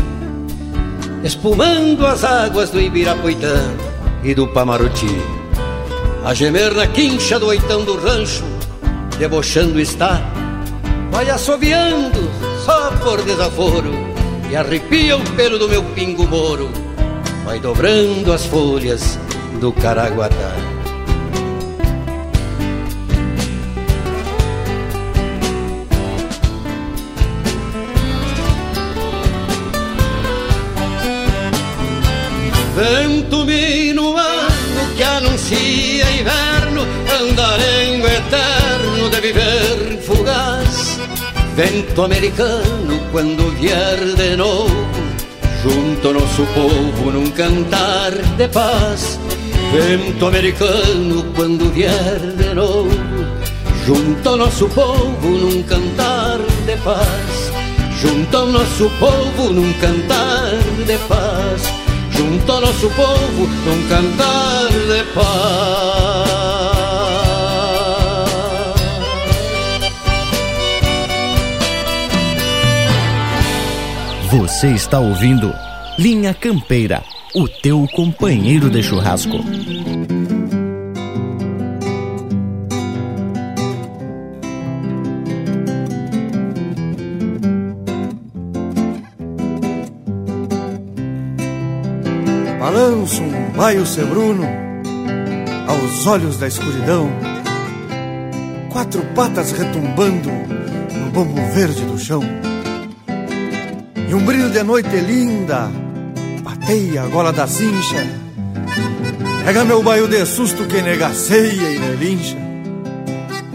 espumando 1.24 2.06
as 2.06 2.24
águas 2.24 2.70
do 2.70 2.82
Ibirapuitã 2.82 3.76
e 4.24 4.34
do 4.34 4.48
Pamaruti. 4.48 5.16
A 6.24 6.34
gemer 6.34 6.74
na 6.74 6.88
quincha 6.88 7.38
do 7.38 7.48
oitão 7.48 7.84
do 7.84 7.98
rancho, 7.98 8.44
debochando 9.20 9.80
está, 9.80 10.22
vai 11.12 11.30
assoviando 11.30 12.32
só 12.66 12.92
por 13.04 13.22
desaforo, 13.22 13.92
e 14.50 14.56
arrepia 14.56 15.18
o 15.18 15.32
pelo 15.32 15.60
do 15.60 15.68
meu 15.68 15.84
pingo 15.94 16.26
moro 16.26 16.85
vai 17.46 17.60
dobrando 17.60 18.34
as 18.34 18.46
folhas 18.48 19.20
do 19.62 19.72
Caraguatá. 19.72 20.56
Vento 32.76 33.46
minuano 33.46 34.96
que 34.98 35.04
anuncia 35.04 36.06
inverno, 36.20 36.82
andarengo 37.22 38.08
eterno 38.08 39.10
de 39.10 39.22
viver 39.22 40.02
fugaz. 40.02 41.00
Vento 41.56 42.04
americano 42.04 43.00
quando 43.12 43.50
vier 43.52 44.00
de 44.18 44.36
novo 44.36 44.95
junto 45.66 46.14
nosso 46.14 46.46
povo 46.54 47.12
num 47.12 47.32
cantar 47.32 48.12
de 48.38 48.48
paz. 48.48 49.20
Vento 49.74 50.28
americano 50.28 51.26
quando 51.36 51.72
vier 51.72 52.20
de 52.38 52.54
novo, 52.54 52.92
junto 53.86 54.36
nosso 54.38 54.70
povo 54.70 55.28
num 55.28 55.64
cantar 55.64 56.38
de 56.68 56.76
paz. 56.84 57.52
Junto 58.00 58.46
nosso 58.46 58.92
povo 59.00 59.52
num 59.52 59.74
cantar 59.82 60.52
de 60.86 60.98
paz. 61.08 61.62
Junto 62.12 62.60
nosso 62.62 62.90
povo 62.92 63.48
num 63.66 63.88
cantar 63.90 64.70
de 64.70 65.04
paz. 65.16 66.15
Você 74.38 74.72
está 74.72 75.00
ouvindo 75.00 75.50
Linha 75.98 76.34
Campeira, 76.34 77.02
o 77.34 77.48
teu 77.48 77.88
companheiro 77.96 78.70
de 78.70 78.84
churrasco. 78.84 79.38
Balanço 92.60 93.24
um 93.24 93.52
baio 93.52 93.86
sebruno 93.86 94.44
aos 95.66 96.06
olhos 96.08 96.38
da 96.38 96.50
escuridão, 96.50 97.10
quatro 98.70 99.02
patas 99.16 99.54
retumbando 99.54 100.30
no 100.30 101.10
bambu 101.12 101.42
verde 101.54 101.86
do 101.86 101.98
chão. 101.98 102.22
E 104.08 104.14
um 104.14 104.24
brilho 104.26 104.50
de 104.50 104.64
noite 104.64 104.96
linda 104.98 105.70
pateia 106.44 107.04
a 107.04 107.08
gola 107.08 107.34
da 107.34 107.48
cincha. 107.48 108.06
Pega 109.44 109.66
meu 109.66 109.82
baio 109.82 110.08
de 110.08 110.26
susto 110.26 110.66
que 110.66 110.82
negaceia 110.82 111.72
e 111.72 111.78
relincha. 111.78 112.38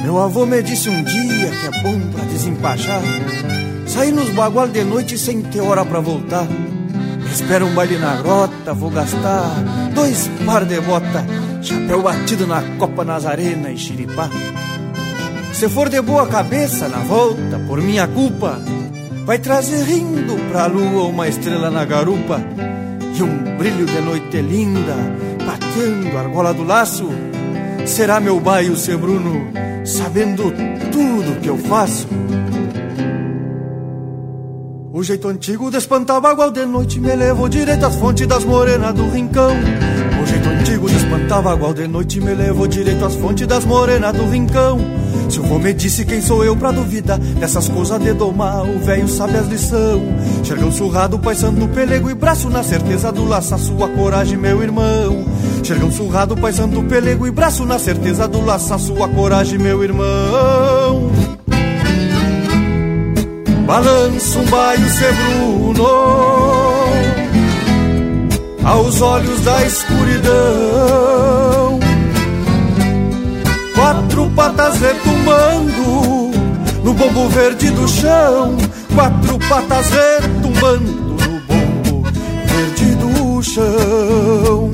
Meu 0.03 0.19
avô 0.19 0.47
me 0.47 0.63
disse 0.63 0.89
um 0.89 1.03
dia 1.03 1.51
que 1.51 1.67
é 1.67 1.83
bom 1.83 2.01
pra 2.13 2.25
desempachar. 2.25 3.03
Sair 3.87 4.13
nos 4.13 4.31
bagual 4.31 4.69
de 4.69 4.83
noite 4.85 5.19
sem 5.19 5.43
ter 5.43 5.61
hora 5.61 5.85
pra 5.85 6.01
voltar. 6.01 6.47
Espera 7.33 7.65
um 7.65 7.75
baile 7.75 7.97
na 7.99 8.17
grota, 8.17 8.75
vou 8.75 8.91
gastar 8.91 9.49
dois 9.95 10.29
par 10.45 10.65
de 10.65 10.81
bota, 10.81 11.25
chapéu 11.63 12.03
batido 12.03 12.47
na 12.47 12.61
copa 12.77 13.05
Nazarena 13.05 13.71
e 13.71 13.79
xiripá. 13.79 14.29
Se 15.53 15.69
for 15.69 15.89
de 15.89 16.01
boa 16.01 16.27
cabeça 16.27 16.89
na 16.89 16.99
volta, 16.99 17.61
por 17.69 17.81
minha 17.81 18.07
culpa, 18.09 18.61
vai 19.31 19.39
trazer 19.39 19.85
rindo 19.85 20.35
pra 20.51 20.67
lua 20.67 21.05
uma 21.05 21.29
estrela 21.29 21.71
na 21.71 21.85
garupa 21.85 22.43
e 23.17 23.23
um 23.23 23.57
brilho 23.57 23.87
de 23.87 24.01
noite 24.01 24.41
linda, 24.43 24.97
batendo 25.47 26.17
a 26.17 26.21
argola 26.23 26.53
do 26.53 26.65
laço. 26.65 27.09
Será 27.87 28.19
meu 28.19 28.41
baio 28.41 28.75
ser 28.75 28.97
Bruno, 28.97 29.53
sabendo 29.85 30.53
tudo 30.91 31.41
que 31.41 31.49
eu 31.49 31.57
faço. 31.57 32.09
O 34.93 35.01
jeito 35.01 35.29
antigo 35.29 35.71
de 35.71 35.77
espantar 35.77 36.21
bagual 36.21 36.51
de 36.51 36.67
noite 36.67 36.99
me 36.99 37.15
levou 37.15 37.49
direito 37.49 37.87
às 37.87 37.95
fontes 37.95 38.27
das 38.27 38.45
morenas 38.45 38.93
do 38.95 39.09
rincão. 39.11 39.53
O 40.21 40.27
jeito 40.27 40.49
antigo 40.49 40.91
de 40.91 40.97
espantar 40.97 41.41
bagual 41.41 41.73
de 41.73 41.87
noite 41.87 42.21
me 42.21 42.35
levou 42.35 42.67
direito 42.67 43.05
às 43.05 43.15
fontes 43.15 43.47
das 43.47 43.65
morenas 43.65 44.13
do 44.13 44.29
rincão. 44.29 45.00
Se 45.31 45.39
o 45.39 45.45
vô 45.45 45.59
me 45.59 45.73
disse 45.73 46.05
quem 46.05 46.21
sou 46.21 46.45
eu 46.45 46.57
pra 46.57 46.73
duvidar 46.73 47.19
dessas 47.19 47.69
coisas 47.69 48.01
de 48.01 48.13
domar, 48.13 48.65
o 48.65 48.81
velho 48.81 49.07
sabe 49.07 49.37
as 49.37 49.47
lição. 49.47 50.03
Xergão 50.43 50.73
surrado, 50.73 51.19
paisando 51.19 51.69
pelego 51.69 52.11
e 52.11 52.15
braço 52.15 52.51
na 52.51 52.65
certeza 52.65 53.13
do 53.13 53.25
laço, 53.25 53.57
sua 53.59 53.89
coragem, 53.89 54.37
meu 54.37 54.61
irmão. 54.61 55.25
Xergão 55.63 55.93
surrado, 55.93 56.37
paisando 56.37 56.83
pelego 56.83 57.27
e 57.27 57.31
braço 57.31 57.65
na 57.65 57.79
certeza 57.79 58.27
do 58.27 58.45
laço, 58.45 58.77
sua 58.81 59.09
coragem, 59.09 59.59
meu 59.59 59.85
irmão. 59.85 61.13
Balança 63.67 64.39
um 64.39 64.45
baio 64.47 64.91
ser 64.91 65.13
Bruno 65.15 65.87
aos 68.65 69.01
olhos 69.01 69.41
da 69.41 69.65
escuridão. 69.65 71.20
Quatro 73.81 74.29
patas 74.33 74.79
retumbando 74.79 76.31
no 76.85 76.93
bombo 76.93 77.31
verde 77.31 77.71
do 77.71 77.89
chão. 77.89 78.55
Quatro 78.95 79.39
patas 79.49 79.87
retumbando 79.89 80.93
no 80.93 81.41
bombo 81.41 82.03
verde 82.45 82.95
do 82.97 83.43
chão. 83.43 84.71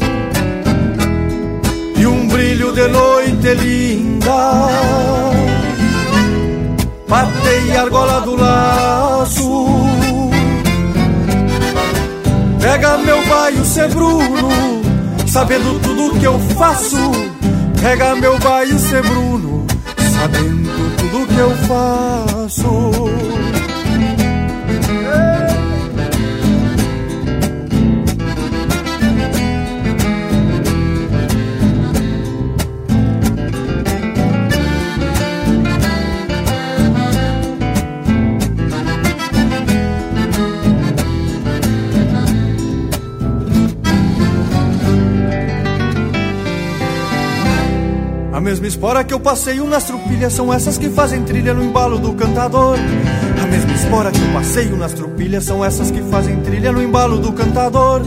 E 1.97 2.05
um 2.05 2.27
brilho 2.27 2.73
de 2.73 2.89
noite 2.89 3.55
linda 3.55 4.69
Matei 7.09 7.77
a 7.77 7.83
argola 7.83 8.21
do 8.23 8.35
laço 8.35 9.67
Pega 12.61 12.99
meu 12.99 13.25
baio 13.27 13.65
ser 13.65 13.89
Bruno 13.89 14.51
Sabendo 15.29 15.81
tudo 15.81 16.19
que 16.19 16.27
eu 16.27 16.39
faço 16.59 17.36
Pega 17.87 18.17
meu 18.17 18.37
baio 18.41 18.77
ser 18.81 19.01
Bruno 19.01 19.65
Sabendo 19.97 20.97
tudo 20.97 21.27
que 21.29 21.39
eu 21.39 21.51
faço 21.69 22.67
mesma 48.47 48.69
espora 48.69 49.03
que 49.03 49.13
eu 49.13 49.19
passeio 49.19 49.67
nas 49.67 49.83
trupilhas 49.83 50.33
são 50.33 50.55
essas 50.55 50.79
que 50.79 50.89
fazem 50.89 51.25
trilha 51.25 51.53
no 51.53 51.65
embalo 51.65 51.99
do 51.99 52.13
cantador. 52.13 52.77
A 53.43 53.47
mesma 53.49 53.73
espora 53.73 54.13
que 54.13 54.21
eu 54.21 54.33
passeio 54.33 54.77
nas 54.77 54.93
trupilhas 54.93 55.43
são 55.43 55.65
essas 55.65 55.91
que 55.91 56.01
fazem 56.03 56.41
trilha 56.43 56.71
no 56.71 56.81
embalo 56.81 57.19
do 57.19 57.33
cantador. 57.33 58.03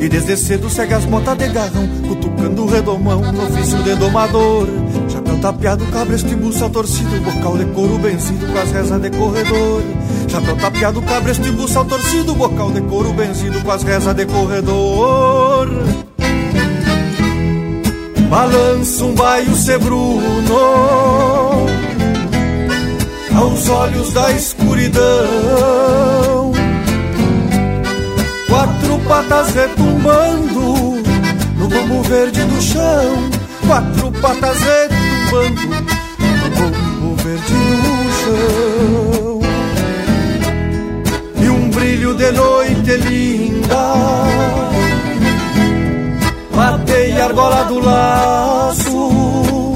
E 0.00 0.08
desde 0.08 0.36
cedo 0.38 0.68
segue 0.68 0.92
as 0.92 1.04
botas 1.04 1.38
de 1.38 1.48
garrão, 1.50 1.88
cutucando 2.08 2.64
o 2.64 2.66
redomão 2.66 3.20
no 3.20 3.44
ofício 3.44 3.80
de 3.84 3.94
domador. 3.94 4.66
Chapéu 5.08 5.38
tapeado, 5.38 5.86
cabresto 5.86 6.32
e 6.32 6.34
buça 6.34 6.68
torcido, 6.68 7.20
bocal 7.20 7.56
de 7.56 7.66
couro 7.66 7.96
benzido 7.96 8.44
com 8.44 8.58
as 8.58 8.72
rezas 8.72 9.00
de 9.00 9.10
corredor. 9.10 9.82
Chapéu 10.26 10.56
tapeado, 10.56 11.02
cabresto 11.02 11.46
e 11.46 11.52
buça 11.52 11.84
torcido, 11.84 12.34
bocal 12.34 12.72
de 12.72 12.80
couro 12.80 13.12
benzido 13.12 13.60
com 13.60 13.70
as 13.70 13.84
rezas 13.84 14.16
de 14.16 14.26
corredor. 14.26 15.68
Balança 18.28 19.04
um 19.04 19.14
baio 19.14 19.54
ser 19.54 19.78
Bruno 19.78 21.66
aos 23.36 23.68
olhos 23.68 24.12
da 24.12 24.32
escuridão. 24.32 25.04
Quatro 28.48 28.98
patas 29.06 29.54
retumbando 29.54 31.02
no 31.58 31.68
bambu 31.68 32.02
verde 32.02 32.42
do 32.42 32.60
chão. 32.60 33.30
Quatro 33.66 34.10
patas 34.20 34.58
retumbando 34.58 35.68
no 35.68 36.50
bambu 36.56 37.14
verde 37.22 37.54
do 37.82 38.10
chão. 38.18 39.40
E 41.44 41.48
um 41.48 41.70
brilho 41.70 42.14
de 42.14 42.32
noite 42.32 42.96
linda 42.96 44.85
Matei 46.56 47.20
a 47.20 47.26
argola 47.26 47.64
do 47.64 47.80
laço. 47.80 49.74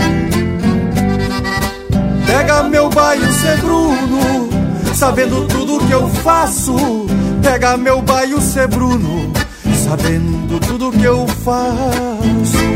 Pega 2.27 2.63
meu 2.63 2.89
baio 2.89 3.33
ser 3.33 3.59
Bruno 3.59 4.49
Sabendo 4.95 5.47
tudo 5.47 5.79
que 5.87 5.93
eu 5.93 6.09
faço. 6.09 7.07
Pega 7.43 7.77
meu 7.77 8.01
baio 8.01 8.41
ser 8.41 8.67
Bruno 8.69 9.31
Sabendo 9.85 10.59
tudo 10.61 10.91
que 10.91 11.05
eu 11.05 11.27
faço. 11.45 12.71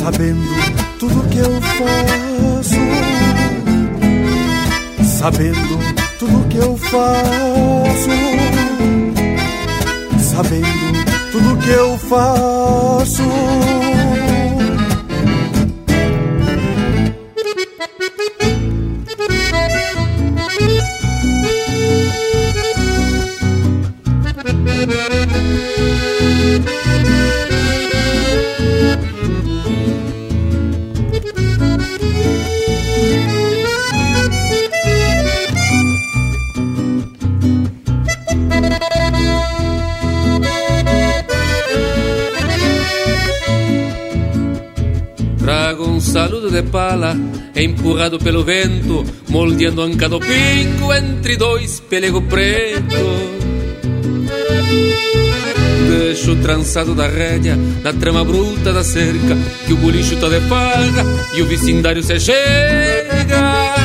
Sabendo 0.00 0.48
tudo 0.98 1.28
que 1.28 1.38
eu 1.38 1.60
faço. 1.78 2.74
Sabendo 5.04 5.78
tudo 6.18 6.48
que 6.48 6.56
eu 6.56 6.76
faço. 6.76 8.10
Sabendo 10.18 10.87
tudo 11.38 11.56
que 11.58 11.70
eu 11.70 11.98
faço. 11.98 13.22
saludo 46.18 46.50
de 46.50 46.64
pala, 46.64 47.16
empurrado 47.54 48.18
pelo 48.18 48.42
vento, 48.42 49.04
moldeando 49.28 49.82
anca 49.82 50.08
do 50.08 50.18
pingo 50.18 50.92
entre 50.92 51.36
dois 51.36 51.78
pelego 51.78 52.20
preto. 52.22 53.04
Deixo 55.88 56.34
trançado 56.42 56.92
da 56.92 57.06
rédea 57.06 57.56
na 57.84 57.92
trama 57.92 58.24
bruta 58.24 58.72
da 58.72 58.82
cerca, 58.82 59.36
que 59.64 59.72
o 59.72 59.76
bolicho 59.76 60.16
tá 60.16 60.28
de 60.28 60.40
farra 60.48 61.04
e 61.36 61.40
o 61.40 61.46
vecindário 61.46 62.02
se 62.02 62.18
chega. 62.18 63.76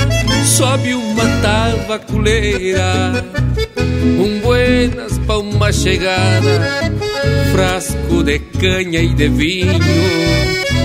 Sobe 0.43 0.95
uma 0.95 1.27
tavaculeira, 1.39 3.23
um 4.19 4.39
buenas 4.39 5.19
pra 5.19 5.37
uma 5.37 5.71
chegada, 5.71 6.91
frasco 7.51 8.23
de 8.23 8.39
canha 8.39 9.01
e 9.01 9.13
de 9.13 9.29
vinho 9.29 10.52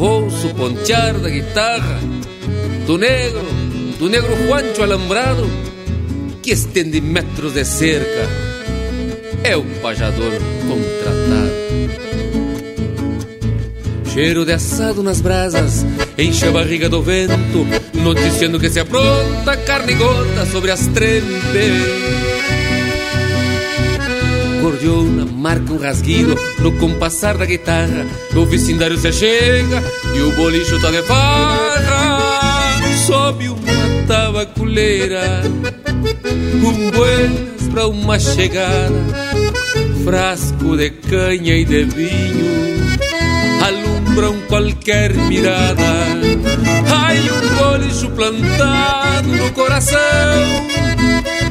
Ouço 0.00 0.54
pontear 0.54 1.18
da 1.18 1.28
guitarra 1.28 2.00
do 2.86 2.96
negro, 2.96 3.44
do 3.98 4.08
negro 4.08 4.34
Juancho 4.34 4.82
alambrado 4.82 5.46
que 6.42 6.52
estende 6.52 7.02
metros 7.02 7.52
de 7.52 7.66
cerca. 7.66 8.26
É 9.44 9.54
o 9.54 9.62
pajador 9.82 10.32
contratado. 10.66 11.50
Cheiro 14.10 14.46
de 14.46 14.54
assado 14.54 15.02
nas 15.02 15.20
brasas, 15.20 15.84
enche 16.16 16.46
a 16.46 16.50
barriga 16.50 16.88
do 16.88 17.02
vento, 17.02 17.66
noticiando 17.92 18.58
que 18.58 18.70
se 18.70 18.80
apronta 18.80 19.54
carne 19.66 19.92
gota 19.96 20.46
sobre 20.46 20.70
as 20.70 20.86
trempes. 20.86 22.29
Marca 25.40 25.72
um 25.72 25.78
rasguido 25.78 26.38
no 26.58 26.72
compassar 26.72 27.38
da 27.38 27.46
guitarra, 27.46 28.06
o 28.36 28.44
vecindário 28.44 28.98
se 28.98 29.10
chega 29.10 29.82
e 30.14 30.20
o 30.20 30.32
bolicho 30.32 30.78
tá 30.80 30.90
de 30.90 31.02
farra. 31.02 32.78
Sobe 33.06 33.48
uma 33.48 34.06
tabaculeira, 34.06 35.42
um 36.62 36.90
buenas 36.90 37.68
pra 37.72 37.86
uma 37.88 38.18
chegada, 38.18 38.94
frasco 40.04 40.76
de 40.76 40.90
canha 40.90 41.56
e 41.56 41.64
de 41.64 41.84
vinho 41.84 42.90
alumbram 43.64 44.38
qualquer 44.48 45.14
mirada. 45.14 45.82
Ai, 46.94 47.18
um 47.18 47.54
bolicho 47.56 48.10
plantado 48.10 49.28
no 49.28 49.50
coração 49.52 49.98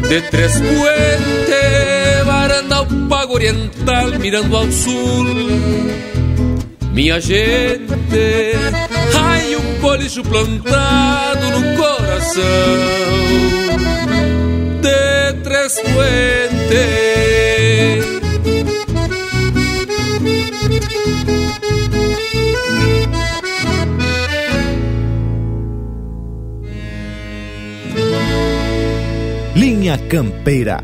de 0.07 0.21
Três 0.29 0.53
Puentes, 0.53 1.98
varanda 2.69 2.75
ao 2.75 2.85
pago 3.07 3.33
oriental, 3.33 4.11
mirando 4.19 4.55
ao 4.55 4.71
sul. 4.71 5.25
Minha 6.93 7.19
gente, 7.19 7.93
ai, 9.19 9.55
um 9.55 9.79
bolicho 9.81 10.23
plantado 10.23 11.59
no 11.59 11.77
coração 11.77 12.43
de 14.81 15.33
Três 15.43 15.79
Puentes. 15.81 17.09
Linha 29.55 29.97
Campeira, 29.97 30.83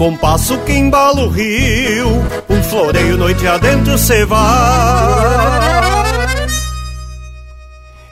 Compasso 0.00 0.56
que 0.60 0.72
embala 0.72 1.24
o 1.24 1.28
rio, 1.28 2.08
um 2.48 2.62
floreio 2.62 3.18
noite 3.18 3.46
adentro 3.46 3.98
cê 3.98 4.24
vai. 4.24 4.40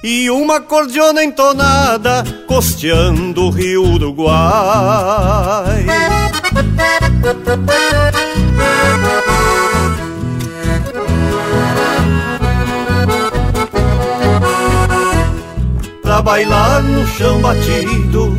E 0.05 0.29
uma 0.29 0.61
cordiona 0.61 1.25
entonada 1.25 2.23
costeando 2.47 3.45
o 3.45 3.51
rio 3.51 3.85
Uruguai. 3.85 4.27
Pra 16.03 16.21
bailar 16.21 16.83
no 16.83 17.07
chão 17.07 17.41
batido, 17.41 18.37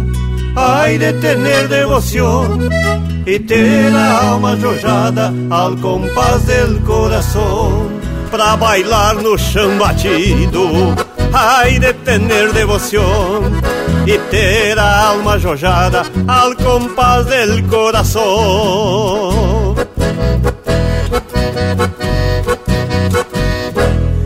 ai 0.55 0.99
de 0.99 1.13
tener 1.13 1.67
devoción 1.67 3.18
y 3.29 3.39
ter 3.39 3.95
a 3.95 4.31
alma 4.31 4.57
jojada 4.59 5.31
al 5.51 5.79
compás 5.79 6.47
del 6.47 6.81
corazón. 6.81 7.99
Pra 8.31 8.55
bailar 8.55 9.21
no 9.21 9.37
chão 9.37 9.77
batido, 9.77 10.95
ai 11.33 11.79
de 11.79 11.93
tener 11.93 12.51
devoción 12.53 13.61
y 14.05 14.17
ter 14.31 14.79
a 14.79 15.09
alma 15.09 15.37
jojada 15.39 16.03
al 16.27 16.55
compás 16.55 17.27
del 17.27 17.67
corazón. 17.67 19.75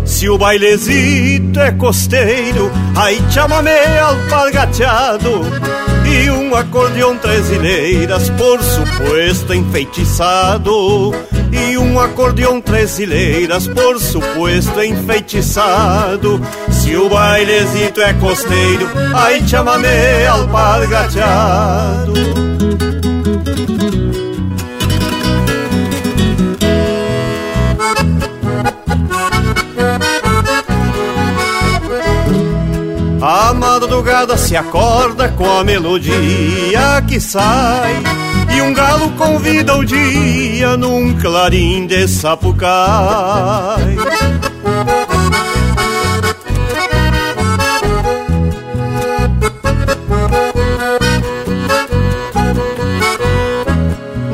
Se 0.06 0.30
o 0.30 0.38
bailezito 0.38 1.60
é 1.60 1.74
costeiro, 1.74 2.72
aí 2.96 3.22
chamamé 3.30 4.00
alpargateado 4.00 5.42
e 6.14 6.30
um 6.30 6.56
acordeão 6.56 7.18
tresileiras, 7.18 8.30
por 8.30 8.62
suposto 8.62 9.54
enfeitiçado. 9.54 11.12
E 11.52 11.78
um 11.78 12.00
acordeão 12.00 12.62
tresileiras, 12.62 13.68
por 13.68 14.00
suposto 14.00 14.82
enfeitiçado. 14.84 16.40
Se 16.70 16.96
o 16.96 17.10
bailezito 17.10 18.00
é 18.02 18.14
costeiro, 18.14 18.88
aí 19.16 19.46
chamamé 19.48 20.28
alpargateado. 20.28 22.53
Madrugada 33.64 34.38
se 34.38 34.58
acorda 34.58 35.30
com 35.30 35.50
a 35.50 35.64
melodia 35.64 37.02
que 37.08 37.18
sai. 37.20 38.04
E 38.54 38.62
um 38.62 38.74
galo 38.74 39.10
convida 39.12 39.76
o 39.78 39.86
dia 39.86 40.76
num 40.76 41.18
clarim 41.18 41.88
de 41.88 42.06
sapucai. 42.08 43.96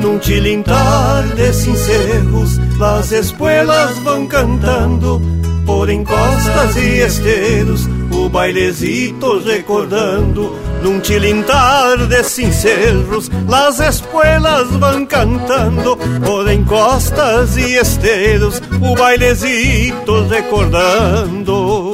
Num 0.01 0.18
tilintar 0.18 1.23
de 1.35 1.53
cincerros 1.53 2.57
Las 2.77 3.11
espuelas 3.11 3.97
vão 3.99 4.26
cantando 4.27 5.22
Por 5.65 5.89
encostas 5.89 6.76
e 6.77 7.01
esteiros 7.01 7.88
O 8.19 8.27
bailezito 8.27 9.39
recordando 9.39 10.53
Num 10.83 10.99
tilintar 10.99 12.05
de 12.05 12.21
cincerros 12.21 13.31
Las 13.47 13.79
espuelas 13.79 14.67
vão 14.71 15.05
cantando 15.05 15.95
Por 16.25 16.51
encostas 16.51 17.55
e 17.55 17.75
esteiros 17.75 18.61
O 18.81 18.93
bailezito 18.93 20.27
recordando. 20.27 21.93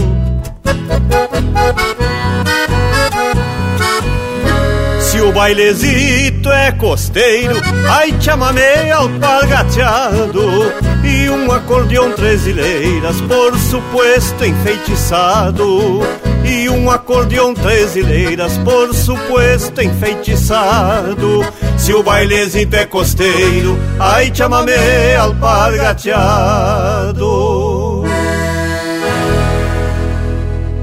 Se 4.99 5.21
o 5.21 5.31
bailezito 5.31 6.51
é 6.51 6.71
costeiro, 6.71 7.55
ai 7.87 8.15
chamamé 8.19 8.91
alpargateado 8.91 10.94
E 11.05 11.29
um 11.29 11.51
acordeão 11.51 12.11
tresileiras, 12.13 13.21
por 13.21 13.55
suposto 13.57 14.43
enfeitiçado. 14.43 15.99
E 16.43 16.67
um 16.69 16.89
acordeão 16.89 17.53
tresileiras, 17.53 18.57
por 18.59 18.91
suposto 18.93 19.81
enfeitiçado. 19.81 21.45
Se 21.77 21.93
o 21.93 22.01
bailezito 22.01 22.75
é 22.75 22.85
costeiro, 22.85 23.77
ai 23.99 24.31
chamamé 24.33 25.15
alpargateado. 25.15 28.05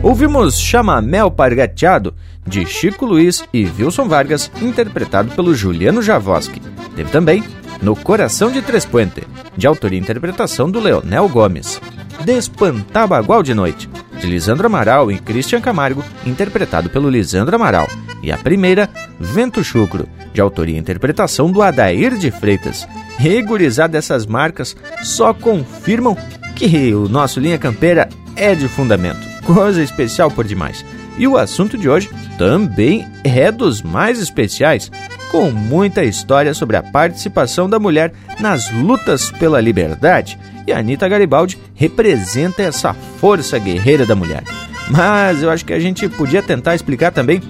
Ouvimos 0.03 0.59
Chamamé 0.59 1.19
Pargateado, 1.31 2.12
de 2.44 2.66
Chico 2.66 3.07
Luiz 3.07 3.44
e 3.55 3.70
Wilson 3.78 4.09
Vargas, 4.09 4.51
interpretado 4.61 5.31
pelo 5.31 5.55
Juliano 5.55 6.03
Javoski. 6.03 6.61
Teve 6.97 7.09
também 7.11 7.44
No 7.83 7.97
Coração 7.97 8.51
de 8.51 8.63
Três 8.63 8.85
Puente, 8.85 9.25
de 9.57 9.67
autoria 9.67 9.99
e 9.99 10.03
interpretação 10.03 10.71
do 10.71 10.79
Leonel 10.79 11.29
Gomes. 11.29 11.81
Despantabagual 12.25 13.43
de 13.43 13.53
Noite, 13.53 13.91
de 14.21 14.27
Lisandro 14.29 14.67
Amaral 14.67 15.11
e 15.11 15.19
Christian 15.19 15.61
Camargo, 15.61 16.05
interpretado 16.25 16.89
pelo 16.89 17.11
Lisandro 17.11 17.57
Amaral. 17.57 17.89
E 18.23 18.31
a 18.31 18.39
primeira, 18.39 18.89
Vento 19.19 19.65
Chucro, 19.65 20.09
de 20.33 20.41
autoria 20.41 20.77
e 20.77 20.79
interpretação 20.79 21.51
do 21.51 21.61
Adair 21.61 22.17
de 22.17 22.31
Freitas. 22.31 22.87
Regularizar 23.19 23.89
dessas 23.89 24.27
marcas 24.27 24.77
só 25.03 25.35
confirmam 25.35 26.17
que 26.55 26.95
o 26.95 27.09
nosso 27.09 27.41
Linha 27.41 27.59
Campeira 27.59 28.09
é 28.37 28.55
de 28.55 28.69
fundamento 28.69 29.33
coisa 29.43 29.83
especial 29.83 30.31
por 30.31 30.45
demais. 30.45 30.85
E 31.23 31.28
o 31.28 31.36
assunto 31.36 31.78
de 31.78 31.89
hoje 31.89 32.11
também 32.36 33.07
é 33.23 33.53
dos 33.53 33.81
mais 33.81 34.19
especiais, 34.19 34.90
com 35.31 35.53
muita 35.53 36.03
história 36.03 36.53
sobre 36.53 36.77
a 36.77 36.82
participação 36.82 37.70
da 37.70 37.78
mulher 37.78 38.12
nas 38.40 38.69
lutas 38.73 39.31
pela 39.31 39.61
liberdade. 39.61 40.36
E 40.66 40.73
a 40.73 40.81
Anitta 40.81 41.09
Garibaldi 41.09 41.57
representa 41.77 42.61
essa 42.61 42.93
força 42.93 43.57
guerreira 43.57 44.05
da 44.05 44.16
mulher. 44.16 44.43
Mas 44.90 45.44
eu 45.44 45.51
acho 45.51 45.65
que 45.65 45.73
a 45.73 45.78
gente 45.78 46.09
podia 46.09 46.43
tentar 46.43 46.74
explicar 46.74 47.12
também 47.12 47.40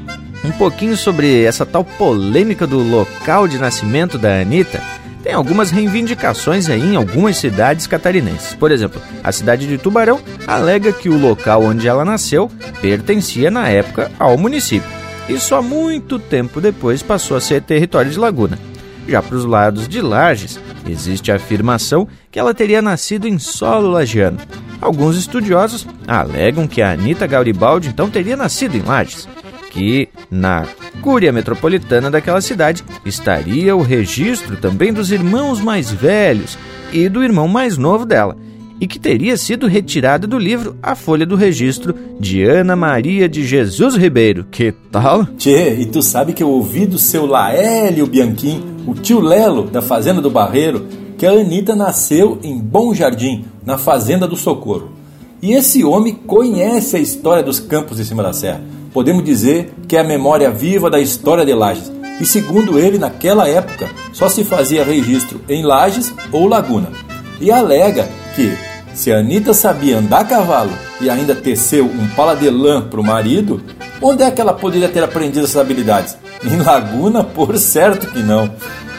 um 0.45 0.51
pouquinho 0.51 0.95
sobre 0.95 1.43
essa 1.43 1.65
tal 1.65 1.83
polêmica 1.83 2.67
do 2.67 2.79
local 2.79 3.49
de 3.49 3.57
nascimento 3.57 4.19
da 4.19 4.39
Anitta 4.39 4.83
tem 5.23 5.33
algumas 5.33 5.71
reivindicações 5.71 6.69
aí 6.69 6.81
em 6.81 6.97
algumas 6.97 7.37
cidades 7.37 7.87
catarinenses. 7.87 8.55
Por 8.55 8.73
exemplo, 8.73 9.01
a 9.23 9.31
cidade 9.31 9.67
de 9.67 9.79
Tubarão 9.79 10.21
alega 10.47 10.93
que 10.93 11.09
o 11.09 11.19
local 11.19 11.63
onde 11.63 11.87
ela 11.87 12.05
nasceu 12.05 12.51
pertencia 12.81 13.51
na 13.51 13.69
época 13.69 14.11
ao 14.19 14.37
município 14.37 14.89
e 15.29 15.39
só 15.39 15.63
muito 15.63 16.19
tempo 16.19 16.61
depois 16.61 17.03
passou 17.03 17.37
a 17.37 17.41
ser 17.41 17.63
território 17.63 18.11
de 18.11 18.19
Laguna. 18.19 18.59
Já 19.07 19.23
para 19.23 19.37
os 19.37 19.45
lados 19.45 19.89
de 19.89 20.01
Lages, 20.01 20.61
existe 20.87 21.31
a 21.33 21.37
afirmação 21.37 22.07
que 22.31 22.39
ela 22.39 22.55
teria 22.55 22.81
nascido 22.81 23.27
em 23.27 23.39
solo 23.39 23.91
lagiano. 23.91 24.39
Alguns 24.81 25.17
estudiosos 25.17 25.87
alegam 26.07 26.67
que 26.67 26.83
a 26.83 26.93
Anitta 26.93 27.27
Garibaldi 27.27 27.89
então 27.89 28.11
teria 28.11 28.37
nascido 28.37 28.77
em 28.77 28.83
Lages 28.83 29.29
que 29.73 30.09
na 30.31 30.67
Cúria 31.01 31.33
Metropolitana 31.33 32.11
daquela 32.11 32.41
cidade 32.41 32.85
estaria 33.05 33.75
o 33.75 33.83
registro 33.83 34.57
também 34.57 34.93
dos 34.93 35.11
irmãos 35.11 35.61
mais 35.61 35.91
velhos 35.91 36.59
e 36.93 37.09
do 37.09 37.25
irmão 37.25 37.49
mais 37.49 37.79
novo 37.79 38.05
dela, 38.05 38.37
e 38.79 38.87
que 38.87 38.99
teria 38.99 39.37
sido 39.37 39.67
retirada 39.67 40.27
do 40.27 40.39
livro 40.39 40.77
A 40.83 40.95
Folha 40.95 41.25
do 41.25 41.37
Registro 41.37 41.95
de 42.21 42.43
Ana 42.43 42.77
Maria 42.77 43.27
de 43.29 43.47
Jesus 43.47 43.97
Ribeiro. 43.97 44.45
Que 44.51 44.73
tal? 44.91 45.25
Tchê, 45.39 45.75
e 45.81 45.87
tu 45.87 46.03
sabe 46.03 46.35
que 46.35 46.43
eu 46.43 46.51
ouvi 46.51 46.85
do 46.85 46.99
seu 46.99 47.25
Laélio 47.25 48.07
Bianchim, 48.07 48.63
o 48.87 48.93
tio 48.93 49.21
Lelo 49.21 49.65
da 49.65 49.81
Fazenda 49.81 50.21
do 50.21 50.31
Barreiro, 50.31 50.87
que 51.17 51.25
a 51.25 51.31
Anitta 51.31 51.75
nasceu 51.75 52.39
em 52.43 52.59
Bom 52.59 52.93
Jardim, 52.93 53.45
na 53.65 53.79
Fazenda 53.79 54.29
do 54.29 54.37
Socorro. 54.37 55.02
E 55.43 55.53
esse 55.53 55.85
homem 55.85 56.15
conhece 56.15 56.97
a 56.97 57.01
história 57.01 57.43
dos 57.43 57.59
campos 57.59 57.97
de 57.97 58.05
cima 58.05 58.23
da 58.23 58.33
serra 58.33 58.63
podemos 58.93 59.25
dizer 59.25 59.73
que 59.89 59.97
é 59.97 60.01
a 60.01 60.05
memória 60.05 60.51
viva 60.51 60.91
da 60.91 61.01
história 61.01 61.45
de 61.45 61.55
Lages. 61.55 61.91
E 62.21 62.27
segundo 62.27 62.79
ele, 62.79 62.99
naquela 62.99 63.49
época, 63.49 63.89
só 64.13 64.29
se 64.29 64.45
fazia 64.45 64.85
registro 64.85 65.41
em 65.49 65.65
Lages 65.65 66.13
ou 66.31 66.47
Laguna. 66.47 66.91
E 67.41 67.51
alega 67.51 68.09
que, 68.37 68.57
se 68.95 69.11
a 69.11 69.19
Anitta 69.19 69.55
sabia 69.55 69.99
andar 69.99 70.21
a 70.21 70.25
cavalo 70.25 70.73
e 71.01 71.11
ainda 71.11 71.35
teceu 71.35 71.87
um 71.87 72.07
pala 72.15 72.37
de 72.37 72.49
lã 72.49 72.83
para 72.83 73.01
o 73.01 73.05
marido, 73.05 73.61
onde 74.01 74.23
é 74.23 74.31
que 74.31 74.41
ela 74.41 74.53
poderia 74.53 74.89
ter 74.89 75.03
aprendido 75.03 75.45
essas 75.45 75.57
habilidades? 75.57 76.17
Em 76.45 76.57
Laguna, 76.63 77.25
por 77.25 77.57
certo 77.57 78.07
que 78.09 78.21
não. 78.21 78.51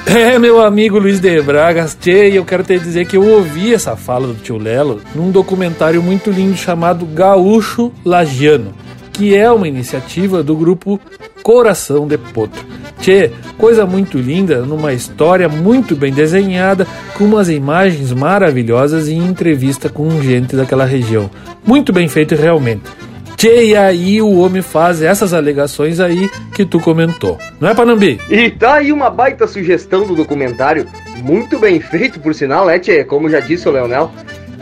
É, 0.13 0.37
meu 0.37 0.61
amigo 0.61 0.99
Luiz 0.99 1.19
de 1.19 1.41
Bragas, 1.41 1.97
tchê, 1.99 2.29
eu 2.33 2.45
quero 2.45 2.63
te 2.63 2.77
dizer 2.77 3.05
que 3.05 3.17
eu 3.17 3.25
ouvi 3.25 3.73
essa 3.73 3.95
fala 3.95 4.27
do 4.27 4.35
tio 4.35 4.57
Lelo 4.57 5.01
num 5.15 5.31
documentário 5.31 6.03
muito 6.03 6.29
lindo 6.29 6.57
chamado 6.57 7.05
Gaúcho 7.05 7.91
Lagiano 8.05 8.73
que 9.13 9.35
é 9.35 9.49
uma 9.49 9.67
iniciativa 9.67 10.41
do 10.41 10.55
grupo 10.55 10.99
Coração 11.43 12.07
de 12.07 12.17
Potro. 12.17 12.65
Tchê, 12.99 13.31
coisa 13.57 13.85
muito 13.85 14.17
linda, 14.17 14.61
numa 14.61 14.91
história 14.91 15.47
muito 15.47 15.95
bem 15.95 16.11
desenhada, 16.11 16.87
com 17.15 17.25
umas 17.25 17.49
imagens 17.49 18.11
maravilhosas 18.11 19.07
e 19.07 19.13
entrevista 19.13 19.87
com 19.87 20.09
gente 20.21 20.55
daquela 20.55 20.85
região. 20.85 21.29
Muito 21.65 21.93
bem 21.93 22.07
feito 22.07 22.33
realmente. 22.33 22.83
E 23.45 23.75
aí 23.75 24.21
o 24.21 24.37
homem 24.39 24.61
faz 24.61 25.01
essas 25.01 25.33
alegações 25.33 25.99
aí 25.99 26.29
que 26.55 26.65
tu 26.65 26.79
comentou. 26.79 27.37
Não 27.59 27.67
é, 27.67 27.75
Panambi? 27.75 28.17
E 28.29 28.49
tá 28.49 28.75
aí 28.75 28.89
uma 28.89 29.09
baita 29.09 29.45
sugestão 29.47 30.07
do 30.07 30.15
documentário, 30.15 30.87
muito 31.17 31.59
bem 31.59 31.81
feito 31.81 32.21
por 32.21 32.33
sinal, 32.33 32.65
né, 32.65 32.79
Tchê? 32.79 33.03
Como 33.03 33.29
já 33.29 33.41
disse 33.41 33.67
o 33.67 33.71
Leonel. 33.71 34.09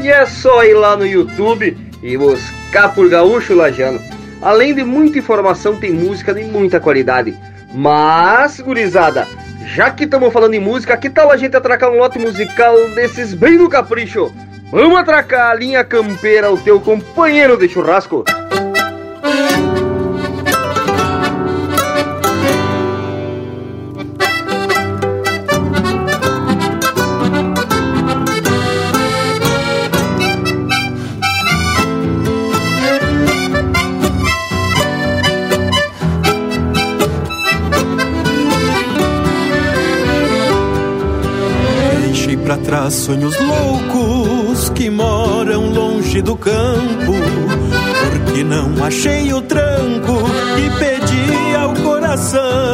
E 0.02 0.08
é 0.08 0.26
só 0.26 0.64
ir 0.64 0.74
lá 0.74 0.98
no 0.98 1.06
YouTube 1.06 1.78
e 2.02 2.18
buscar 2.18 2.96
por 2.96 3.08
Gaúcho 3.08 3.54
Lajano. 3.54 4.02
Além 4.42 4.74
de 4.74 4.84
muita 4.84 5.20
informação, 5.20 5.76
tem 5.76 5.92
música 5.92 6.34
de 6.34 6.44
muita 6.44 6.80
qualidade. 6.80 7.38
Mas, 7.76 8.60
gurizada, 8.60 9.28
já 9.76 9.92
que 9.92 10.06
estamos 10.06 10.34
falando 10.34 10.56
em 10.56 10.60
música, 10.60 10.98
que 10.98 11.10
tal 11.10 11.32
a 11.32 11.38
gente 11.38 11.56
atracar 11.56 11.92
um 11.92 11.98
lote 11.98 12.18
musical 12.18 12.76
desses 12.96 13.36
bem 13.36 13.60
no 13.60 13.70
capricho? 13.70 14.34
Vamos 14.72 14.98
atracar 14.98 15.52
a 15.52 15.54
linha 15.54 15.84
campeira, 15.84 16.52
o 16.52 16.58
teu 16.58 16.80
companheiro 16.80 17.56
de 17.58 17.70
churrasco. 17.70 18.24
Sonhos 42.92 43.36
loucos 43.40 44.70
que 44.72 44.90
moram 44.90 45.72
longe 45.72 46.22
do 46.22 46.36
campo. 46.36 47.14
Porque 48.02 48.44
não 48.44 48.84
achei 48.84 49.32
o 49.34 49.42
tranco 49.42 50.20
e 50.58 50.70
pedi 50.78 51.56
ao 51.56 51.74
coração. 51.76 52.74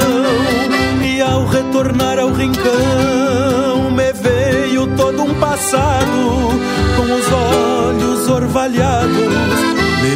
E 1.03 1.21
ao 1.21 1.45
retornar 1.45 2.17
ao 2.17 2.31
rincão, 2.31 3.91
me 3.91 4.13
veio 4.13 4.87
todo 4.95 5.23
um 5.23 5.33
passado, 5.35 6.49
com 6.95 7.03
os 7.03 7.31
olhos 7.31 8.29
orvalhados, 8.29 9.15
me 10.01 10.15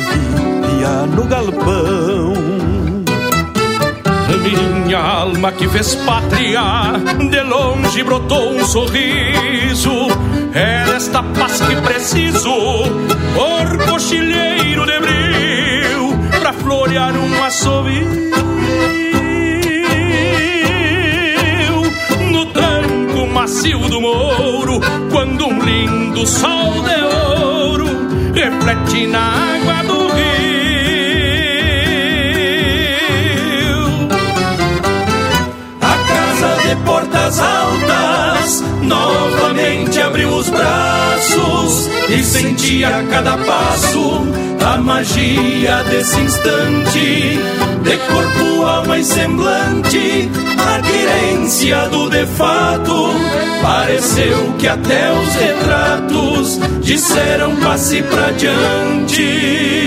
via 0.79 1.05
no 1.15 1.23
galpão 1.25 2.60
minha 4.91 4.99
alma 4.99 5.53
que 5.53 5.69
fez 5.69 5.95
pátria, 5.95 6.61
de 7.29 7.41
longe 7.43 8.03
brotou 8.03 8.51
um 8.51 8.65
sorriso. 8.65 9.89
É 10.53 10.83
desta 10.83 11.23
paz 11.23 11.61
que 11.61 11.75
preciso, 11.77 12.51
por 13.33 13.85
cochilheiro 13.85 14.85
de 14.85 14.99
bril, 14.99 16.17
pra 16.41 16.51
florear 16.51 17.15
um 17.15 17.41
assovio. 17.41 18.05
No 22.29 22.45
tranco 22.47 23.27
macio 23.27 23.79
do 23.87 24.01
mouro, 24.01 24.81
quando 25.09 25.47
um 25.47 25.61
lindo 25.61 26.27
sol 26.27 26.83
de 26.83 27.01
ouro 27.01 27.85
reflete 28.35 29.07
na 29.07 29.55
água 29.55 29.83
do 29.83 30.10
portas 36.77 37.39
altas, 37.39 38.63
novamente 38.81 39.99
abriu 40.01 40.29
os 40.29 40.49
braços 40.49 41.89
e 42.09 42.23
sentia 42.23 42.99
a 42.99 43.03
cada 43.03 43.37
passo 43.37 44.51
a 44.63 44.77
magia 44.77 45.83
desse 45.89 46.19
instante, 46.19 47.39
de 47.83 47.97
corpo, 48.07 48.65
alma 48.65 48.99
e 48.99 49.03
semblante, 49.03 50.29
a 50.57 50.81
querência 50.81 51.89
do 51.89 52.09
de 52.09 52.25
fato. 52.27 53.09
Pareceu 53.61 54.53
que 54.59 54.67
até 54.67 55.11
os 55.11 55.33
retratos 55.35 56.59
disseram 56.81 57.55
passe 57.57 58.01
pra 58.03 58.31
diante. 58.31 59.80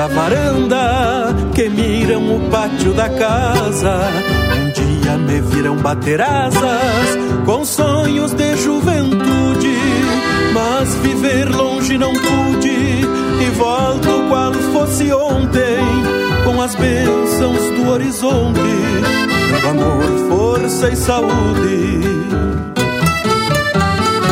Da 0.00 0.06
varanda 0.06 1.36
que 1.54 1.68
miram 1.68 2.34
o 2.34 2.40
pátio 2.48 2.94
da 2.94 3.06
casa. 3.10 4.00
Um 4.56 4.70
dia 4.72 5.18
me 5.18 5.40
viram 5.42 5.76
bater 5.76 6.22
asas 6.22 7.18
com 7.44 7.62
sonhos 7.66 8.32
de 8.32 8.56
juventude, 8.56 9.76
mas 10.54 10.94
viver 11.02 11.54
longe 11.54 11.98
não 11.98 12.14
pude 12.14 13.02
e 13.44 13.50
volto 13.58 14.26
qual 14.30 14.54
fosse 14.72 15.12
ontem 15.12 15.84
com 16.44 16.62
as 16.62 16.74
bênçãos 16.76 17.70
do 17.76 17.90
horizonte, 17.90 18.60
do 19.60 19.68
amor, 19.68 20.28
força 20.30 20.88
e 20.88 20.96
saúde. 20.96 22.00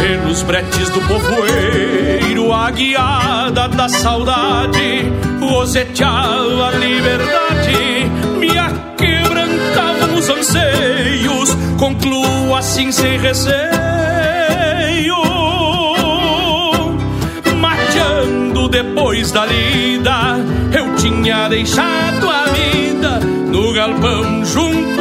Pelos 0.01 0.43
bretes 0.45 0.89
do 0.89 1.01
povoeiro, 1.03 2.55
a 2.55 2.71
guiada 2.71 3.69
da 3.69 3.89
saudade, 3.91 5.13
roseteava 5.49 6.69
a 6.69 6.71
liberdade, 6.73 8.11
me 8.39 8.59
aquebrantavam 8.59 10.15
os 10.17 10.29
anseios, 10.29 11.57
concluo 11.79 12.55
assim 12.55 12.93
sem 12.93 13.19
receio. 13.19 13.59
Mateando 17.57 18.69
depois 18.69 19.33
da 19.33 19.47
lida, 19.47 20.37
eu 20.73 20.95
tinha 20.97 21.49
deixado 21.49 22.29
a 22.29 22.45
vida 22.45 23.21
no 23.21 23.73
galpão 23.73 24.45
junto 24.45 24.98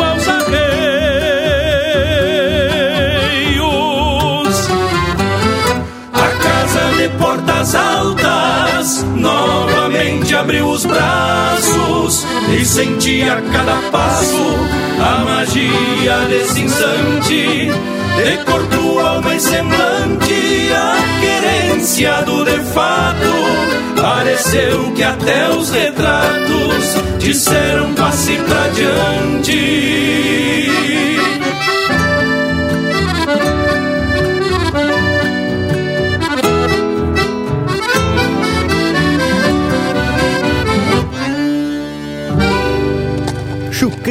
portas 7.68 7.76
altas, 7.76 9.04
novamente 9.16 10.36
abriu 10.36 10.70
os 10.70 10.86
braços 10.86 12.26
e 12.50 12.66
senti 12.66 13.24
a 13.24 13.42
cada 13.42 13.76
passo 13.92 14.56
a 15.02 15.24
magia 15.26 16.20
desse 16.30 16.62
instante. 16.62 17.72
De 18.16 18.38
corpo, 18.46 19.00
alma 19.00 19.36
e 19.36 19.40
semblante, 19.40 20.72
a 20.74 20.96
querência 21.20 22.22
do 22.24 22.46
de 22.46 22.60
fato. 22.74 24.02
Pareceu 24.02 24.92
que 24.94 25.04
até 25.04 25.50
os 25.50 25.70
retratos 25.70 26.96
disseram 27.20 27.94
passe 27.94 28.38
pra 28.38 28.68
diante. 28.70 30.27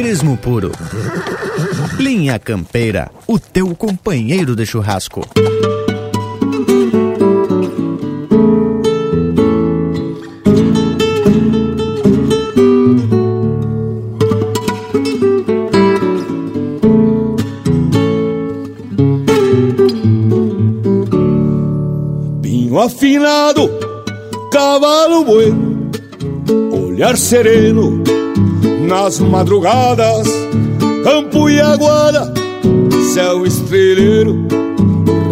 Chucrismo 0.07 0.37
puro. 0.37 0.71
Linha 1.99 2.39
Campeira, 2.39 3.11
o 3.27 3.37
teu 3.37 3.75
companheiro 3.75 4.55
de 4.55 4.65
churrasco. 4.65 5.27
Pinho 22.41 22.79
afinado, 22.79 23.69
cavalo 24.53 25.25
bueno, 25.25 25.91
olhar 26.71 27.17
sereno 27.17 27.96
nas 28.87 29.19
madrugadas, 29.19 30.27
campo 31.03 31.49
e 31.49 31.59
aguada, 31.59 32.33
céu 33.13 33.45
estreleiro, 33.45 34.47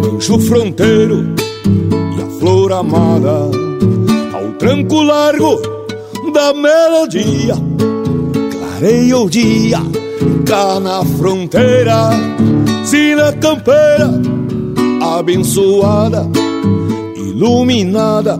rancho 0.02 0.38
fronteiro 0.40 1.34
e 2.18 2.22
a 2.22 2.38
flor 2.38 2.70
amada, 2.72 3.48
ao 4.34 4.52
tranco 4.58 5.02
largo 5.02 5.56
da 6.34 6.52
melodia, 6.52 7.54
clareia 8.52 9.16
o 9.16 9.30
dia, 9.30 9.78
cá 10.46 10.78
na 10.78 11.02
fronteira, 11.02 12.10
sina 12.84 13.32
campeira, 13.32 14.10
abençoada, 15.16 16.28
iluminada 17.16 18.38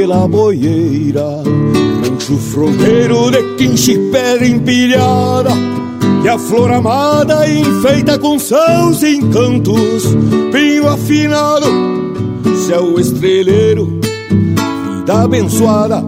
pela 0.00 0.26
boieira 0.26 1.42
rancho 2.02 2.38
fronteiro 2.38 3.30
de 3.30 3.42
quinche 3.58 3.98
pedra 4.10 4.46
empilhada 4.46 5.50
E 6.24 6.28
a 6.28 6.38
flor 6.38 6.72
amada 6.72 7.46
enfeita 7.46 8.18
com 8.18 8.38
seus 8.38 9.02
encantos 9.02 10.04
Pinho 10.52 10.88
afinado, 10.88 11.66
céu 12.66 12.98
estreleiro 12.98 14.00
Vida 15.00 15.22
abençoada 15.22 16.02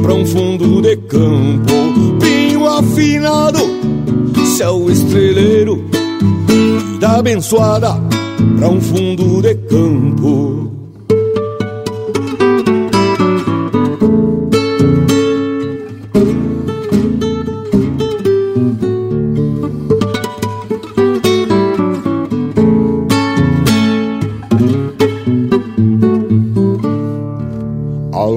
pra 0.00 0.14
um 0.14 0.24
fundo 0.24 0.80
de 0.80 0.96
campo 0.96 1.72
Pinho 2.20 2.68
afinado, 2.68 3.58
céu 4.56 4.88
estreleiro 4.88 5.84
Vida 6.92 7.08
abençoada 7.08 7.96
pra 8.56 8.68
um 8.68 8.80
fundo 8.80 9.42
de 9.42 9.56
campo 9.56 10.13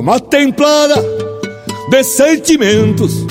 alma 0.07 0.21
templada 0.21 1.03
de 1.89 2.03
sentimentos, 2.03 3.27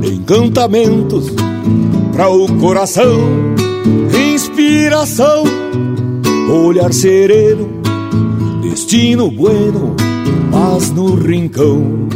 de 0.00 0.14
encantamentos 0.14 1.32
para 2.12 2.28
o 2.28 2.52
coração, 2.58 3.54
inspiração, 4.12 5.44
olhar 6.50 6.92
sereno, 6.92 7.68
destino 8.62 9.30
bueno, 9.30 9.94
paz 10.50 10.90
no 10.90 11.14
rincão. 11.14 12.08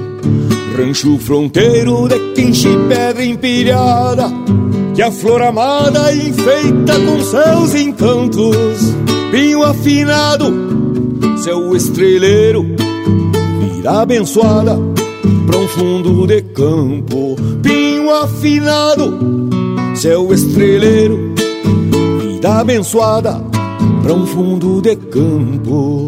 Rancho 0.77 1.17
fronteiro 1.19 2.09
de 2.09 2.19
quinche 2.35 2.69
pedra 2.89 3.25
empilhada, 3.25 4.29
que 4.97 5.01
a 5.01 5.13
flor 5.13 5.43
amada 5.43 6.13
enfeita 6.13 6.99
com 7.07 7.23
seus 7.23 7.75
encantos. 7.77 8.95
Pinho 9.31 9.63
afinado, 9.63 10.53
seu 11.39 11.75
estreleiro 11.77 12.76
vida 13.87 14.01
abençoada 14.01 14.77
pra 15.47 15.59
um 15.59 15.69
fundo 15.69 16.27
de 16.27 16.43
campo, 16.43 17.37
pinho 17.63 18.11
afinado, 18.11 19.49
céu 19.95 20.35
estreleiro, 20.35 21.33
vida 22.21 22.59
abençoada 22.59 23.41
pra 24.03 24.13
um 24.13 24.27
fundo 24.27 24.83
de 24.83 24.97
campo. 24.97 26.06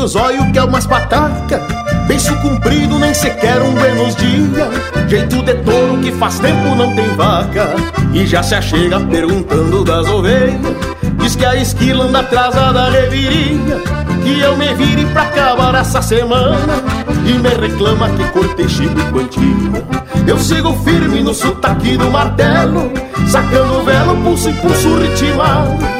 Os 0.00 0.16
olhos 0.16 0.44
que 0.52 0.58
é 0.58 0.64
umas 0.64 0.86
pataca 0.86 1.60
Beiço 2.06 2.34
comprido, 2.40 2.98
nem 2.98 3.14
sequer 3.14 3.60
um 3.62 3.72
buenos 3.72 4.16
dia 4.16 4.90
Jeito 5.10 5.42
de 5.42 5.54
touro 5.54 5.98
que 5.98 6.12
faz 6.12 6.38
tempo 6.38 6.74
não 6.76 6.94
tem 6.94 7.08
vaca. 7.16 7.68
E 8.14 8.24
já 8.24 8.44
se 8.44 8.54
achega 8.54 9.00
perguntando 9.00 9.82
das 9.82 10.06
ovelhas. 10.06 10.76
Diz 11.18 11.34
que 11.34 11.44
a 11.44 11.56
esquila 11.56 12.04
anda 12.04 12.20
atrasada 12.20 12.72
da 12.72 12.90
reviria. 12.90 13.76
Que 14.22 14.38
eu 14.38 14.56
me 14.56 14.72
vire 14.74 15.04
pra 15.06 15.22
acabar 15.22 15.74
essa 15.74 16.00
semana. 16.00 16.74
E 17.26 17.32
me 17.32 17.48
reclama 17.48 18.08
que 18.10 18.24
cortei 18.30 18.68
chico 18.68 18.94
quantia 19.12 19.84
Eu 20.28 20.38
sigo 20.38 20.72
firme 20.84 21.24
no 21.24 21.34
sotaque 21.34 21.96
do 21.96 22.08
martelo. 22.08 22.92
Sacando 23.26 23.80
o 23.80 23.84
velo, 23.84 24.16
pulso 24.22 24.48
e 24.48 24.52
pulso 24.54 24.96
ritmado 24.96 25.99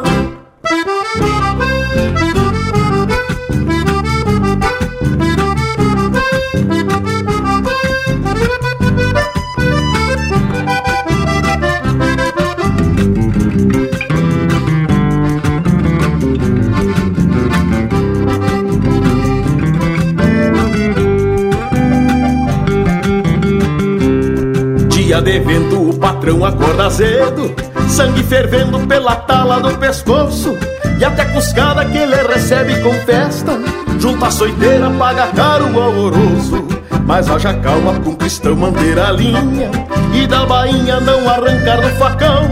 Dia 25.21 25.39
de 25.39 25.45
vento 25.45 25.89
o 25.89 25.93
patrão 25.99 26.43
acorda 26.43 26.89
cedo 26.89 27.53
Sangue 27.87 28.23
fervendo 28.23 28.79
pela 28.87 29.15
tala 29.15 29.59
do 29.59 29.77
pescoço 29.77 30.57
E 30.99 31.05
até 31.05 31.25
cuscada 31.25 31.85
que 31.85 31.95
ele 31.95 32.15
recebe 32.15 32.81
com 32.81 32.91
festa 33.05 33.59
Junta 33.99 34.27
a 34.27 34.31
soiteira, 34.31 34.89
paga 34.89 35.27
caro 35.27 35.71
o 35.71 35.79
alvoroço. 35.79 36.65
Mas 37.05 37.29
haja 37.29 37.53
calma 37.53 37.91
um 37.91 38.15
cristão 38.15 38.55
manter 38.55 38.97
a 38.97 39.11
linha 39.11 39.69
E 40.11 40.25
da 40.25 40.43
bainha 40.43 40.99
não 40.99 41.29
arrancar 41.29 41.81
do 41.81 41.89
facão. 41.97 42.49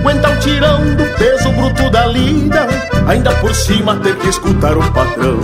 Aguenta 0.00 0.28
o 0.28 0.36
tirão 0.36 0.94
do 0.94 1.04
peso 1.16 1.50
bruto 1.52 1.88
da 1.88 2.06
lida 2.06 2.66
Ainda 3.08 3.32
por 3.36 3.54
cima 3.54 3.96
ter 3.96 4.16
que 4.16 4.28
escutar 4.28 4.76
o 4.76 4.92
patrão. 4.92 5.38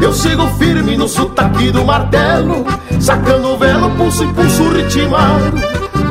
Eu 0.00 0.12
sigo 0.12 0.48
firme 0.58 0.96
no 0.96 1.06
sotaque 1.06 1.70
do 1.70 1.84
martelo 1.84 2.66
Sacando 3.00 3.50
o 3.50 3.56
velo, 3.56 3.90
pulso 3.90 4.24
e 4.24 4.26
pulso 4.32 4.68
ritmado 4.70 5.91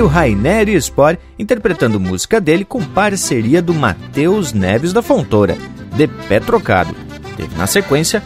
Tá 0.00 0.02
aí 0.02 0.02
o 0.02 0.06
Rainer 0.06 0.80
Spore 0.80 1.18
interpretando 1.38 2.00
música 2.00 2.40
dele 2.40 2.64
com 2.64 2.82
parceria 2.82 3.60
do 3.60 3.74
Matheus 3.74 4.50
Neves 4.50 4.94
da 4.94 5.02
Fontoura, 5.02 5.58
de 5.94 6.08
Pé 6.08 6.40
Trocado. 6.40 6.94
Teve 7.36 7.54
na 7.54 7.66
sequência 7.66 8.22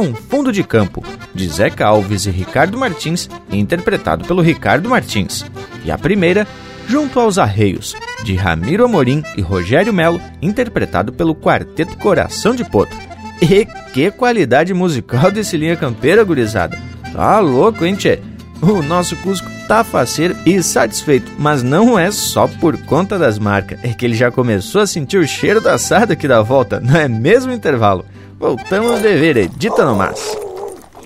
um 0.00 0.12
Fundo 0.14 0.50
de 0.50 0.64
Campo, 0.64 1.04
de 1.32 1.46
Zeca 1.46 1.86
Alves 1.86 2.26
e 2.26 2.30
Ricardo 2.30 2.76
Martins, 2.76 3.28
interpretado 3.52 4.24
pelo 4.24 4.42
Ricardo 4.42 4.88
Martins. 4.88 5.44
E 5.84 5.90
a 5.92 5.98
primeira, 5.98 6.48
Junto 6.88 7.20
aos 7.20 7.38
Arreios, 7.38 7.94
de 8.24 8.34
Ramiro 8.34 8.84
Amorim 8.84 9.22
e 9.36 9.40
Rogério 9.40 9.92
Melo, 9.92 10.20
interpretado 10.42 11.12
pelo 11.12 11.34
Quarteto 11.34 11.96
Coração 11.96 12.54
de 12.54 12.64
Potro. 12.64 12.98
E 13.40 13.64
que 13.92 14.10
qualidade 14.10 14.74
musical 14.74 15.30
desse 15.32 15.56
linha 15.56 15.76
campeira, 15.76 16.24
gurizada! 16.24 16.78
Tá 17.12 17.38
louco, 17.38 17.84
hein, 17.84 17.94
tchê? 17.94 18.20
O 18.66 18.82
nosso 18.82 19.14
Cusco 19.16 19.46
tá 19.68 19.84
faceiro 19.84 20.34
e 20.46 20.62
satisfeito, 20.62 21.30
mas 21.38 21.62
não 21.62 21.98
é 21.98 22.10
só 22.10 22.48
por 22.48 22.78
conta 22.78 23.18
das 23.18 23.38
marcas, 23.38 23.78
é 23.82 23.92
que 23.92 24.06
ele 24.06 24.14
já 24.14 24.30
começou 24.30 24.80
a 24.80 24.86
sentir 24.86 25.18
o 25.18 25.26
cheiro 25.26 25.60
do 25.60 25.68
assado 25.68 26.14
aqui 26.14 26.26
da 26.26 26.40
volta, 26.40 26.80
não 26.80 26.96
é 26.96 27.06
mesmo 27.06 27.52
intervalo? 27.52 28.06
Voltamos 28.40 29.02
de 29.02 29.16
ver, 29.16 29.36
edita 29.36 29.84
no 29.84 29.94
mas. 29.94 30.34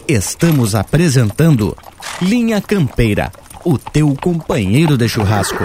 Estamos 0.06 0.76
apresentando 0.76 1.76
Linha 2.22 2.60
Campeira, 2.60 3.32
o 3.64 3.76
teu 3.76 4.14
companheiro 4.20 4.96
de 4.96 5.08
churrasco. 5.08 5.64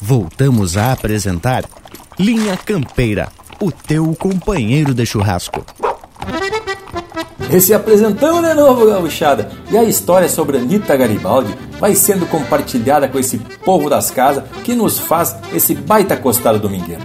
Voltamos 0.00 0.76
a 0.76 0.92
apresentar 0.92 1.64
Linha 2.18 2.56
Campeira, 2.56 3.28
o 3.60 3.70
teu 3.70 4.14
companheiro 4.14 4.94
de 4.94 5.04
churrasco. 5.06 5.64
E 7.52 7.60
se 7.60 7.74
apresentamos 7.74 8.42
de 8.46 8.54
novo, 8.54 8.86
gauchada. 8.86 9.50
E 9.72 9.76
a 9.76 9.82
história 9.82 10.28
sobre 10.28 10.58
Anitta 10.58 10.96
Garibaldi 10.96 11.52
vai 11.80 11.94
sendo 11.94 12.24
compartilhada 12.26 13.08
com 13.08 13.18
esse 13.18 13.38
povo 13.64 13.90
das 13.90 14.10
casas 14.10 14.44
que 14.62 14.74
nos 14.74 14.98
faz 14.98 15.36
esse 15.52 15.74
baita 15.74 16.16
costado 16.16 16.60
domingueiro. 16.60 17.02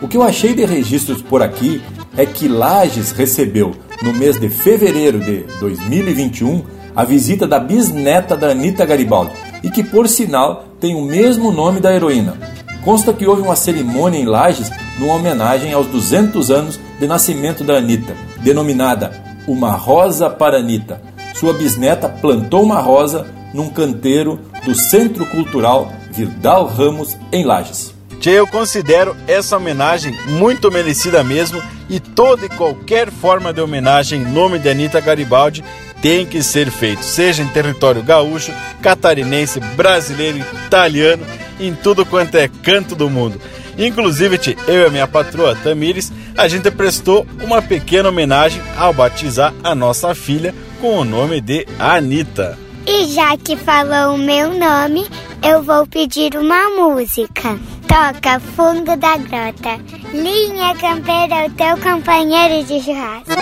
O 0.00 0.06
que 0.06 0.16
eu 0.16 0.22
achei 0.22 0.54
de 0.54 0.64
registros 0.64 1.20
por 1.20 1.42
aqui 1.42 1.82
é 2.16 2.24
que 2.24 2.46
Lages 2.46 3.10
recebeu, 3.10 3.74
no 4.00 4.12
mês 4.12 4.38
de 4.38 4.48
fevereiro 4.48 5.18
de 5.18 5.38
2021, 5.58 6.64
a 6.94 7.04
visita 7.04 7.46
da 7.46 7.58
bisneta 7.58 8.36
da 8.36 8.50
Anitta 8.50 8.86
Garibaldi, 8.86 9.32
e 9.62 9.70
que, 9.70 9.82
por 9.82 10.08
sinal, 10.08 10.64
tem 10.80 10.94
o 10.94 11.02
mesmo 11.02 11.50
nome 11.50 11.80
da 11.80 11.94
heroína. 11.94 12.36
Consta 12.84 13.12
que 13.12 13.26
houve 13.26 13.42
uma 13.42 13.56
cerimônia 13.56 14.18
em 14.18 14.24
Lages 14.24 14.70
numa 14.98 15.14
homenagem 15.14 15.72
aos 15.72 15.86
200 15.88 16.50
anos 16.50 16.80
de 16.98 17.06
nascimento 17.06 17.64
da 17.64 17.76
Anitta, 17.76 18.14
denominada 18.40 19.12
Uma 19.46 19.72
Rosa 19.72 20.30
para 20.30 20.58
Anitta. 20.58 21.00
Sua 21.34 21.52
bisneta 21.52 22.08
plantou 22.08 22.62
uma 22.62 22.80
rosa 22.80 23.26
num 23.54 23.68
canteiro 23.68 24.40
do 24.64 24.74
Centro 24.74 25.24
Cultural 25.26 25.92
Virdal 26.10 26.66
Ramos, 26.66 27.16
em 27.30 27.44
Lages. 27.44 27.94
Tchê, 28.18 28.30
eu 28.30 28.46
considero 28.46 29.16
essa 29.28 29.56
homenagem 29.56 30.12
muito 30.26 30.70
merecida 30.70 31.22
mesmo 31.22 31.62
e 31.88 31.98
toda 31.98 32.46
e 32.46 32.48
qualquer 32.48 33.10
forma 33.10 33.52
de 33.52 33.60
homenagem 33.60 34.22
em 34.22 34.24
nome 34.24 34.58
de 34.58 34.68
Anitta 34.68 35.00
Garibaldi 35.00 35.64
tem 36.00 36.24
que 36.24 36.42
ser 36.42 36.70
feito, 36.70 37.02
seja 37.02 37.42
em 37.42 37.48
território 37.48 38.02
gaúcho, 38.02 38.52
catarinense, 38.80 39.58
brasileiro, 39.58 40.38
italiano, 40.66 41.26
em 41.58 41.74
tudo 41.74 42.06
quanto 42.06 42.36
é 42.36 42.48
canto 42.62 42.94
do 42.94 43.10
mundo. 43.10 43.40
Inclusive, 43.76 44.38
eu 44.66 44.82
e 44.82 44.86
a 44.86 44.90
minha 44.90 45.06
patroa 45.06 45.56
Tamires, 45.56 46.12
a 46.36 46.48
gente 46.48 46.70
prestou 46.70 47.26
uma 47.42 47.62
pequena 47.62 48.08
homenagem 48.08 48.60
ao 48.76 48.92
batizar 48.92 49.54
a 49.62 49.74
nossa 49.74 50.14
filha 50.14 50.54
com 50.80 50.98
o 50.98 51.04
nome 51.04 51.40
de 51.40 51.66
Anitta. 51.78 52.58
E 52.86 53.06
já 53.06 53.36
que 53.36 53.56
falou 53.56 54.14
o 54.14 54.18
meu 54.18 54.58
nome, 54.58 55.06
eu 55.42 55.62
vou 55.62 55.86
pedir 55.86 56.36
uma 56.36 56.70
música. 56.70 57.58
Toca 57.88 58.38
fundo 58.38 58.94
da 58.96 59.16
grota. 59.16 59.80
Linha 60.12 60.74
Campeira, 60.76 61.46
o 61.46 61.50
teu 61.52 61.76
companheiro 61.78 62.62
de 62.64 62.80
churrasco. 62.82 63.32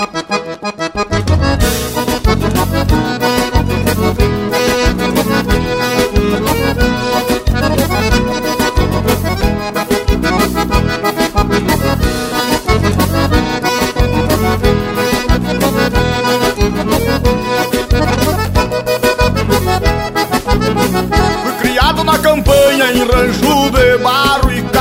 Fui 21.42 21.52
criado 21.60 22.04
na 22.04 22.18
campanha 22.18 22.92
em 22.92 23.04
rancho 23.04 23.70
de 23.70 23.98
bar 23.98 24.25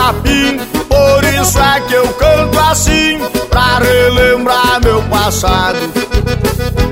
capim. 0.06 0.60
Por 0.88 1.24
isso 1.24 1.60
é 1.60 1.82
que 1.82 1.94
eu 1.94 2.08
canto 2.14 2.60
assim, 2.60 3.20
pra 3.50 3.80
relembrar 3.80 4.80
meu 4.84 5.02
passado. 5.04 5.80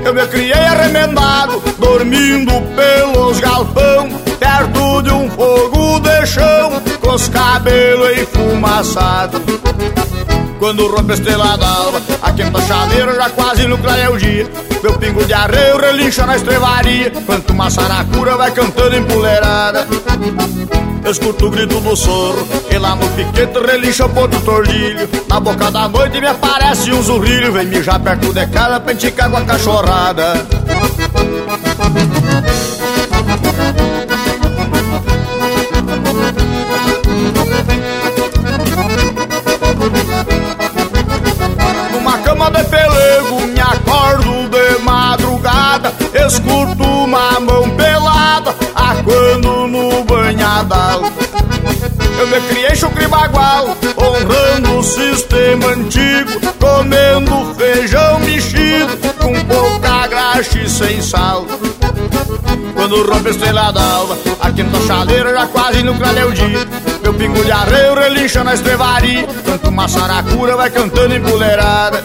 Eu 0.04 0.12
me 0.12 0.26
criei 0.26 0.52
arremendado, 0.52 1.62
dormindo 1.78 2.52
pelos 2.74 3.38
galpão, 3.40 4.08
perto 4.38 5.02
de 5.02 5.10
um 5.10 5.30
fogo 5.30 6.00
de 6.00 6.26
chão, 6.26 6.82
com 7.00 7.12
os 7.12 7.28
cabelos 7.28 8.18
enfumaçados. 8.18 9.40
Quando 10.58 10.86
rompe 10.86 11.12
a 11.12 11.14
estrela 11.14 11.56
d'alva, 11.56 12.00
a 12.22 12.32
quinta 12.32 12.60
chaveira 12.62 13.14
já 13.14 13.30
quase 13.30 13.66
no 13.66 13.76
clareia 13.78 14.10
o 14.10 14.16
dia. 14.16 14.48
Meu 14.82 14.98
pingo 14.98 15.24
de 15.24 15.32
arreio 15.32 15.78
relincha 15.78 16.26
na 16.26 16.36
estrevaria, 16.36 17.10
quanto 17.26 17.52
uma 17.52 17.70
saracura 17.70 18.36
vai 18.36 18.50
cantando 18.50 18.96
empoleirada. 18.96 19.86
Escuto 21.10 21.46
o 21.46 21.50
grito 21.50 21.80
do 21.80 21.94
sorro, 21.94 22.48
e 22.70 22.78
lá 22.78 22.96
no 22.96 23.06
piquete 23.10 23.58
relincha 23.58 24.06
o 24.06 24.08
ponto 24.08 24.40
tordilho. 24.40 25.08
Na 25.28 25.38
boca 25.38 25.70
da 25.70 25.88
noite 25.88 26.20
me 26.20 26.26
aparece 26.26 26.92
um 26.92 27.02
zurrilho, 27.02 27.52
vem 27.52 27.66
mijar 27.66 28.00
perto 28.00 28.32
de 28.32 28.46
casa 28.46 28.80
pra 28.80 28.94
com 29.28 29.36
a 29.36 29.44
cachorrada. 29.44 30.46
Escuto 46.26 46.82
uma 46.82 47.38
mão 47.38 47.68
pelada 47.76 48.54
Aquando 48.74 49.66
no 49.66 50.04
banhadal. 50.04 51.02
Eu 52.18 52.26
me 52.28 52.40
criei 52.48 52.74
chucre 52.74 53.06
bagual 53.08 53.76
Honrando 53.96 54.78
o 54.78 54.82
sistema 54.82 55.66
antigo 55.66 56.40
Comendo 56.58 57.54
feijão 57.56 58.20
mexido 58.20 58.96
Com 59.18 59.34
pouca 59.44 60.06
graxa 60.06 60.58
e 60.60 60.68
sem 60.68 61.02
sal. 61.02 61.44
Quando 62.74 63.04
rompe 63.04 63.28
a 63.28 63.30
estrela 63.30 63.72
d'alva 63.72 64.16
A 64.40 64.50
quinta 64.50 64.80
chaleira 64.86 65.32
já 65.32 65.46
quase 65.46 65.82
no 65.82 65.94
clareia 65.94 66.26
o 66.26 66.32
dia 66.32 66.66
Meu 67.02 67.14
pingo 67.14 67.44
de 67.44 67.52
arreio 67.52 67.94
relincha 67.94 68.42
na 68.42 68.54
estrevaria 68.54 69.26
Canto 69.44 69.68
uma 69.68 69.88
saracura 69.88 70.56
vai 70.56 70.70
cantando 70.70 71.14
empoleirada 71.14 72.02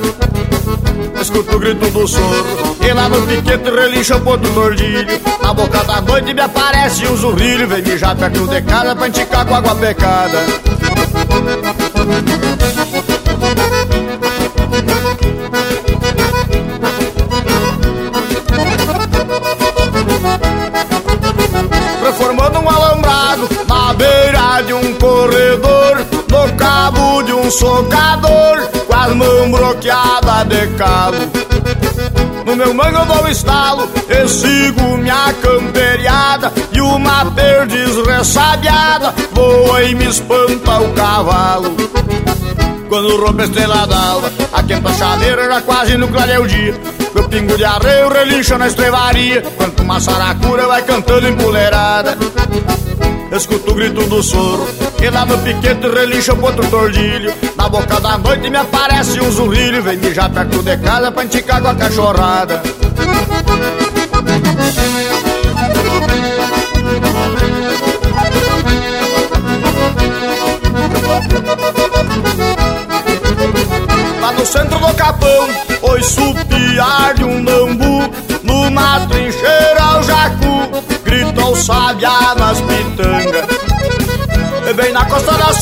Escuto 1.19 1.55
o 1.55 1.59
grito 1.59 1.89
do 1.89 2.07
soro 2.07 2.77
E 2.81 2.93
lá 2.93 3.09
no 3.09 3.21
piquete 3.27 3.69
relincha 3.69 4.15
o 4.15 4.21
ponto 4.21 4.49
tordilho 4.53 5.05
Na 5.41 5.53
boca 5.53 5.83
da 5.83 6.01
noite 6.01 6.33
me 6.33 6.41
aparece 6.41 7.07
um 7.07 7.15
zurrilho 7.15 7.67
Vem 7.67 7.81
mijar 7.81 8.15
perto 8.15 8.47
de 8.47 8.61
casa 8.61 8.95
pra 8.95 9.07
enticar 9.07 9.45
com 9.45 9.55
água 9.55 9.75
pecada. 9.75 10.39
Reformando 22.03 22.59
um 22.59 22.69
alambrado 22.69 23.49
na 23.67 23.93
beira 23.93 24.61
de 24.61 24.73
um 24.73 24.93
corredor 24.95 26.05
No 26.29 26.55
cabo 26.55 27.21
de 27.23 27.33
um 27.33 27.51
socador 27.51 28.68
as 28.99 29.15
mãos 29.15 29.49
bloqueadas 29.49 30.47
de 30.47 30.67
calo 30.77 31.17
No 32.45 32.55
meu 32.55 32.73
mango 32.73 32.97
eu 32.97 33.05
dou 33.05 33.27
estalo 33.27 33.89
E 34.09 34.27
sigo 34.27 34.97
minha 34.97 35.33
camperiada. 35.41 36.51
E 36.73 36.81
uma 36.81 37.25
perdiz 37.31 37.95
ressabiada 38.05 39.13
Voa 39.31 39.83
e 39.83 39.95
me 39.95 40.05
espanta 40.05 40.81
o 40.81 40.93
cavalo. 40.93 41.75
Quando 42.89 43.23
rompe 43.23 43.43
a 43.43 43.45
estrela 43.45 43.87
d'alva 43.87 44.31
A 44.51 44.63
quinta 44.63 44.91
chaleira 44.93 45.45
já 45.45 45.61
quase 45.61 45.97
no 45.97 46.07
clareia 46.07 46.41
o 46.41 46.47
dia. 46.47 46.75
Meu 47.15 47.29
pingo 47.29 47.55
de 47.55 47.63
arreio 47.63 48.09
relincha 48.09 48.57
na 48.57 48.67
estrevaria 48.67 49.41
Quanto 49.55 49.81
uma 49.83 49.99
saracura 49.99 50.67
vai 50.67 50.81
cantando 50.81 51.27
empoleirada 51.27 52.17
Escuto 53.31 53.71
o 53.71 53.75
grito 53.75 54.05
do 54.07 54.23
soro 54.23 54.67
E 55.01 55.09
lá 55.09 55.25
no 55.25 55.37
piquete 55.39 55.87
relincha 55.87 56.33
o 56.33 56.37
ponto 56.37 56.67
tordilho. 56.69 57.33
Na 57.55 57.69
boca 57.69 57.99
da 57.99 58.17
noite 58.17 58.49
me 58.49 58.57
aparece 58.57 59.21
um 59.21 59.31
zurrilho 59.31 59.83
Vem 59.83 59.97
mijar 59.97 60.29
perto 60.29 60.63
de 60.63 60.77
casa 60.77 61.11
pra 61.11 61.23
enticar 61.23 61.61
com 61.61 61.67
a 61.67 61.75
cachorrada. 61.75 62.61
Lá 74.21 74.31
no 74.33 74.45
centro 74.45 74.79
do 74.79 74.93
capão, 74.95 75.49
ouço 75.81 76.21
piar 76.47 77.13
de 77.13 77.23
um 77.23 77.41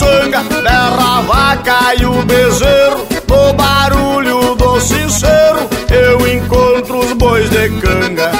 sanga, 0.07 0.43
berra 0.61 1.17
a 1.17 1.21
vaca 1.21 1.95
e 1.99 2.05
o 2.05 2.23
bezerro. 2.23 3.07
No 3.27 3.53
barulho 3.53 4.55
do 4.55 4.79
sincero, 4.79 5.69
eu 5.89 6.35
encontro 6.35 6.99
os 6.99 7.13
bois 7.13 7.49
de 7.49 7.69
canga. 7.81 8.31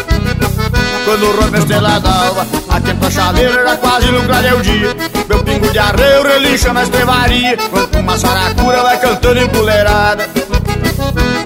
Quando 1.05 1.31
rompe 1.39 1.55
a 1.55 1.59
estrela 1.59 1.99
d'alva 2.01 2.45
A 2.67 2.81
quinta 2.81 3.09
chaleira 3.09 3.63
já 3.63 3.77
quase 3.77 4.07
clareia 4.25 4.57
o 4.57 4.61
dia. 4.61 4.95
Meu 5.29 5.41
pingo 5.41 5.71
de 5.71 5.79
arreio 5.79 6.23
relincha 6.23 6.73
na 6.73 6.83
estrevaria 6.83 7.55
Quanto 7.69 7.97
uma 7.97 8.17
saracura 8.17 8.81
vai 8.81 8.99
cantando 8.99 9.39
empoleirada 9.39 10.27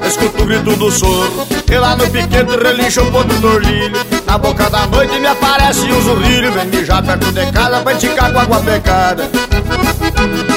Escuto 0.07 0.41
o 0.41 0.45
grito 0.47 0.75
do 0.75 0.89
soro. 0.89 1.47
E 1.69 1.77
lá 1.77 1.95
no 1.95 2.09
piquete 2.09 2.57
relincha 2.57 3.03
o 3.03 3.11
ponto 3.11 3.39
tordilho 3.39 3.99
Na 4.25 4.39
boca 4.39 4.67
da 4.67 4.87
noite 4.87 5.19
me 5.19 5.27
aparece 5.27 5.81
um 5.81 6.01
zurrilho. 6.01 6.51
Vem 6.53 6.65
mijar 6.65 7.03
perto 7.03 7.31
de 7.31 7.51
casa 7.51 7.81
pra 7.81 7.93
enticar 7.93 8.33
com 8.33 8.39
água 8.39 8.59
pecada 8.61 9.29
Quem 10.21 10.51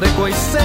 de 0.00 0.08
coiceiros, 0.14 0.63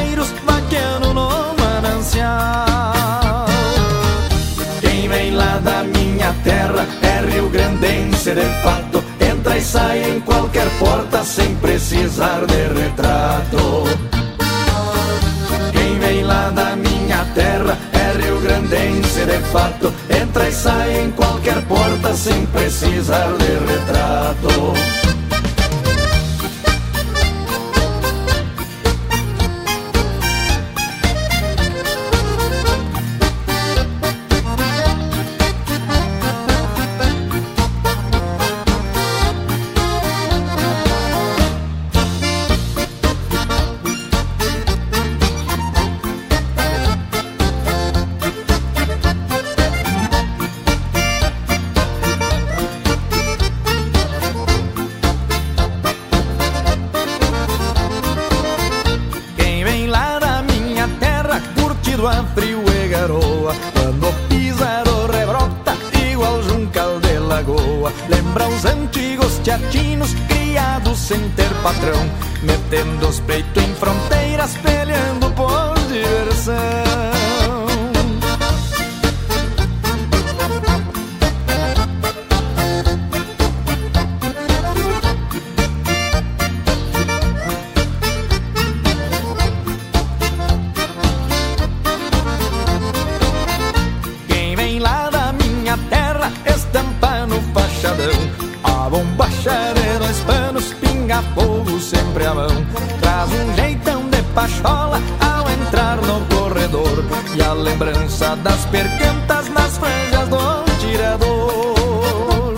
sempre 101.90 102.26
a 102.26 102.34
mão. 102.34 102.66
Traz 103.02 103.30
um 103.32 103.56
jeitão 103.56 104.10
de 104.10 104.22
pachola 104.34 105.02
ao 105.20 105.50
entrar 105.50 105.98
no 105.98 106.26
corredor. 106.28 107.04
E 107.36 107.41
a 107.41 107.54
lembrança 107.54 108.36
das 108.38 108.66
percantas 108.66 109.50
nas 109.50 109.78
franjas 109.78 110.30
do 110.30 110.66
tirador. 110.80 112.56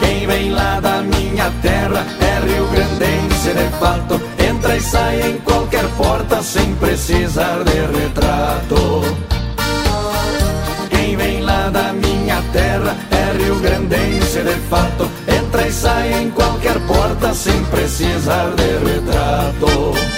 Quem 0.00 0.26
vem 0.26 0.50
lá 0.50 0.80
da 0.80 1.02
minha 1.02 1.50
terra 1.62 2.06
é 2.20 2.46
Rio 2.46 2.66
Grandense 2.68 3.54
de 3.54 3.78
fato. 3.78 4.20
Entra 4.48 4.76
e 4.76 4.80
sai 4.80 5.30
em 5.30 5.38
qualquer 5.38 5.86
porta 5.96 6.42
sem 6.42 6.74
precisar 6.76 7.64
de 7.64 7.98
retrato. 7.98 9.37
Terra 12.52 12.96
é 13.10 13.42
Rio 13.42 13.56
Grandense 13.60 14.42
de 14.42 14.54
fato 14.68 15.10
entra 15.26 15.66
e 15.66 15.72
sai 15.72 16.22
em 16.22 16.30
qualquer 16.30 16.78
porta 16.86 17.34
sem 17.34 17.64
precisar 17.66 18.50
de 18.56 18.92
retrato. 18.92 20.17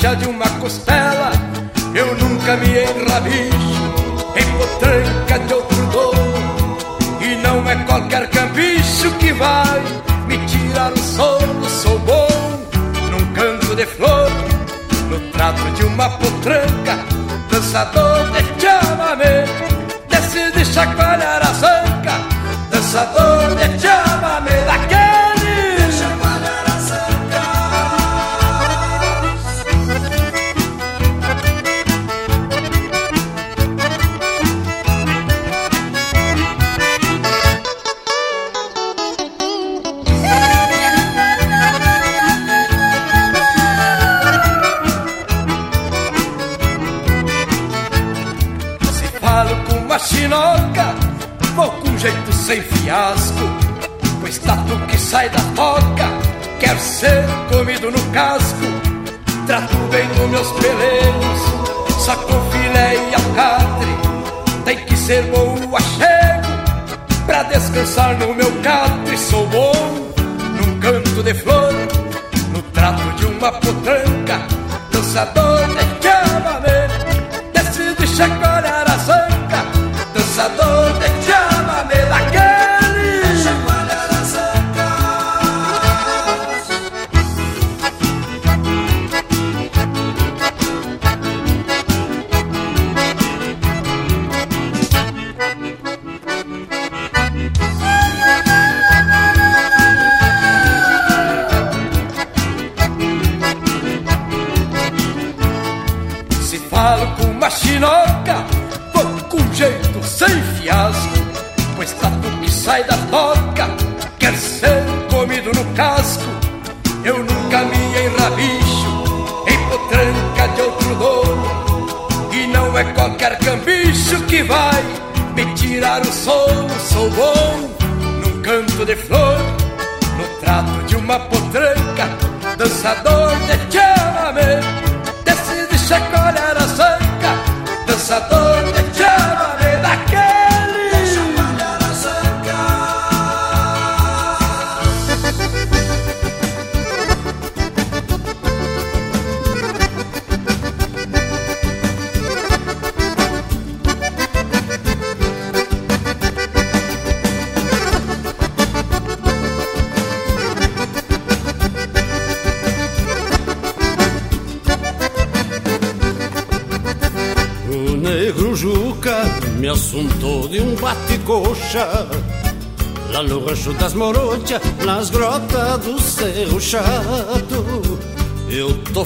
Graxa 0.00 0.16
de 0.16 0.26
uma 0.26 0.39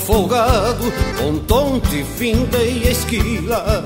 folgado, 0.04 0.92
com 1.18 1.38
tonte, 1.38 2.04
findei 2.16 2.86
a 2.86 2.90
esquila. 2.90 3.84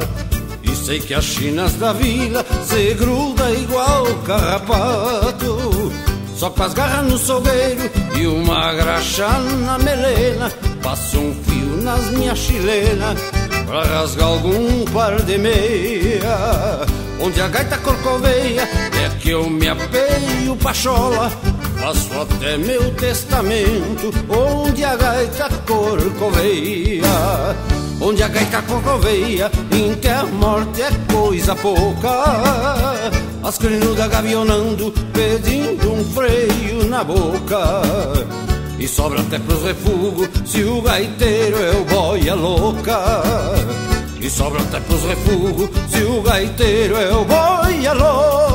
E 0.62 0.74
sei 0.74 1.00
que 1.00 1.14
as 1.14 1.24
chinas 1.24 1.74
da 1.74 1.92
vila 1.92 2.44
se 2.64 2.94
gruda 2.94 3.50
igual 3.52 4.06
carrapato. 4.26 5.92
Só 6.34 6.50
com 6.50 6.62
as 6.62 6.74
garras 6.74 7.04
no 7.04 7.18
sogueiro 7.18 7.90
e 8.16 8.24
uma 8.26 8.72
graxa 8.72 9.26
na 9.66 9.76
melena 9.76 10.48
Passo 10.80 11.18
um 11.18 11.34
fio 11.34 11.82
nas 11.82 12.10
minhas 12.10 12.38
chilenas 12.38 13.18
Pra 13.66 13.82
rasgar 13.82 14.28
algum 14.28 14.84
par 14.92 15.20
de 15.22 15.36
meia. 15.36 16.86
Onde 17.20 17.40
a 17.40 17.48
gaita 17.48 17.76
corcoveia 17.78 18.62
É 18.62 19.18
que 19.18 19.30
eu 19.30 19.50
me 19.50 19.68
apeio 19.68 20.54
pachola 20.62 21.28
Faço 21.80 22.20
até 22.20 22.56
meu 22.56 22.92
testamento. 22.94 24.12
Onde 24.28 24.84
a 24.84 24.96
gaita 24.96 25.48
corcoveia 25.68 27.02
Onde 28.00 28.22
a 28.22 28.28
gaita 28.28 28.62
corcoveia 28.62 29.50
Em 29.70 29.94
que 29.94 30.08
a 30.08 30.24
morte 30.24 30.82
é 30.82 30.90
coisa 31.12 31.54
pouca 31.54 32.24
As 33.44 33.58
crinudas 33.58 34.08
gavionando 34.08 34.92
Pedindo 35.12 35.92
um 35.92 36.04
freio 36.06 36.84
na 36.88 37.04
boca 37.04 37.82
e 38.80 38.86
sobra 38.86 39.20
até 39.20 39.40
pros 39.40 39.64
refugos 39.64 40.28
se 40.44 40.62
o 40.62 40.80
gaiteiro 40.80 41.56
é 41.60 41.72
o 41.72 41.84
boia 41.84 42.34
louca. 42.36 42.96
E 44.20 44.30
sobra 44.30 44.60
até 44.62 44.78
pros 44.78 45.02
refugos 45.02 45.68
se 45.88 46.04
o 46.04 46.22
gaiteiro 46.22 46.96
é 46.96 47.12
o 47.12 47.24
boia 47.24 47.92
louca. 47.92 48.47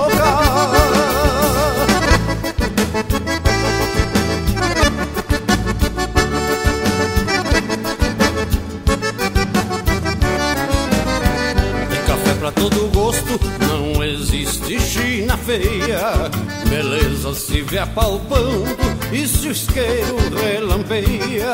Beleza 16.74 17.36
se 17.36 17.62
vê 17.62 17.78
apalpando 17.78 18.66
e 19.12 19.28
se 19.28 19.48
o 19.48 19.52
isqueiro 19.52 20.18
relampeia. 20.44 21.54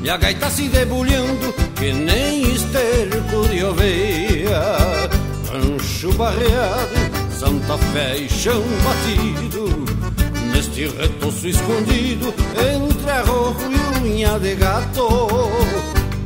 E 0.00 0.08
a 0.08 0.16
gaita 0.16 0.48
se 0.48 0.68
debulhando 0.68 1.52
que 1.74 1.92
nem 1.92 2.42
esterco 2.52 3.48
de 3.50 3.64
oveia. 3.64 4.62
Rancho 5.50 6.12
barreado, 6.12 6.94
Santa 7.36 7.76
Fé 7.92 8.18
e 8.18 8.28
chão 8.28 8.62
batido. 8.84 9.84
Neste 10.54 10.86
retoço 10.86 11.48
escondido 11.48 12.32
entre 12.56 13.10
arrojo 13.10 13.58
e 13.72 14.06
unha 14.06 14.38
de 14.38 14.54
gato. 14.54 15.08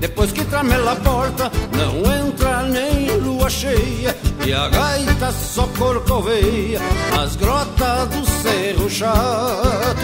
Depois 0.01 0.33
que 0.33 0.45
tramela 0.45 0.93
a 0.93 0.97
porta, 0.97 1.51
não 1.73 2.29
entra 2.29 2.63
nem 2.63 3.17
lua 3.17 3.49
cheia 3.49 4.20
E 4.47 4.53
a 4.53 4.69
gaita 4.69 5.33
só 5.33 5.67
corcoveia 5.79 6.81
nas 7.15 7.37
grotas 7.37 8.09
do 8.09 8.27
Cerro 8.43 8.91
Chato. 8.91 10.01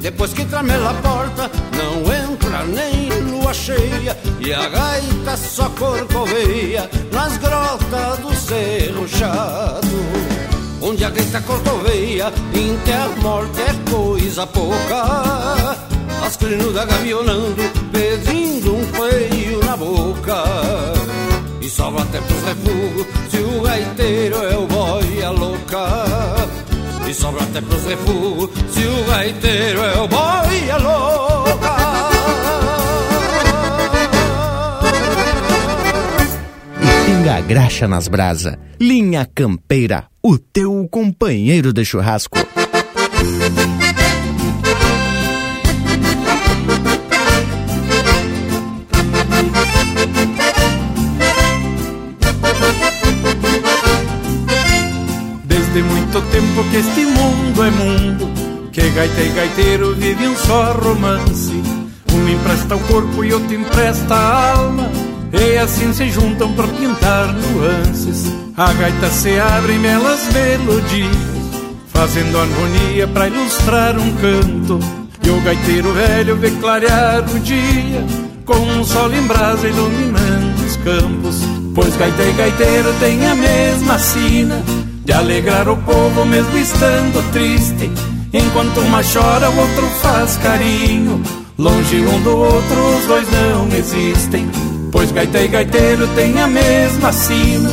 Depois 0.00 0.32
que 0.32 0.44
tramela 0.46 0.90
a 0.90 0.94
porta, 0.94 1.50
não 1.76 2.00
entra 2.12 2.64
nem 2.64 3.10
lua 3.30 3.52
cheia 3.52 4.16
E 4.40 4.52
a 4.52 4.68
gaita 4.68 5.36
só 5.36 5.68
corcoveia 5.70 6.88
nas 7.12 7.36
grotas 7.36 8.18
do 8.20 8.34
Cerro 8.34 9.06
Chato. 9.06 9.86
Onde 10.82 11.04
a 11.04 11.10
gaita 11.10 11.40
corcoveia, 11.42 12.32
que 12.84 12.92
a 12.92 13.08
morte 13.22 13.60
é 13.60 13.90
coisa 13.90 14.46
pouca. 14.46 15.76
As 16.24 16.36
crinudas 16.36 16.86
gavionando, 16.86 17.62
pedindo 17.92 18.74
um 18.74 18.86
feio 18.86 19.64
na 19.64 19.76
boca. 19.76 20.44
E 21.60 21.68
sobra 21.68 22.02
até 22.02 22.20
pros 22.20 22.42
refugos, 22.42 23.06
o 23.42 23.62
gaiteiro 23.62 24.36
é 24.36 24.56
o 24.56 24.66
boia 24.66 25.30
louca. 25.30 26.04
E 27.08 27.14
sobra 27.14 27.42
até 27.42 27.60
pros 27.60 27.84
refugos, 27.84 28.50
se 28.70 28.84
o 28.84 29.04
gaiteiro 29.04 29.80
é 29.82 29.98
o 29.98 30.08
boia 30.08 30.76
louca. 30.76 31.76
E 36.82 37.06
pinga 37.06 37.40
graxa 37.40 37.88
nas 37.88 38.06
brasa, 38.08 38.58
linha 38.80 39.26
campeira, 39.34 40.04
o 40.22 40.38
teu 40.38 40.86
companheiro 40.90 41.72
de 41.72 41.84
churrasco. 41.84 42.38
Muito 56.60 56.64
tempo 56.64 56.64
que 56.70 56.76
este 56.76 57.06
mundo 57.06 57.64
é 57.64 57.70
mundo 57.70 58.70
Que 58.72 58.90
gaita 58.90 59.20
e 59.20 59.28
gaiteiro 59.30 59.94
vivem 59.94 60.28
um 60.28 60.36
só 60.36 60.72
romance. 60.72 61.52
Um 62.12 62.28
empresta 62.28 62.76
o 62.76 62.80
corpo 62.80 63.24
e 63.24 63.32
outro 63.32 63.54
empresta 63.54 64.14
a 64.14 64.52
alma 64.52 64.90
E 65.32 65.58
assim 65.58 65.92
se 65.92 66.10
juntam 66.10 66.52
para 66.54 66.68
pintar 66.68 67.34
nuances. 67.34 68.32
A 68.56 68.72
gaita 68.72 69.08
se 69.08 69.38
abre 69.38 69.74
em 69.74 69.80
belas 69.80 70.28
melodias 70.32 71.16
Fazendo 71.88 72.38
harmonia 72.38 73.06
para 73.08 73.28
ilustrar 73.28 73.98
um 73.98 74.10
canto. 74.16 74.80
E 75.22 75.30
o 75.30 75.40
gaiteiro 75.42 75.92
velho 75.92 76.36
vê 76.36 76.50
clarear 76.50 77.24
o 77.30 77.38
dia 77.40 78.04
Com 78.44 78.58
um 78.58 78.84
sol 78.84 79.12
em 79.12 79.22
brasa 79.22 79.68
iluminando 79.68 80.64
os 80.64 80.76
campos. 80.76 81.36
Pois 81.74 81.96
gaita 81.96 82.22
e 82.22 82.32
gaiteiro 82.32 82.92
têm 83.00 83.26
a 83.26 83.34
mesma 83.34 83.98
sina 83.98 84.62
de 85.10 85.14
alegrar 85.14 85.68
o 85.68 85.76
povo 85.78 86.24
mesmo 86.24 86.56
estando 86.56 87.32
triste. 87.32 87.90
Enquanto 88.32 88.78
uma 88.78 89.02
chora, 89.02 89.50
o 89.50 89.58
outro 89.58 89.86
faz 90.00 90.36
carinho. 90.36 91.20
Longe 91.58 91.96
um 91.96 92.22
do 92.22 92.36
outro, 92.36 92.96
os 92.96 93.06
dois 93.06 93.26
não 93.28 93.68
existem. 93.76 94.48
Pois 94.92 95.10
gaita 95.10 95.40
e 95.40 95.48
gaiteiro 95.48 96.06
têm 96.14 96.40
a 96.40 96.46
mesma 96.46 97.12
sina 97.12 97.70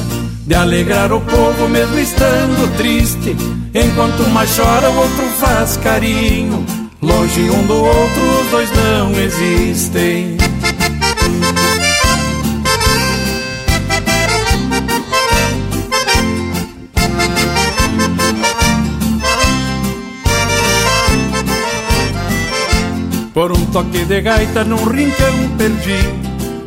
de 0.48 0.56
alegrar 0.56 1.14
o 1.14 1.22
povo 1.22 1.70
mesmo 1.70 2.00
estando 2.00 2.76
triste. 2.76 3.36
Enquanto 3.72 4.24
uma 4.24 4.44
chora, 4.48 4.90
o 4.90 4.98
outro 4.98 5.26
faz 5.38 5.78
carinho. 5.78 6.66
Longe 7.04 7.52
um 7.52 7.68
do 7.68 7.76
outro, 7.76 8.42
os 8.42 8.48
dois 8.50 8.70
não 8.72 9.12
existem. 9.12 10.38
Por 23.38 23.52
um 23.52 23.66
toque 23.68 24.04
de 24.04 24.20
gaita 24.20 24.64
num 24.64 24.84
rincão 24.84 25.50
perdi. 25.60 26.02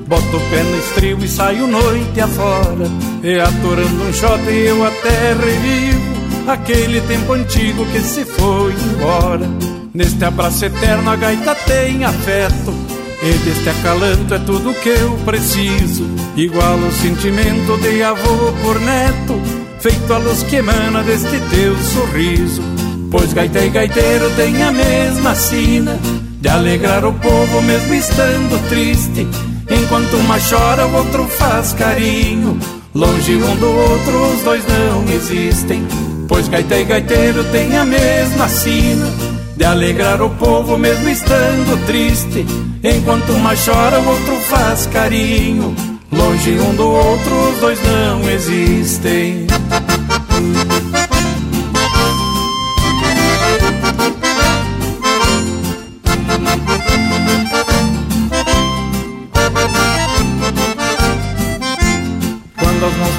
Boto 0.07 0.37
o 0.37 0.41
pé 0.51 0.63
no 0.63 0.79
estribo 0.79 1.25
e 1.25 1.29
saio 1.29 1.67
noite 1.67 2.21
afora. 2.21 2.87
E 3.25 3.41
atorando 3.41 4.05
um 4.05 4.13
shot 4.13 4.41
eu 4.49 4.87
até 4.87 5.33
revivo 5.33 6.01
Aquele 6.47 7.01
tempo 7.01 7.33
antigo 7.33 7.85
que 7.87 8.01
se 8.01 8.25
foi 8.25 8.73
embora. 8.73 9.49
Neste 9.93 10.25
abraço 10.25 10.65
eterno 10.65 11.11
a 11.11 11.17
gaita 11.17 11.57
tem 11.57 12.05
afeto. 12.05 12.73
E 13.21 13.33
deste 13.45 13.69
acalanto 13.69 14.33
é 14.33 14.39
tudo 14.39 14.73
que 14.75 14.91
eu 14.91 15.19
preciso. 15.25 16.07
Igual 16.37 16.77
o 16.77 16.93
sentimento 16.93 17.79
de 17.83 18.01
avô 18.01 18.53
por 18.63 18.81
neto 18.81 19.43
Feito 19.81 20.15
a 20.15 20.19
luz 20.19 20.45
que 20.45 20.55
emana 20.55 21.03
deste 21.03 21.41
teu 21.51 21.77
sorriso. 21.83 22.63
Pois 23.11 23.33
gaita 23.33 23.59
e 23.59 23.71
gaiteiro 23.71 24.31
tem 24.37 24.63
a 24.63 24.71
mesma 24.71 25.35
sina 25.35 25.99
de 26.41 26.49
alegrar 26.49 27.05
o 27.05 27.13
povo 27.13 27.63
mesmo 27.63 27.95
estando 27.95 28.69
triste. 28.69 29.27
Enquanto 29.71 30.17
uma 30.17 30.39
chora, 30.39 30.87
o 30.87 30.95
outro 30.95 31.29
faz 31.29 31.73
carinho. 31.75 32.59
Longe 32.95 33.37
um 33.37 33.57
do 33.57 33.71
outro, 33.71 34.35
os 34.35 34.43
dois 34.43 34.65
não 34.67 35.15
existem. 35.15 35.87
Pois 36.27 36.49
gaita 36.49 36.77
e 36.77 36.85
gaiteiro 36.85 37.45
têm 37.45 37.77
a 37.77 37.85
mesma 37.85 38.49
sina 38.49 39.07
de 39.57 39.65
alegrar 39.65 40.23
o 40.23 40.31
povo 40.31 40.79
mesmo 40.79 41.09
estando 41.09 41.87
triste. 41.87 42.47
Enquanto 42.83 43.31
uma 43.33 43.55
chora, 43.55 44.01
o 44.01 44.09
outro 44.09 44.37
faz 44.49 44.87
carinho. 44.87 45.75
Longe 46.11 46.59
um 46.59 46.75
do 46.75 46.89
outro, 46.89 47.51
os 47.51 47.61
dois 47.61 47.79
não 47.85 48.31
existem. 48.31 49.47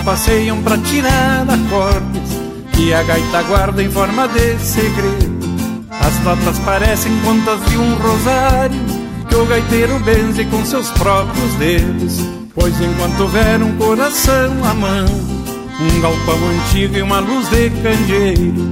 Passeiam 0.04 0.62
pra 0.64 0.78
tirar 0.78 1.46
acordes 1.50 2.40
que 2.74 2.94
a 2.94 3.04
gaita 3.04 3.44
guarda 3.44 3.84
em 3.84 3.92
forma 3.92 4.28
de 4.28 4.58
segredo. 4.60 5.40
As 5.90 6.20
notas 6.24 6.58
parecem 6.60 7.12
contas 7.20 7.64
de 7.70 7.78
um 7.78 7.94
rosário 7.96 8.80
que 9.30 9.36
o 9.36 9.46
gaiteiro 9.46 10.00
benze 10.00 10.46
com 10.46 10.66
seus 10.66 10.90
próprios 10.92 11.54
dedos. 11.56 12.20
Pois 12.56 12.74
enquanto 12.82 13.22
houver 13.22 13.62
um 13.62 13.78
coração 13.78 14.52
amando, 14.64 15.12
um 15.12 16.02
galpão 16.02 16.40
antigo 16.50 16.98
e 16.98 17.02
uma 17.02 17.20
luz 17.20 17.48
de 17.50 17.70
candeeiro, 17.70 18.72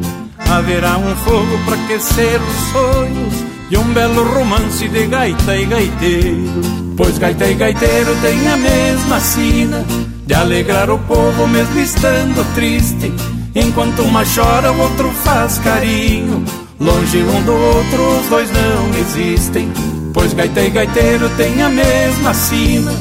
haverá 0.49 0.98
um 0.98 1.16
fogo 1.18 1.60
para 1.66 1.76
aquecer 1.76 2.41
os 2.41 2.72
sonhos 2.72 3.34
e 3.70 3.78
um 3.78 3.94
belo 3.94 4.24
romance 4.34 4.88
de 4.88 5.06
gaita 5.06 5.56
e 5.56 5.66
gaiteiro. 5.66 6.61
Pois 6.98 7.18
gaita 7.18 7.45
e 7.45 7.53
gaiteiro 7.53 8.16
têm 8.22 8.48
a 8.48 8.57
mesma 8.57 9.20
sina 9.20 9.86
de 10.30 10.35
alegrar 10.35 10.91
o 10.91 10.99
povo 10.99 11.47
mesmo 11.47 11.80
estando 11.80 12.45
triste. 12.53 13.11
Enquanto 13.56 14.03
uma 14.03 14.23
chora, 14.23 14.72
o 14.72 14.80
outro 14.80 15.10
faz 15.23 15.57
carinho. 15.57 16.45
Longe 16.80 17.18
um 17.23 17.41
do 17.41 17.51
outro, 17.51 18.19
os 18.19 18.27
dois 18.27 18.49
não 18.51 18.99
existem. 18.99 19.73
Pois 20.14 20.31
gaita 20.34 20.61
e 20.61 20.69
gaiteiro 20.69 21.27
têm 21.30 21.64
a 21.64 21.69
mesma 21.69 22.31
sina 22.35 22.91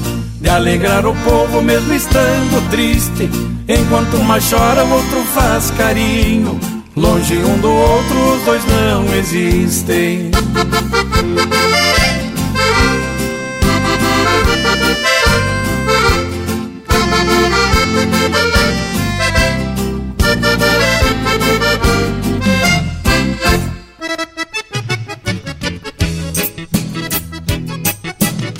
de 0.40 0.48
alegrar 0.48 1.04
o 1.04 1.14
povo 1.16 1.60
mesmo 1.60 1.92
estando 1.92 2.70
triste. 2.70 3.28
Enquanto 3.68 4.16
uma 4.16 4.38
chora, 4.40 4.82
o 4.86 4.90
outro 4.90 5.20
faz 5.34 5.70
carinho. 5.72 6.58
Longe 6.96 7.36
um 7.36 7.58
do 7.58 7.70
outro, 7.70 8.36
os 8.36 8.42
dois 8.46 8.62
não 8.64 9.04
existem. 9.14 10.30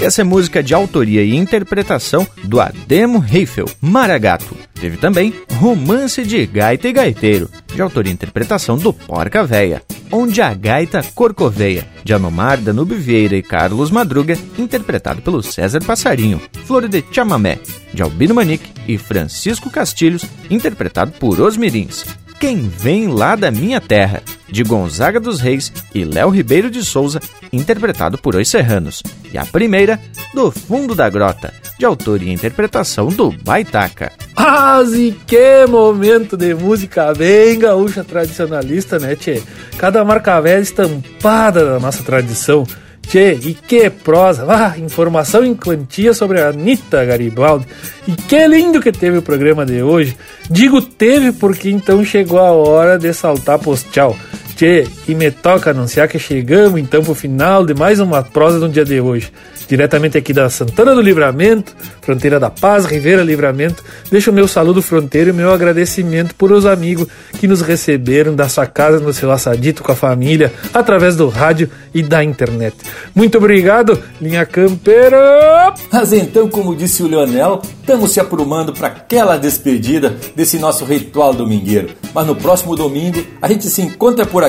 Essa 0.09 0.23
é 0.23 0.25
música 0.25 0.63
de 0.63 0.73
autoria 0.73 1.23
e 1.23 1.37
interpretação 1.37 2.27
do 2.43 2.63
Ademo 2.63 3.23
Heifel, 3.31 3.67
Maragato. 3.79 4.57
Teve 4.73 4.97
também 4.97 5.35
Romance 5.61 6.25
de 6.25 6.47
Gaita 6.47 6.89
e 6.89 6.95
Gaiteiro, 6.95 7.51
de 7.75 7.83
autoria 7.83 8.11
e 8.11 8.15
interpretação 8.15 8.79
do 8.79 8.91
Porca 8.91 9.45
Véia. 9.45 9.83
Onde 10.11 10.41
a 10.41 10.55
Gaita 10.55 11.03
Corcoveia, 11.15 11.87
de 12.03 12.15
Anomar 12.15 12.57
Danube 12.57 12.95
Vieira 12.95 13.37
e 13.37 13.43
Carlos 13.43 13.91
Madruga, 13.91 14.35
interpretado 14.57 15.21
pelo 15.21 15.43
César 15.43 15.85
Passarinho. 15.85 16.41
Flor 16.65 16.89
de 16.89 17.05
Chamamé, 17.13 17.59
de 17.93 18.03
Albino 18.03 18.35
Manique 18.35 18.73
e 18.89 18.97
Francisco 18.97 19.69
Castilhos, 19.69 20.25
interpretado 20.49 21.13
por 21.13 21.39
Os 21.39 21.59
Mirins. 21.59 22.07
Quem 22.41 22.69
Vem 22.69 23.09
Lá 23.09 23.35
da 23.35 23.51
Minha 23.51 23.81
Terra, 23.81 24.23
de 24.49 24.63
Gonzaga 24.63 25.19
dos 25.19 25.41
Reis 25.41 25.73
e 25.93 26.05
Léo 26.05 26.31
Ribeiro 26.31 26.71
de 26.71 26.85
Souza, 26.85 27.21
interpretado 27.53 28.17
por 28.17 28.37
Os 28.37 28.49
Serranos. 28.49 29.03
E 29.33 29.37
a 29.37 29.45
primeira, 29.45 29.99
Do 30.33 30.53
Fundo 30.53 30.95
da 30.95 31.11
Grota, 31.11 31.53
de 31.77 31.85
autoria 31.85 32.31
e 32.31 32.35
interpretação 32.35 33.09
do 33.09 33.33
Baitaca. 33.33 34.13
Ah, 34.37 34.81
e 34.87 35.11
que 35.27 35.67
momento 35.69 36.37
de 36.37 36.55
música 36.55 37.13
bem 37.13 37.59
gaúcha 37.59 38.05
tradicionalista, 38.05 39.01
né, 39.01 39.17
tchê? 39.17 39.43
Cada 39.77 40.05
marca 40.05 40.41
velha 40.41 40.61
estampada 40.61 41.65
da 41.65 41.81
nossa 41.81 42.05
tradição. 42.05 42.65
Tchê, 43.09 43.33
e 43.33 43.55
que 43.55 43.89
prosa! 43.89 44.47
Ah, 44.49 44.79
informação 44.79 45.43
em 45.43 45.55
quantia 45.55 46.13
sobre 46.13 46.43
a 46.43 46.49
Anitta 46.49 47.05
Garibaldi. 47.07 47.67
E 48.07 48.13
que 48.13 48.47
lindo 48.47 48.83
que 48.83 48.93
teve 48.93 49.17
o 49.17 49.23
programa 49.23 49.65
de 49.65 49.83
hoje. 49.83 50.15
Digo 50.51 50.83
teve 50.83 51.33
porque 51.33 51.71
então 51.71 52.05
chegou 52.05 52.39
a 52.39 52.53
hora 52.53 52.99
de 52.99 53.13
saltar 53.15 53.59
postal. 53.59 54.15
Tchê, 54.59 54.89
e 55.07 55.15
me 55.15 55.31
toca 55.31 55.71
anunciar 55.71 56.09
que 56.09 56.19
chegamos 56.19 56.81
então 56.81 57.01
pro 57.01 57.15
final 57.15 57.65
de 57.65 57.75
mais 57.75 58.01
uma 58.01 58.25
prosa 58.25 58.59
do 58.59 58.69
dia 58.69 58.85
de 58.85 59.01
hoje 59.01 59.31
diretamente 59.69 60.17
aqui 60.17 60.33
da 60.33 60.49
Santana 60.49 60.95
do 60.95 61.03
Livramento, 61.03 61.77
Fronteira 62.01 62.41
da 62.41 62.49
Paz, 62.49 62.87
Ribeira 62.87 63.23
Livramento. 63.23 63.85
Deixo 64.11 64.31
o 64.31 64.35
meu 64.35 64.49
saludo 64.49 64.81
fronteiro 64.81 65.29
e 65.29 65.33
meu 65.33 65.53
agradecimento 65.53 66.35
por 66.35 66.51
os 66.51 66.65
amigos 66.65 67.07
que 67.39 67.47
nos 67.47 67.61
receberam 67.61 68.35
da 68.35 68.49
sua 68.49 68.67
casa 68.67 68.99
no 68.99 69.13
seu 69.13 69.31
assadito 69.31 69.83
com 69.83 69.93
a 69.93 69.97
família, 69.97 70.51
através 70.73 71.15
do 71.17 71.29
rádio 71.29 71.71
e 71.93 72.03
da 72.03 72.25
internet. 72.25 72.75
Muito 73.15 73.37
obrigado, 73.37 74.03
linha 74.21 74.47
campeira! 74.47 75.75
Mas 75.93 76.13
então, 76.15 76.49
como 76.49 76.75
disse 76.75 77.03
o 77.03 77.07
Leonel, 77.07 77.61
estamos 77.81 78.13
se 78.13 78.21
aprumando 78.21 78.73
para 78.73 78.89
aquela 78.89 79.37
despedida 79.37 80.17
desse 80.35 80.59
nosso 80.59 80.87
ritual 80.87 81.35
domingueiro. 81.35 81.91
Mas 82.15 82.27
no 82.27 82.35
próximo 82.35 82.75
domingo 82.75 83.23
a 83.43 83.49
gente 83.49 83.69
se 83.69 83.83
encontra 83.83 84.25
por 84.25 84.43
aqui. 84.43 84.48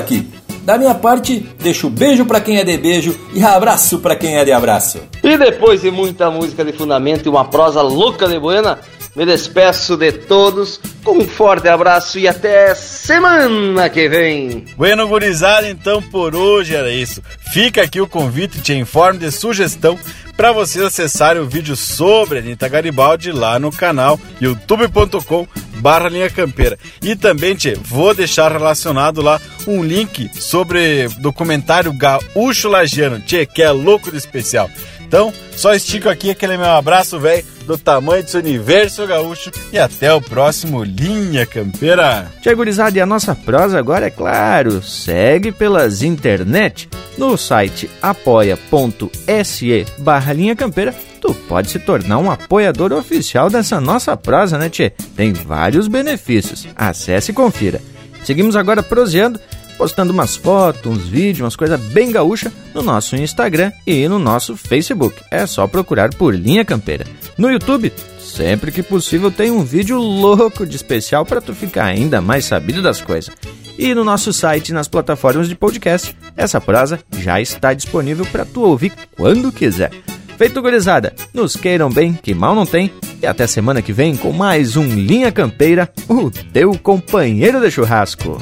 Da 0.62 0.76
minha 0.76 0.94
parte, 0.94 1.46
deixo 1.58 1.88
beijo 1.88 2.24
para 2.26 2.40
quem 2.40 2.58
é 2.58 2.64
de 2.64 2.76
beijo 2.76 3.18
e 3.34 3.42
abraço 3.42 3.98
para 3.98 4.14
quem 4.14 4.36
é 4.36 4.44
de 4.44 4.52
abraço. 4.52 5.00
E 5.22 5.36
depois 5.36 5.80
de 5.80 5.90
muita 5.90 6.30
música 6.30 6.64
de 6.64 6.72
fundamento 6.72 7.26
e 7.26 7.28
uma 7.28 7.44
prosa 7.44 7.80
louca 7.80 8.28
de 8.28 8.38
buena, 8.38 8.78
me 9.16 9.26
despeço 9.26 9.96
de 9.96 10.12
todos 10.12 10.80
com 11.02 11.18
um 11.18 11.26
forte 11.26 11.66
abraço 11.66 12.18
e 12.18 12.28
até 12.28 12.74
semana 12.74 13.88
que 13.88 14.08
vem. 14.08 14.64
Bueno, 14.76 15.08
gurizada, 15.08 15.68
então 15.68 16.00
por 16.02 16.36
hoje 16.36 16.74
era 16.74 16.92
isso. 16.92 17.22
Fica 17.52 17.82
aqui 17.82 18.00
o 18.00 18.06
convite 18.06 18.58
e 18.58 18.62
te 18.62 18.74
informo 18.74 19.18
de 19.18 19.30
sugestão 19.30 19.98
para 20.40 20.52
vocês 20.52 20.82
acessarem 20.82 21.42
o 21.42 21.46
vídeo 21.46 21.76
sobre 21.76 22.38
a 22.38 22.40
Anitta 22.40 22.66
Garibaldi 22.66 23.30
lá 23.30 23.58
no 23.58 23.70
canal 23.70 24.18
youtube.com 24.40 25.46
barra 25.80 26.08
linha 26.08 26.30
campeira. 26.30 26.78
E 27.02 27.14
também, 27.14 27.54
tchê, 27.54 27.74
vou 27.74 28.14
deixar 28.14 28.50
relacionado 28.50 29.20
lá 29.20 29.38
um 29.66 29.84
link 29.84 30.30
sobre 30.40 31.08
documentário 31.18 31.92
Gaúcho 31.92 32.70
Lagiano, 32.70 33.20
tchê, 33.20 33.44
que 33.44 33.60
é 33.60 33.70
louco 33.70 34.10
de 34.10 34.16
especial. 34.16 34.70
Então, 35.10 35.34
só 35.56 35.74
estico 35.74 36.08
aqui 36.08 36.30
aquele 36.30 36.56
meu 36.56 36.70
abraço, 36.70 37.18
velho, 37.18 37.44
do 37.66 37.76
tamanho 37.76 38.22
desse 38.22 38.36
universo 38.36 39.04
gaúcho 39.08 39.50
e 39.72 39.76
até 39.76 40.14
o 40.14 40.20
próximo 40.20 40.84
Linha 40.84 41.44
Campeira. 41.44 42.30
Tia 42.40 42.54
Gurizada, 42.54 42.96
e 42.96 43.00
a 43.00 43.06
nossa 43.06 43.34
prosa 43.34 43.76
agora, 43.76 44.06
é 44.06 44.10
claro, 44.10 44.80
segue 44.80 45.50
pelas 45.50 46.04
internet 46.04 46.88
no 47.18 47.36
site 47.36 47.90
apoia.se 48.00 49.84
barra 49.98 50.32
Linha 50.32 50.54
Campeira 50.54 50.94
tu 51.20 51.34
pode 51.34 51.70
se 51.70 51.80
tornar 51.80 52.18
um 52.18 52.30
apoiador 52.30 52.92
oficial 52.92 53.50
dessa 53.50 53.80
nossa 53.80 54.16
prosa, 54.16 54.56
né, 54.56 54.70
Tchê? 54.70 54.90
Tem 55.16 55.32
vários 55.32 55.88
benefícios. 55.88 56.68
Acesse 56.76 57.32
e 57.32 57.34
confira. 57.34 57.82
Seguimos 58.22 58.54
agora 58.54 58.80
proseando 58.80 59.40
postando 59.80 60.12
umas 60.12 60.36
fotos, 60.36 60.92
uns 60.92 61.08
vídeos, 61.08 61.40
umas 61.40 61.56
coisas 61.56 61.80
bem 61.80 62.12
gaúcha 62.12 62.52
no 62.74 62.82
nosso 62.82 63.16
Instagram 63.16 63.72
e 63.86 64.06
no 64.06 64.18
nosso 64.18 64.54
Facebook. 64.54 65.16
É 65.30 65.46
só 65.46 65.66
procurar 65.66 66.10
por 66.10 66.34
Linha 66.34 66.66
Campeira. 66.66 67.06
No 67.38 67.50
YouTube, 67.50 67.90
sempre 68.18 68.72
que 68.72 68.82
possível, 68.82 69.30
tem 69.30 69.50
um 69.50 69.64
vídeo 69.64 69.98
louco 69.98 70.66
de 70.66 70.76
especial 70.76 71.24
para 71.24 71.40
tu 71.40 71.54
ficar 71.54 71.86
ainda 71.86 72.20
mais 72.20 72.44
sabido 72.44 72.82
das 72.82 73.00
coisas. 73.00 73.34
E 73.78 73.94
no 73.94 74.04
nosso 74.04 74.34
site 74.34 74.68
e 74.68 74.74
nas 74.74 74.86
plataformas 74.86 75.48
de 75.48 75.54
podcast, 75.54 76.14
essa 76.36 76.60
prosa 76.60 77.00
já 77.16 77.40
está 77.40 77.72
disponível 77.72 78.26
para 78.26 78.44
tu 78.44 78.60
ouvir 78.60 78.92
quando 79.16 79.50
quiser. 79.50 79.92
Feito 80.36 80.60
gurizada, 80.60 81.14
nos 81.32 81.56
queiram 81.56 81.88
bem, 81.88 82.12
que 82.12 82.34
mal 82.34 82.54
não 82.54 82.66
tem, 82.66 82.92
e 83.22 83.26
até 83.26 83.46
semana 83.46 83.80
que 83.80 83.94
vem 83.94 84.14
com 84.14 84.30
mais 84.30 84.76
um 84.76 84.84
Linha 84.84 85.32
Campeira, 85.32 85.90
o 86.06 86.30
teu 86.30 86.78
companheiro 86.78 87.58
de 87.62 87.70
churrasco. 87.70 88.38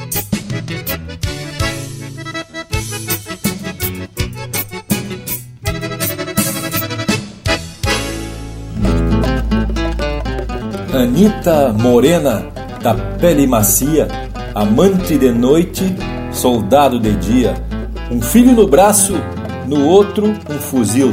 Anita 10.92 11.72
Morena, 11.72 12.46
da 12.82 12.94
pele 12.94 13.46
macia, 13.46 14.08
amante 14.54 15.18
de 15.18 15.30
noite, 15.30 15.84
soldado 16.32 16.98
de 16.98 17.14
dia, 17.16 17.54
um 18.10 18.22
filho 18.22 18.52
no 18.52 18.66
braço, 18.66 19.14
no 19.66 19.86
outro 19.86 20.26
um 20.26 20.58
fuzil, 20.58 21.12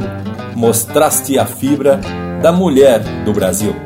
mostraste 0.56 1.38
a 1.38 1.46
fibra 1.46 2.00
da 2.42 2.54
mulher 2.54 3.02
do 3.26 3.34
Brasil. 3.34 3.85